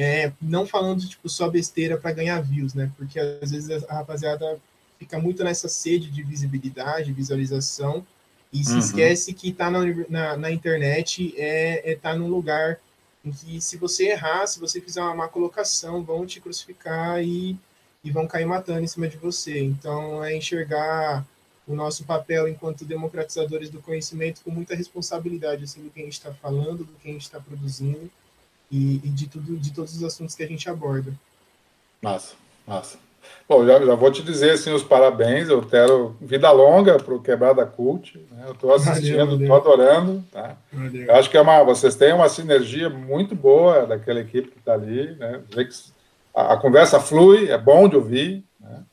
é, 0.00 0.32
não 0.40 0.66
falando 0.66 1.06
tipo 1.06 1.28
só 1.28 1.46
besteira 1.46 1.98
para 1.98 2.12
ganhar 2.12 2.40
views, 2.40 2.72
né? 2.72 2.90
Porque 2.96 3.20
às 3.20 3.50
vezes 3.50 3.84
a 3.84 3.96
rapaziada 3.96 4.58
fica 4.98 5.18
muito 5.18 5.44
nessa 5.44 5.68
sede 5.68 6.10
de 6.10 6.22
visibilidade, 6.22 7.12
visualização 7.12 8.06
e 8.50 8.64
se 8.64 8.72
uhum. 8.72 8.78
esquece 8.78 9.34
que 9.34 9.52
tá 9.52 9.70
na, 9.70 9.80
na, 10.08 10.36
na 10.38 10.50
internet 10.50 11.34
é, 11.36 11.92
é 11.92 11.94
tá 11.96 12.14
num 12.14 12.28
lugar 12.28 12.80
em 13.22 13.30
que 13.30 13.60
se 13.60 13.76
você 13.76 14.08
errar, 14.08 14.46
se 14.46 14.58
você 14.58 14.80
fizer 14.80 15.02
uma 15.02 15.14
má 15.14 15.28
colocação, 15.28 16.02
vão 16.02 16.24
te 16.24 16.40
crucificar 16.40 17.22
e, 17.22 17.58
e 18.02 18.10
vão 18.10 18.26
cair 18.26 18.46
matando 18.46 18.80
em 18.80 18.86
cima 18.86 19.06
de 19.06 19.18
você. 19.18 19.62
Então 19.62 20.24
é 20.24 20.34
enxergar 20.34 21.26
o 21.68 21.74
nosso 21.74 22.04
papel 22.04 22.48
enquanto 22.48 22.86
democratizadores 22.86 23.68
do 23.68 23.82
conhecimento 23.82 24.40
com 24.42 24.50
muita 24.50 24.74
responsabilidade 24.74 25.64
assim, 25.64 25.82
do 25.82 25.90
que 25.90 26.00
a 26.00 26.04
gente 26.04 26.14
está 26.14 26.32
falando, 26.32 26.84
do 26.84 26.92
que 27.02 27.10
a 27.10 27.12
gente 27.12 27.22
está 27.22 27.38
produzindo 27.38 28.10
e, 28.70 29.00
e, 29.04 29.08
de 29.08 29.28
tudo, 29.28 29.56
de 29.56 29.72
todos 29.72 29.96
os 29.96 30.04
assuntos 30.04 30.34
que 30.34 30.42
a 30.42 30.46
gente 30.46 30.68
aborda. 30.68 31.12
Massa, 32.00 32.34
massa. 32.66 32.98
Bom, 33.48 33.66
já, 33.66 33.84
já 33.84 33.94
vou 33.94 34.10
te 34.10 34.22
dizer 34.22 34.52
assim, 34.52 34.72
os 34.72 34.82
parabéns. 34.82 35.48
Eu 35.48 35.62
quero 35.62 36.16
vida 36.20 36.50
longa 36.50 36.98
para 36.98 37.14
o 37.14 37.20
Quebrada 37.20 37.66
Cult. 37.66 38.16
Né? 38.30 38.44
Eu 38.46 38.52
estou 38.52 38.74
assistindo, 38.74 39.40
estou 39.40 39.56
adorando. 39.56 40.24
Tá? 40.30 40.56
Eu 40.72 41.14
acho 41.16 41.28
que 41.28 41.36
é 41.36 41.40
uma, 41.40 41.64
vocês 41.64 41.96
têm 41.96 42.12
uma 42.12 42.28
sinergia 42.28 42.88
muito 42.88 43.34
boa 43.34 43.86
daquela 43.86 44.20
equipe 44.20 44.50
que 44.50 44.58
está 44.58 44.74
ali. 44.74 45.16
Né? 45.16 45.40
A, 46.34 46.54
a, 46.54 46.56
conversa 46.56 47.00
flui, 47.00 47.50
é 47.50 47.58
bom 47.58 47.88
de 47.88 47.96
ouvir. 47.96 48.44
Né? 48.60 48.84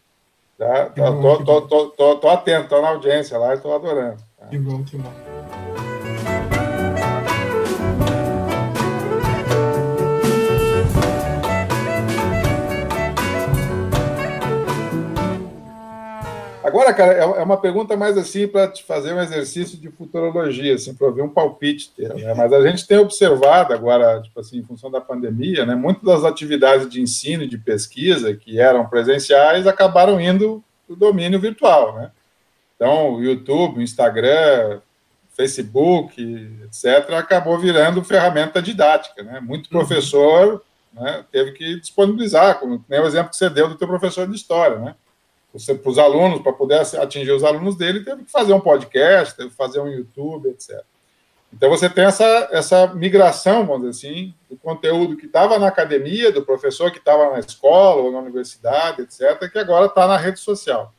Tá? 0.58 0.86
Tô, 0.88 1.44
tô, 1.44 1.62
tô, 1.62 1.86
tô, 1.90 2.16
tô 2.16 2.30
atento, 2.30 2.64
estou 2.64 2.82
na 2.82 2.90
audiência 2.90 3.38
lá 3.38 3.54
e 3.54 3.58
estou 3.58 3.76
adorando. 3.76 4.18
Tá? 4.40 4.48
Que 4.48 4.58
bom, 4.58 4.84
que 4.84 4.98
bom. 4.98 5.37
Agora, 16.78 16.94
cara, 16.94 17.14
é, 17.14 17.22
é 17.22 17.44
uma 17.44 17.58
pergunta 17.58 17.98
mais 17.98 18.16
assim 18.20 18.48
para 18.48 18.68
te 18.68 18.84
fazer 18.84 19.12
um 19.12 19.20
exercício 19.20 19.80
de 19.80 19.90
futurologia, 19.90 20.76
assim, 20.76 20.94
para 20.94 21.08
ouvir 21.08 21.24
um 21.24 21.30
palpite 21.30 21.92
né? 21.98 22.36
Mas 22.36 22.54
a 22.54 22.62
gente 22.68 22.86
tem 22.86 23.00
observado 23.00 23.74
agora, 23.74 24.22
tipo 24.22 24.40
assim, 24.40 24.60
em 24.60 24.64
função 24.64 24.92
da 24.92 25.02
pandemia, 25.02 25.66
né, 25.66 25.74
muitas 25.74 26.04
das 26.04 26.24
atividades 26.24 26.88
de 26.88 27.02
ensino 27.02 27.42
e 27.42 27.48
de 27.48 27.58
pesquisa 27.58 28.36
que 28.36 28.60
eram 28.60 28.88
presenciais 28.88 29.66
acabaram 29.66 30.22
indo 30.22 30.64
para 30.86 30.94
o 30.94 30.96
domínio 30.96 31.40
virtual, 31.40 31.96
né? 31.96 32.12
Então, 32.76 33.16
o 33.16 33.24
YouTube, 33.24 33.80
o 33.80 33.82
Instagram, 33.82 34.80
Facebook, 35.36 36.22
etc., 36.64 37.12
acabou 37.14 37.58
virando 37.58 38.04
ferramenta 38.04 38.62
didática, 38.62 39.24
né? 39.24 39.40
Muito 39.40 39.66
uhum. 39.66 39.80
professor 39.80 40.64
né, 40.94 41.26
teve 41.32 41.54
que 41.54 41.80
disponibilizar, 41.80 42.60
como 42.60 42.86
nem 42.88 43.00
o 43.00 43.08
exemplo 43.08 43.32
que 43.32 43.36
você 43.36 43.50
deu 43.50 43.68
do 43.68 43.74
teu 43.74 43.88
professor 43.88 44.28
de 44.28 44.36
história, 44.36 44.78
né? 44.78 44.96
Para 45.66 45.90
os 45.90 45.98
alunos, 45.98 46.42
para 46.42 46.54
poder 46.54 46.80
atingir 46.80 47.32
os 47.32 47.44
alunos 47.44 47.76
dele, 47.76 48.04
teve 48.04 48.24
que 48.24 48.32
fazer 48.32 48.54
um 48.54 48.60
podcast, 48.60 49.36
teve 49.36 49.50
que 49.50 49.56
fazer 49.56 49.80
um 49.80 49.88
YouTube, 49.88 50.50
etc. 50.50 50.84
Então 51.52 51.70
você 51.70 51.90
tem 51.90 52.06
essa, 52.06 52.50
essa 52.52 52.88
migração, 52.88 53.66
vamos 53.66 53.90
dizer 53.90 54.08
assim, 54.08 54.34
do 54.50 54.58
conteúdo 54.58 55.16
que 55.16 55.26
estava 55.26 55.58
na 55.58 55.68
academia, 55.68 56.32
do 56.32 56.44
professor 56.44 56.92
que 56.92 57.00
estava 57.00 57.32
na 57.32 57.40
escola 57.40 58.02
ou 58.02 58.12
na 58.12 58.20
universidade, 58.20 59.02
etc., 59.02 59.50
que 59.52 59.58
agora 59.58 59.86
está 59.86 60.08
na 60.08 60.18
rede 60.18 60.40
social. 60.40 60.94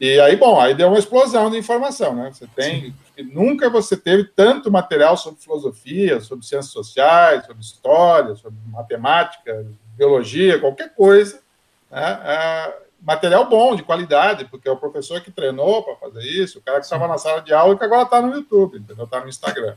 E 0.00 0.18
aí, 0.20 0.36
bom, 0.36 0.60
aí 0.60 0.74
deu 0.74 0.88
uma 0.88 0.98
explosão 0.98 1.50
de 1.50 1.56
informação, 1.56 2.14
né? 2.14 2.30
Você 2.32 2.46
tem. 2.48 2.94
Nunca 3.32 3.70
você 3.70 3.96
teve 3.96 4.24
tanto 4.24 4.70
material 4.70 5.16
sobre 5.16 5.40
filosofia, 5.40 6.20
sobre 6.20 6.44
ciências 6.44 6.72
sociais, 6.72 7.46
sobre 7.46 7.62
história, 7.62 8.34
sobre 8.34 8.58
matemática, 8.66 9.64
biologia, 9.96 10.58
qualquer 10.58 10.92
coisa, 10.94 11.40
né? 11.90 12.74
Material 13.04 13.46
bom, 13.46 13.76
de 13.76 13.82
qualidade, 13.82 14.46
porque 14.46 14.66
é 14.66 14.72
o 14.72 14.76
professor 14.76 15.20
que 15.20 15.30
treinou 15.30 15.82
para 15.82 15.96
fazer 15.96 16.22
isso, 16.22 16.58
o 16.58 16.62
cara 16.62 16.78
que 16.78 16.84
estava 16.84 17.06
na 17.06 17.18
sala 17.18 17.42
de 17.42 17.52
aula 17.52 17.74
e 17.74 17.78
que 17.78 17.84
agora 17.84 18.04
está 18.04 18.22
no 18.22 18.34
YouTube, 18.34 18.78
entendeu? 18.78 19.04
Está 19.04 19.20
no 19.20 19.28
Instagram. 19.28 19.74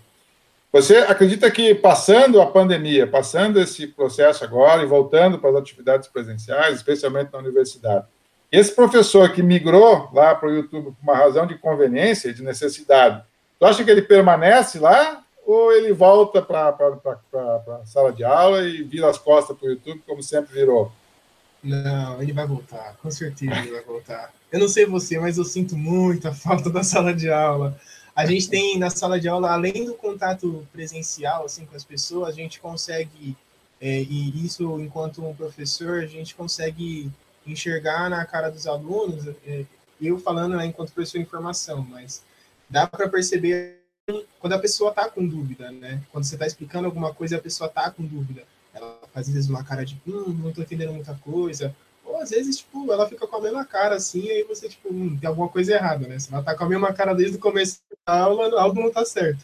Você 0.71 0.97
acredita 0.97 1.49
que 1.51 1.75
passando 1.75 2.41
a 2.41 2.45
pandemia, 2.45 3.05
passando 3.05 3.59
esse 3.59 3.87
processo 3.87 4.43
agora 4.43 4.81
e 4.81 4.85
voltando 4.85 5.39
para 5.39 5.49
as 5.49 5.55
atividades 5.57 6.07
presenciais, 6.07 6.77
especialmente 6.77 7.31
na 7.33 7.39
universidade, 7.39 8.05
esse 8.49 8.73
professor 8.73 9.33
que 9.33 9.43
migrou 9.43 10.09
lá 10.13 10.33
para 10.33 10.47
o 10.47 10.53
YouTube 10.53 10.85
por 10.85 11.03
uma 11.03 11.15
razão 11.15 11.45
de 11.45 11.57
conveniência, 11.57 12.33
de 12.33 12.41
necessidade, 12.41 13.21
tu 13.59 13.65
acha 13.65 13.83
que 13.83 13.91
ele 13.91 14.01
permanece 14.01 14.79
lá 14.79 15.21
ou 15.45 15.71
ele 15.73 15.91
volta 15.91 16.41
para 16.41 16.69
a 16.69 17.85
sala 17.85 18.13
de 18.13 18.23
aula 18.23 18.63
e 18.63 18.83
vira 18.83 19.09
as 19.09 19.17
costas 19.17 19.57
para 19.57 19.67
o 19.67 19.71
YouTube 19.71 20.01
como 20.07 20.23
sempre 20.23 20.53
virou? 20.53 20.91
Não, 21.67 22.21
ele 22.21 22.31
vai 22.31 22.47
voltar, 22.47 22.95
com 23.01 23.11
certeza 23.11 23.59
ele 23.59 23.71
vai 23.71 23.83
voltar. 23.83 24.33
Eu 24.49 24.59
não 24.61 24.69
sei 24.69 24.85
você, 24.85 25.19
mas 25.19 25.37
eu 25.37 25.43
sinto 25.43 25.77
muita 25.77 26.31
falta 26.33 26.69
da 26.69 26.81
sala 26.81 27.13
de 27.13 27.29
aula. 27.29 27.77
A 28.15 28.25
gente 28.25 28.49
tem 28.49 28.79
na 28.79 28.89
sala 28.89 29.19
de 29.19 29.27
aula, 29.27 29.51
além 29.51 29.85
do 29.85 29.93
contato 29.93 30.65
presencial 30.71 31.43
assim 31.43 31.65
com 31.65 31.75
as 31.75 31.83
pessoas, 31.83 32.29
a 32.29 32.31
gente 32.31 32.59
consegue 32.61 33.35
é, 33.81 34.01
e 34.01 34.45
isso 34.45 34.79
enquanto 34.79 35.23
um 35.23 35.35
professor, 35.35 35.99
a 35.99 36.07
gente 36.07 36.33
consegue 36.33 37.11
enxergar 37.45 38.09
na 38.09 38.25
cara 38.25 38.49
dos 38.49 38.65
alunos, 38.65 39.27
é, 39.45 39.65
eu 40.01 40.17
falando 40.19 40.55
né, 40.55 40.65
enquanto 40.65 40.93
professor 40.93 41.17
de 41.17 41.25
informação, 41.25 41.85
mas 41.89 42.23
dá 42.69 42.87
para 42.87 43.09
perceber 43.09 43.81
quando 44.39 44.53
a 44.53 44.59
pessoa 44.59 44.91
está 44.91 45.09
com 45.09 45.27
dúvida, 45.27 45.69
né? 45.69 46.01
Quando 46.13 46.23
você 46.23 46.35
está 46.35 46.47
explicando 46.47 46.85
alguma 46.85 47.13
coisa, 47.13 47.35
a 47.35 47.41
pessoa 47.41 47.67
está 47.67 47.91
com 47.91 48.05
dúvida 48.05 48.43
às 49.17 49.27
vezes 49.27 49.49
uma 49.49 49.63
cara 49.63 49.83
de, 49.83 49.99
hum, 50.07 50.37
não 50.43 50.53
tô 50.53 50.61
entendendo 50.61 50.93
muita 50.93 51.13
coisa. 51.15 51.75
Ou 52.05 52.21
às 52.21 52.29
vezes, 52.29 52.57
tipo, 52.57 52.91
ela 52.91 53.09
fica 53.09 53.25
com 53.25 53.35
a 53.35 53.41
mesma 53.41 53.65
cara 53.65 53.95
assim, 53.95 54.29
aí 54.29 54.43
você, 54.43 54.69
tipo, 54.69 54.89
hum, 54.93 55.17
tem 55.19 55.27
alguma 55.27 55.49
coisa 55.49 55.73
errada, 55.73 56.07
né? 56.07 56.19
Se 56.19 56.31
ela 56.31 56.43
tá 56.43 56.55
com 56.55 56.63
a 56.63 56.69
mesma 56.69 56.93
cara 56.93 57.13
desde 57.13 57.37
o 57.37 57.39
começo 57.39 57.79
da 58.05 58.21
aula, 58.21 58.61
algo 58.61 58.79
não 58.79 58.91
tá 58.91 59.03
certo. 59.03 59.43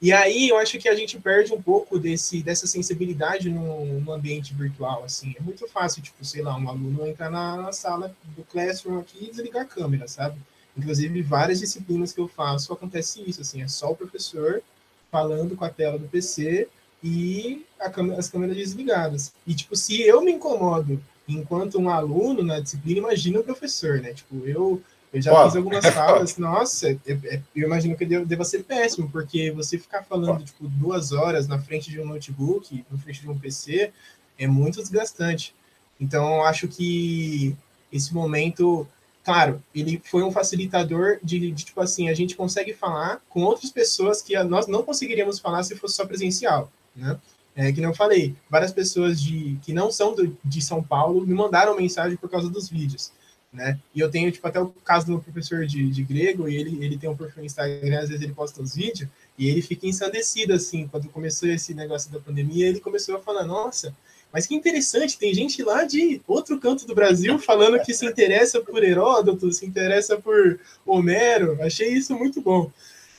E 0.00 0.12
aí 0.12 0.48
eu 0.50 0.58
acho 0.58 0.78
que 0.78 0.88
a 0.88 0.94
gente 0.94 1.18
perde 1.18 1.52
um 1.52 1.60
pouco 1.60 1.98
desse, 1.98 2.42
dessa 2.42 2.66
sensibilidade 2.66 3.50
no, 3.50 4.00
no 4.00 4.12
ambiente 4.12 4.54
virtual, 4.54 5.02
assim. 5.04 5.34
É 5.36 5.42
muito 5.42 5.66
fácil, 5.68 6.02
tipo, 6.02 6.24
sei 6.24 6.42
lá, 6.42 6.56
um 6.56 6.68
aluno 6.68 7.06
entrar 7.06 7.30
na, 7.30 7.56
na 7.56 7.72
sala 7.72 8.14
do 8.36 8.44
Classroom 8.44 9.00
aqui 9.00 9.24
e 9.24 9.30
desligar 9.30 9.62
a 9.62 9.66
câmera, 9.66 10.06
sabe? 10.06 10.38
Inclusive, 10.76 11.22
várias 11.22 11.58
disciplinas 11.58 12.12
que 12.12 12.20
eu 12.20 12.28
faço 12.28 12.72
acontece 12.72 13.22
isso, 13.26 13.40
assim, 13.40 13.62
é 13.62 13.68
só 13.68 13.90
o 13.90 13.96
professor 13.96 14.62
falando 15.10 15.56
com 15.56 15.64
a 15.64 15.70
tela 15.70 15.98
do 15.98 16.06
PC 16.06 16.68
e 17.02 17.64
câmera, 17.92 18.18
as 18.18 18.28
câmeras 18.28 18.56
desligadas. 18.56 19.32
E, 19.46 19.54
tipo, 19.54 19.76
se 19.76 20.02
eu 20.02 20.20
me 20.22 20.32
incomodo 20.32 21.00
enquanto 21.28 21.78
um 21.78 21.88
aluno 21.88 22.42
na 22.42 22.60
disciplina, 22.60 22.98
imagina 22.98 23.40
o 23.40 23.44
professor, 23.44 24.00
né? 24.00 24.14
Tipo, 24.14 24.46
eu, 24.46 24.82
eu 25.12 25.22
já 25.22 25.44
fiz 25.44 25.56
algumas 25.56 25.84
falas, 25.92 26.36
nossa, 26.38 26.90
eu, 27.06 27.20
eu, 27.54 27.66
imagino 27.66 27.96
que 27.96 28.06
deva, 28.06 28.24
deva 28.24 28.44
ser 28.44 28.64
péssimo, 28.64 29.10
porque 29.10 29.50
você 29.50 29.78
ficar 29.78 30.02
falando, 30.02 30.44
tipo, 30.44 30.66
duas 30.66 31.12
horas 31.12 31.46
na 31.46 31.58
frente 31.58 31.90
de 31.90 32.00
um 32.00 32.06
notebook, 32.06 32.84
na 32.90 32.98
frente 32.98 33.20
de 33.20 33.28
um 33.28 33.38
PC, 33.38 33.92
é 34.38 34.46
muito 34.46 34.80
desgastante. 34.80 35.54
Então, 36.00 36.36
eu 36.36 36.44
acho 36.44 36.66
que 36.66 37.54
esse 37.92 38.14
momento, 38.14 38.86
claro, 39.24 39.62
ele 39.74 40.00
foi 40.04 40.22
um 40.22 40.32
facilitador 40.32 41.18
de, 41.22 41.50
de, 41.52 41.64
tipo 41.64 41.80
assim, 41.80 42.08
a 42.08 42.14
gente 42.14 42.36
consegue 42.36 42.72
falar 42.72 43.20
com 43.28 43.42
outras 43.42 43.70
pessoas 43.70 44.22
que 44.22 44.40
nós 44.44 44.66
não 44.66 44.82
conseguiríamos 44.82 45.38
falar 45.38 45.62
se 45.62 45.76
fosse 45.76 45.96
só 45.96 46.06
presencial 46.06 46.70
né? 46.98 47.18
É, 47.56 47.72
que 47.72 47.80
não 47.80 47.92
falei, 47.92 48.36
várias 48.48 48.70
pessoas 48.70 49.20
de, 49.20 49.58
que 49.62 49.72
não 49.72 49.90
são 49.90 50.14
do, 50.14 50.36
de 50.44 50.62
São 50.62 50.82
Paulo 50.82 51.26
me 51.26 51.34
mandaram 51.34 51.76
mensagem 51.76 52.16
por 52.16 52.30
causa 52.30 52.48
dos 52.48 52.68
vídeos, 52.68 53.10
né? 53.52 53.80
E 53.92 53.98
eu 53.98 54.08
tenho, 54.08 54.30
tipo, 54.30 54.46
até 54.46 54.60
o 54.60 54.68
caso 54.84 55.06
do 55.06 55.12
meu 55.12 55.20
professor 55.20 55.66
de, 55.66 55.90
de 55.90 56.04
grego, 56.04 56.48
e 56.48 56.54
ele, 56.54 56.84
ele 56.84 56.96
tem 56.96 57.10
um 57.10 57.16
perfil 57.16 57.40
no 57.40 57.46
Instagram, 57.46 57.98
às 57.98 58.08
vezes 58.10 58.22
ele 58.22 58.32
posta 58.32 58.62
os 58.62 58.76
vídeos, 58.76 59.08
e 59.36 59.48
ele 59.48 59.60
fica 59.60 59.88
ensandecido, 59.88 60.52
assim, 60.52 60.86
quando 60.86 61.08
começou 61.08 61.48
esse 61.48 61.74
negócio 61.74 62.12
da 62.12 62.20
pandemia, 62.20 62.68
ele 62.68 62.78
começou 62.78 63.16
a 63.16 63.20
falar, 63.20 63.44
nossa, 63.44 63.92
mas 64.32 64.46
que 64.46 64.54
interessante, 64.54 65.18
tem 65.18 65.32
gente 65.32 65.62
lá 65.62 65.84
de 65.84 66.20
outro 66.26 66.60
canto 66.60 66.86
do 66.86 66.94
Brasil 66.94 67.38
falando 67.38 67.80
que 67.82 67.94
se 67.94 68.06
interessa 68.06 68.60
por 68.60 68.84
Heródoto, 68.84 69.52
se 69.52 69.64
interessa 69.64 70.16
por 70.16 70.60
Homero, 70.86 71.60
achei 71.62 71.88
isso 71.88 72.14
muito 72.14 72.40
bom. 72.40 72.70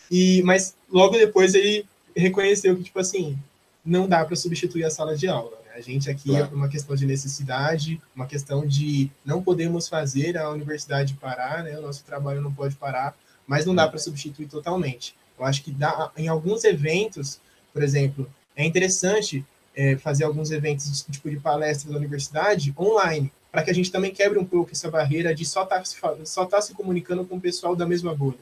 E, 0.10 0.42
mas 0.44 0.76
logo 0.90 1.18
depois 1.18 1.56
ele 1.56 1.86
reconheceu 2.16 2.76
que, 2.76 2.84
tipo 2.84 3.00
assim, 3.00 3.38
não 3.86 4.08
dá 4.08 4.24
para 4.26 4.36
substituir 4.36 4.84
a 4.84 4.90
sala 4.90 5.16
de 5.16 5.28
aula. 5.28 5.58
Né? 5.66 5.72
A 5.76 5.82
gente 5.82 6.10
aqui 6.10 6.30
claro. 6.30 6.50
é 6.52 6.56
uma 6.56 6.70
questão 6.70 6.96
de 6.96 7.06
necessidade, 7.06 8.02
uma 8.16 8.26
questão 8.26 8.66
de 8.66 9.10
não 9.26 9.42
podemos 9.42 9.88
fazer 9.88 10.38
a 10.38 10.50
universidade 10.50 11.14
parar, 11.16 11.64
né? 11.64 11.78
o 11.78 11.82
nosso 11.82 12.04
trabalho 12.04 12.42
não 12.42 12.54
pode 12.54 12.76
parar, 12.76 13.16
mas 13.48 13.66
não 13.66 13.74
dá 13.74 13.88
para 13.88 13.98
substituir 13.98 14.48
totalmente. 14.48 15.16
Eu 15.38 15.46
acho 15.46 15.64
que 15.64 15.72
dá, 15.72 16.12
em 16.18 16.28
alguns 16.28 16.64
eventos, 16.64 17.40
por 17.74 17.82
exemplo, 17.82 18.30
é 18.56 18.66
interessante 18.66 19.46
é, 19.76 19.96
fazer 19.96 20.26
alguns 20.26 20.52
eventos 20.52 21.06
tipo 21.10 21.30
de 21.30 21.40
palestra 21.40 21.92
da 21.92 21.98
universidade 21.98 22.74
online, 22.78 23.32
para 23.52 23.64
que 23.64 23.72
a 23.72 23.74
gente 23.74 23.92
também 23.92 24.12
quebre 24.12 24.38
um 24.38 24.46
pouco 24.46 24.72
essa 24.72 24.92
barreira 24.92 25.34
de 25.34 25.46
só 25.46 25.64
estar 25.64 25.82
tá, 25.82 26.16
só 26.26 26.46
tá 26.46 26.62
se 26.62 26.74
comunicando 26.74 27.26
com 27.26 27.38
o 27.38 27.42
pessoal 27.42 27.76
da 27.76 27.86
mesma 27.86 28.14
bolha. 28.14 28.38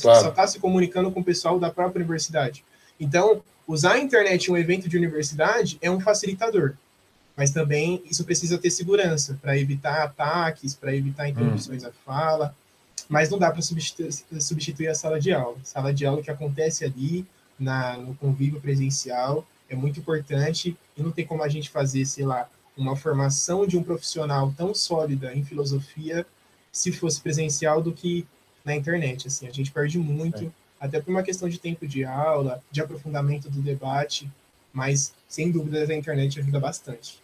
Claro. 0.00 0.20
Só 0.20 0.28
estar 0.28 0.42
tá 0.42 0.46
se 0.46 0.58
comunicando 0.58 1.10
com 1.10 1.20
o 1.20 1.24
pessoal 1.24 1.58
da 1.58 1.70
própria 1.70 2.00
universidade. 2.00 2.64
Então, 2.98 3.42
usar 3.66 3.94
a 3.94 3.98
internet 3.98 4.46
em 4.46 4.52
um 4.52 4.56
evento 4.56 4.88
de 4.88 4.96
universidade 4.96 5.78
é 5.80 5.90
um 5.90 6.00
facilitador, 6.00 6.74
mas 7.36 7.50
também 7.50 8.02
isso 8.10 8.24
precisa 8.24 8.58
ter 8.58 8.70
segurança 8.70 9.38
para 9.40 9.58
evitar 9.58 10.02
ataques, 10.02 10.74
para 10.74 10.94
evitar 10.94 11.28
interrupções 11.28 11.84
hum. 11.84 11.88
à 11.88 11.92
fala, 12.04 12.54
mas 13.08 13.30
não 13.30 13.38
dá 13.38 13.50
para 13.50 13.62
substituir, 13.62 14.12
substituir, 14.40 14.88
a 14.88 14.94
sala 14.94 15.20
de 15.20 15.32
aula. 15.32 15.56
Sala 15.62 15.94
de 15.94 16.04
aula 16.04 16.22
que 16.22 16.30
acontece 16.30 16.84
ali 16.84 17.26
na, 17.58 17.96
no 17.96 18.14
convívio 18.14 18.60
presencial 18.60 19.46
é 19.68 19.74
muito 19.74 20.00
importante 20.00 20.76
e 20.96 21.02
não 21.02 21.10
tem 21.10 21.26
como 21.26 21.42
a 21.42 21.48
gente 21.48 21.70
fazer, 21.70 22.04
sei 22.06 22.24
lá, 22.24 22.48
uma 22.76 22.96
formação 22.96 23.66
de 23.66 23.76
um 23.76 23.82
profissional 23.82 24.52
tão 24.56 24.74
sólida 24.74 25.34
em 25.34 25.44
filosofia 25.44 26.26
se 26.70 26.92
fosse 26.92 27.20
presencial 27.20 27.82
do 27.82 27.92
que 27.92 28.26
na 28.64 28.74
internet. 28.74 29.26
Assim, 29.26 29.46
a 29.46 29.52
gente 29.52 29.72
perde 29.72 29.98
muito. 29.98 30.44
É 30.44 30.50
até 30.80 31.00
por 31.00 31.10
uma 31.10 31.22
questão 31.22 31.48
de 31.48 31.58
tempo 31.58 31.86
de 31.86 32.04
aula, 32.04 32.62
de 32.70 32.80
aprofundamento 32.80 33.50
do 33.50 33.60
debate, 33.60 34.28
mas 34.72 35.12
sem 35.28 35.50
dúvida 35.50 35.80
a 35.80 35.96
internet 35.96 36.38
ajuda 36.38 36.60
bastante. 36.60 37.20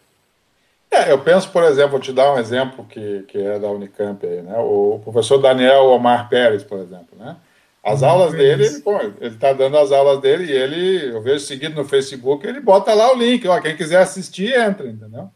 É, 0.90 1.10
eu 1.10 1.18
penso, 1.18 1.50
por 1.50 1.64
exemplo, 1.64 1.92
vou 1.92 2.00
te 2.00 2.12
dar 2.12 2.32
um 2.32 2.38
exemplo 2.38 2.84
que, 2.84 3.24
que 3.26 3.38
é 3.38 3.58
da 3.58 3.68
Unicamp 3.68 4.24
aí, 4.24 4.42
né? 4.42 4.56
O 4.58 5.00
professor 5.02 5.38
Daniel 5.38 5.86
Omar 5.86 6.28
Pérez, 6.28 6.62
por 6.62 6.78
exemplo, 6.78 7.18
né? 7.18 7.36
As 7.82 8.00
uhum, 8.00 8.08
aulas 8.08 8.32
dele, 8.32 8.64
ele, 8.64 8.80
pô, 8.80 8.98
ele 9.20 9.36
tá 9.36 9.52
dando 9.52 9.76
as 9.76 9.92
aulas 9.92 10.20
dele 10.20 10.44
e 10.44 10.52
ele, 10.52 11.14
eu 11.14 11.20
vejo 11.20 11.44
seguido 11.44 11.74
no 11.74 11.84
Facebook, 11.84 12.46
ele 12.46 12.60
bota 12.60 12.94
lá 12.94 13.12
o 13.12 13.18
link, 13.18 13.46
ó, 13.46 13.60
quem 13.60 13.76
quiser 13.76 14.00
assistir, 14.00 14.54
entra, 14.54 14.88
entendeu? 14.88 15.28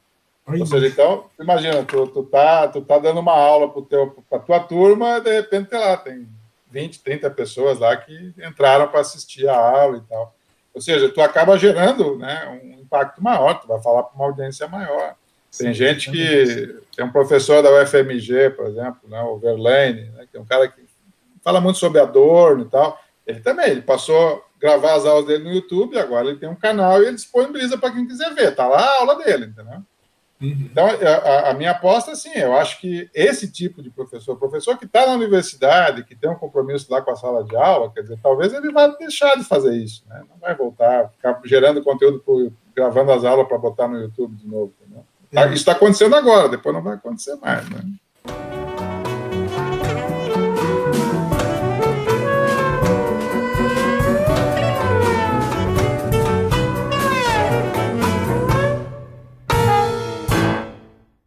Ou 0.47 0.64
seja, 0.64 0.87
então, 0.87 1.25
imagina, 1.39 1.85
tu, 1.85 2.07
tu, 2.07 2.23
tá, 2.23 2.69
tu 2.69 2.81
tá 2.81 2.99
dando 2.99 3.21
uma 3.21 3.35
aula 3.35 3.69
para 3.69 4.39
a 4.39 4.41
tua 4.41 4.61
turma, 4.61 5.21
de 5.21 5.31
repente, 5.31 5.75
lá, 5.75 5.97
tem 5.99 6.27
20, 6.71 7.03
30 7.03 7.31
pessoas 7.31 7.79
lá 7.79 7.97
que 7.97 8.35
entraram 8.39 8.89
para 8.89 9.01
assistir 9.01 9.49
a 9.49 9.57
aula 9.57 9.99
e 9.99 10.01
tal. 10.09 10.35
Ou 10.75 10.81
seja, 10.81 11.09
tu 11.09 11.21
acaba 11.21 11.59
gerando 11.59 12.16
né, 12.16 12.61
um 12.62 12.81
impacto 12.81 13.23
maior, 13.23 13.55
tu 13.55 13.66
vai 13.66 13.81
falar 13.83 14.05
para 14.05 14.14
uma 14.14 14.27
audiência 14.27 14.69
maior. 14.69 15.14
Tem 15.57 15.69
Sim, 15.69 15.75
gente 15.75 16.11
que. 16.11 16.81
Tem 16.95 17.05
um 17.05 17.12
professor 17.12 17.62
da 17.62 17.71
UFMG, 17.83 18.51
por 18.51 18.66
exemplo, 18.66 19.09
né, 19.09 19.21
o 19.23 19.39
Verlaine, 19.39 20.11
né, 20.11 20.27
que 20.31 20.37
é 20.37 20.41
um 20.41 20.45
cara 20.45 20.69
que 20.69 20.83
fala 21.43 21.61
muito 21.61 21.79
sobre 21.79 22.01
Adorno 22.01 22.64
e 22.64 22.69
tal. 22.69 23.01
Ele 23.27 23.41
também, 23.41 23.71
ele 23.71 23.83
passou 23.83 24.16
a 24.16 24.61
gravar 24.61 24.95
as 24.95 25.05
aulas 25.05 25.27
dele 25.27 25.45
no 25.45 25.53
YouTube, 25.53 25.99
agora 25.99 26.29
ele 26.29 26.39
tem 26.39 26.49
um 26.49 26.55
canal 26.55 27.03
e 27.03 27.07
ele 27.07 27.16
disponibiliza 27.16 27.79
para 27.79 27.93
quem 27.93 28.07
quiser 28.07 28.35
ver. 28.35 28.55
Tá 28.55 28.66
lá 28.66 28.81
a 28.81 29.01
aula 29.01 29.16
dele, 29.16 29.47
entendeu? 29.47 29.83
Uhum. 30.41 30.68
Então, 30.70 30.86
a, 30.86 31.51
a, 31.51 31.55
minha 31.55 31.72
aposta, 31.72 32.14
sim, 32.14 32.32
eu 32.34 32.57
acho 32.57 32.80
que 32.80 33.11
esse 33.12 33.51
tipo 33.51 33.82
de 33.82 33.91
professor, 33.91 34.36
professor 34.36 34.78
que 34.78 34.84
está 34.84 35.05
na 35.05 35.14
universidade, 35.14 36.05
que 36.05 36.14
tem 36.14 36.30
um 36.30 36.36
compromisso 36.36 36.86
lá 36.91 37.03
com 37.03 37.11
a 37.11 37.16
sala 37.16 37.43
de 37.43 37.57
aula, 37.57 37.91
quer 37.93 38.03
dizer, 38.03 38.18
talvez 38.22 38.53
ele 38.53 38.70
vá 38.70 38.86
deixar 38.86 39.36
de 39.36 39.43
fazer 39.43 39.76
isso, 39.76 40.05
né? 40.09 40.22
Não 40.28 40.39
vai 40.39 40.55
voltar, 40.55 41.09
ficar 41.11 41.41
gerando 41.45 41.82
conteúdo, 41.82 42.20
por, 42.20 42.53
gravando 42.74 43.11
as 43.11 43.24
aulas 43.24 43.49
para 43.49 43.59
botar 43.59 43.89
no 43.89 44.01
YouTube 44.01 44.36
de 44.36 44.47
novo, 44.47 44.72
entendeu? 44.80 45.05
É. 45.32 45.45
Isso 45.47 45.55
está 45.55 45.72
acontecendo 45.72 46.14
agora, 46.14 46.49
depois 46.49 46.74
não 46.74 46.82
vai 46.82 46.95
acontecer 46.95 47.34
mais, 47.36 47.68
né? 47.68 47.82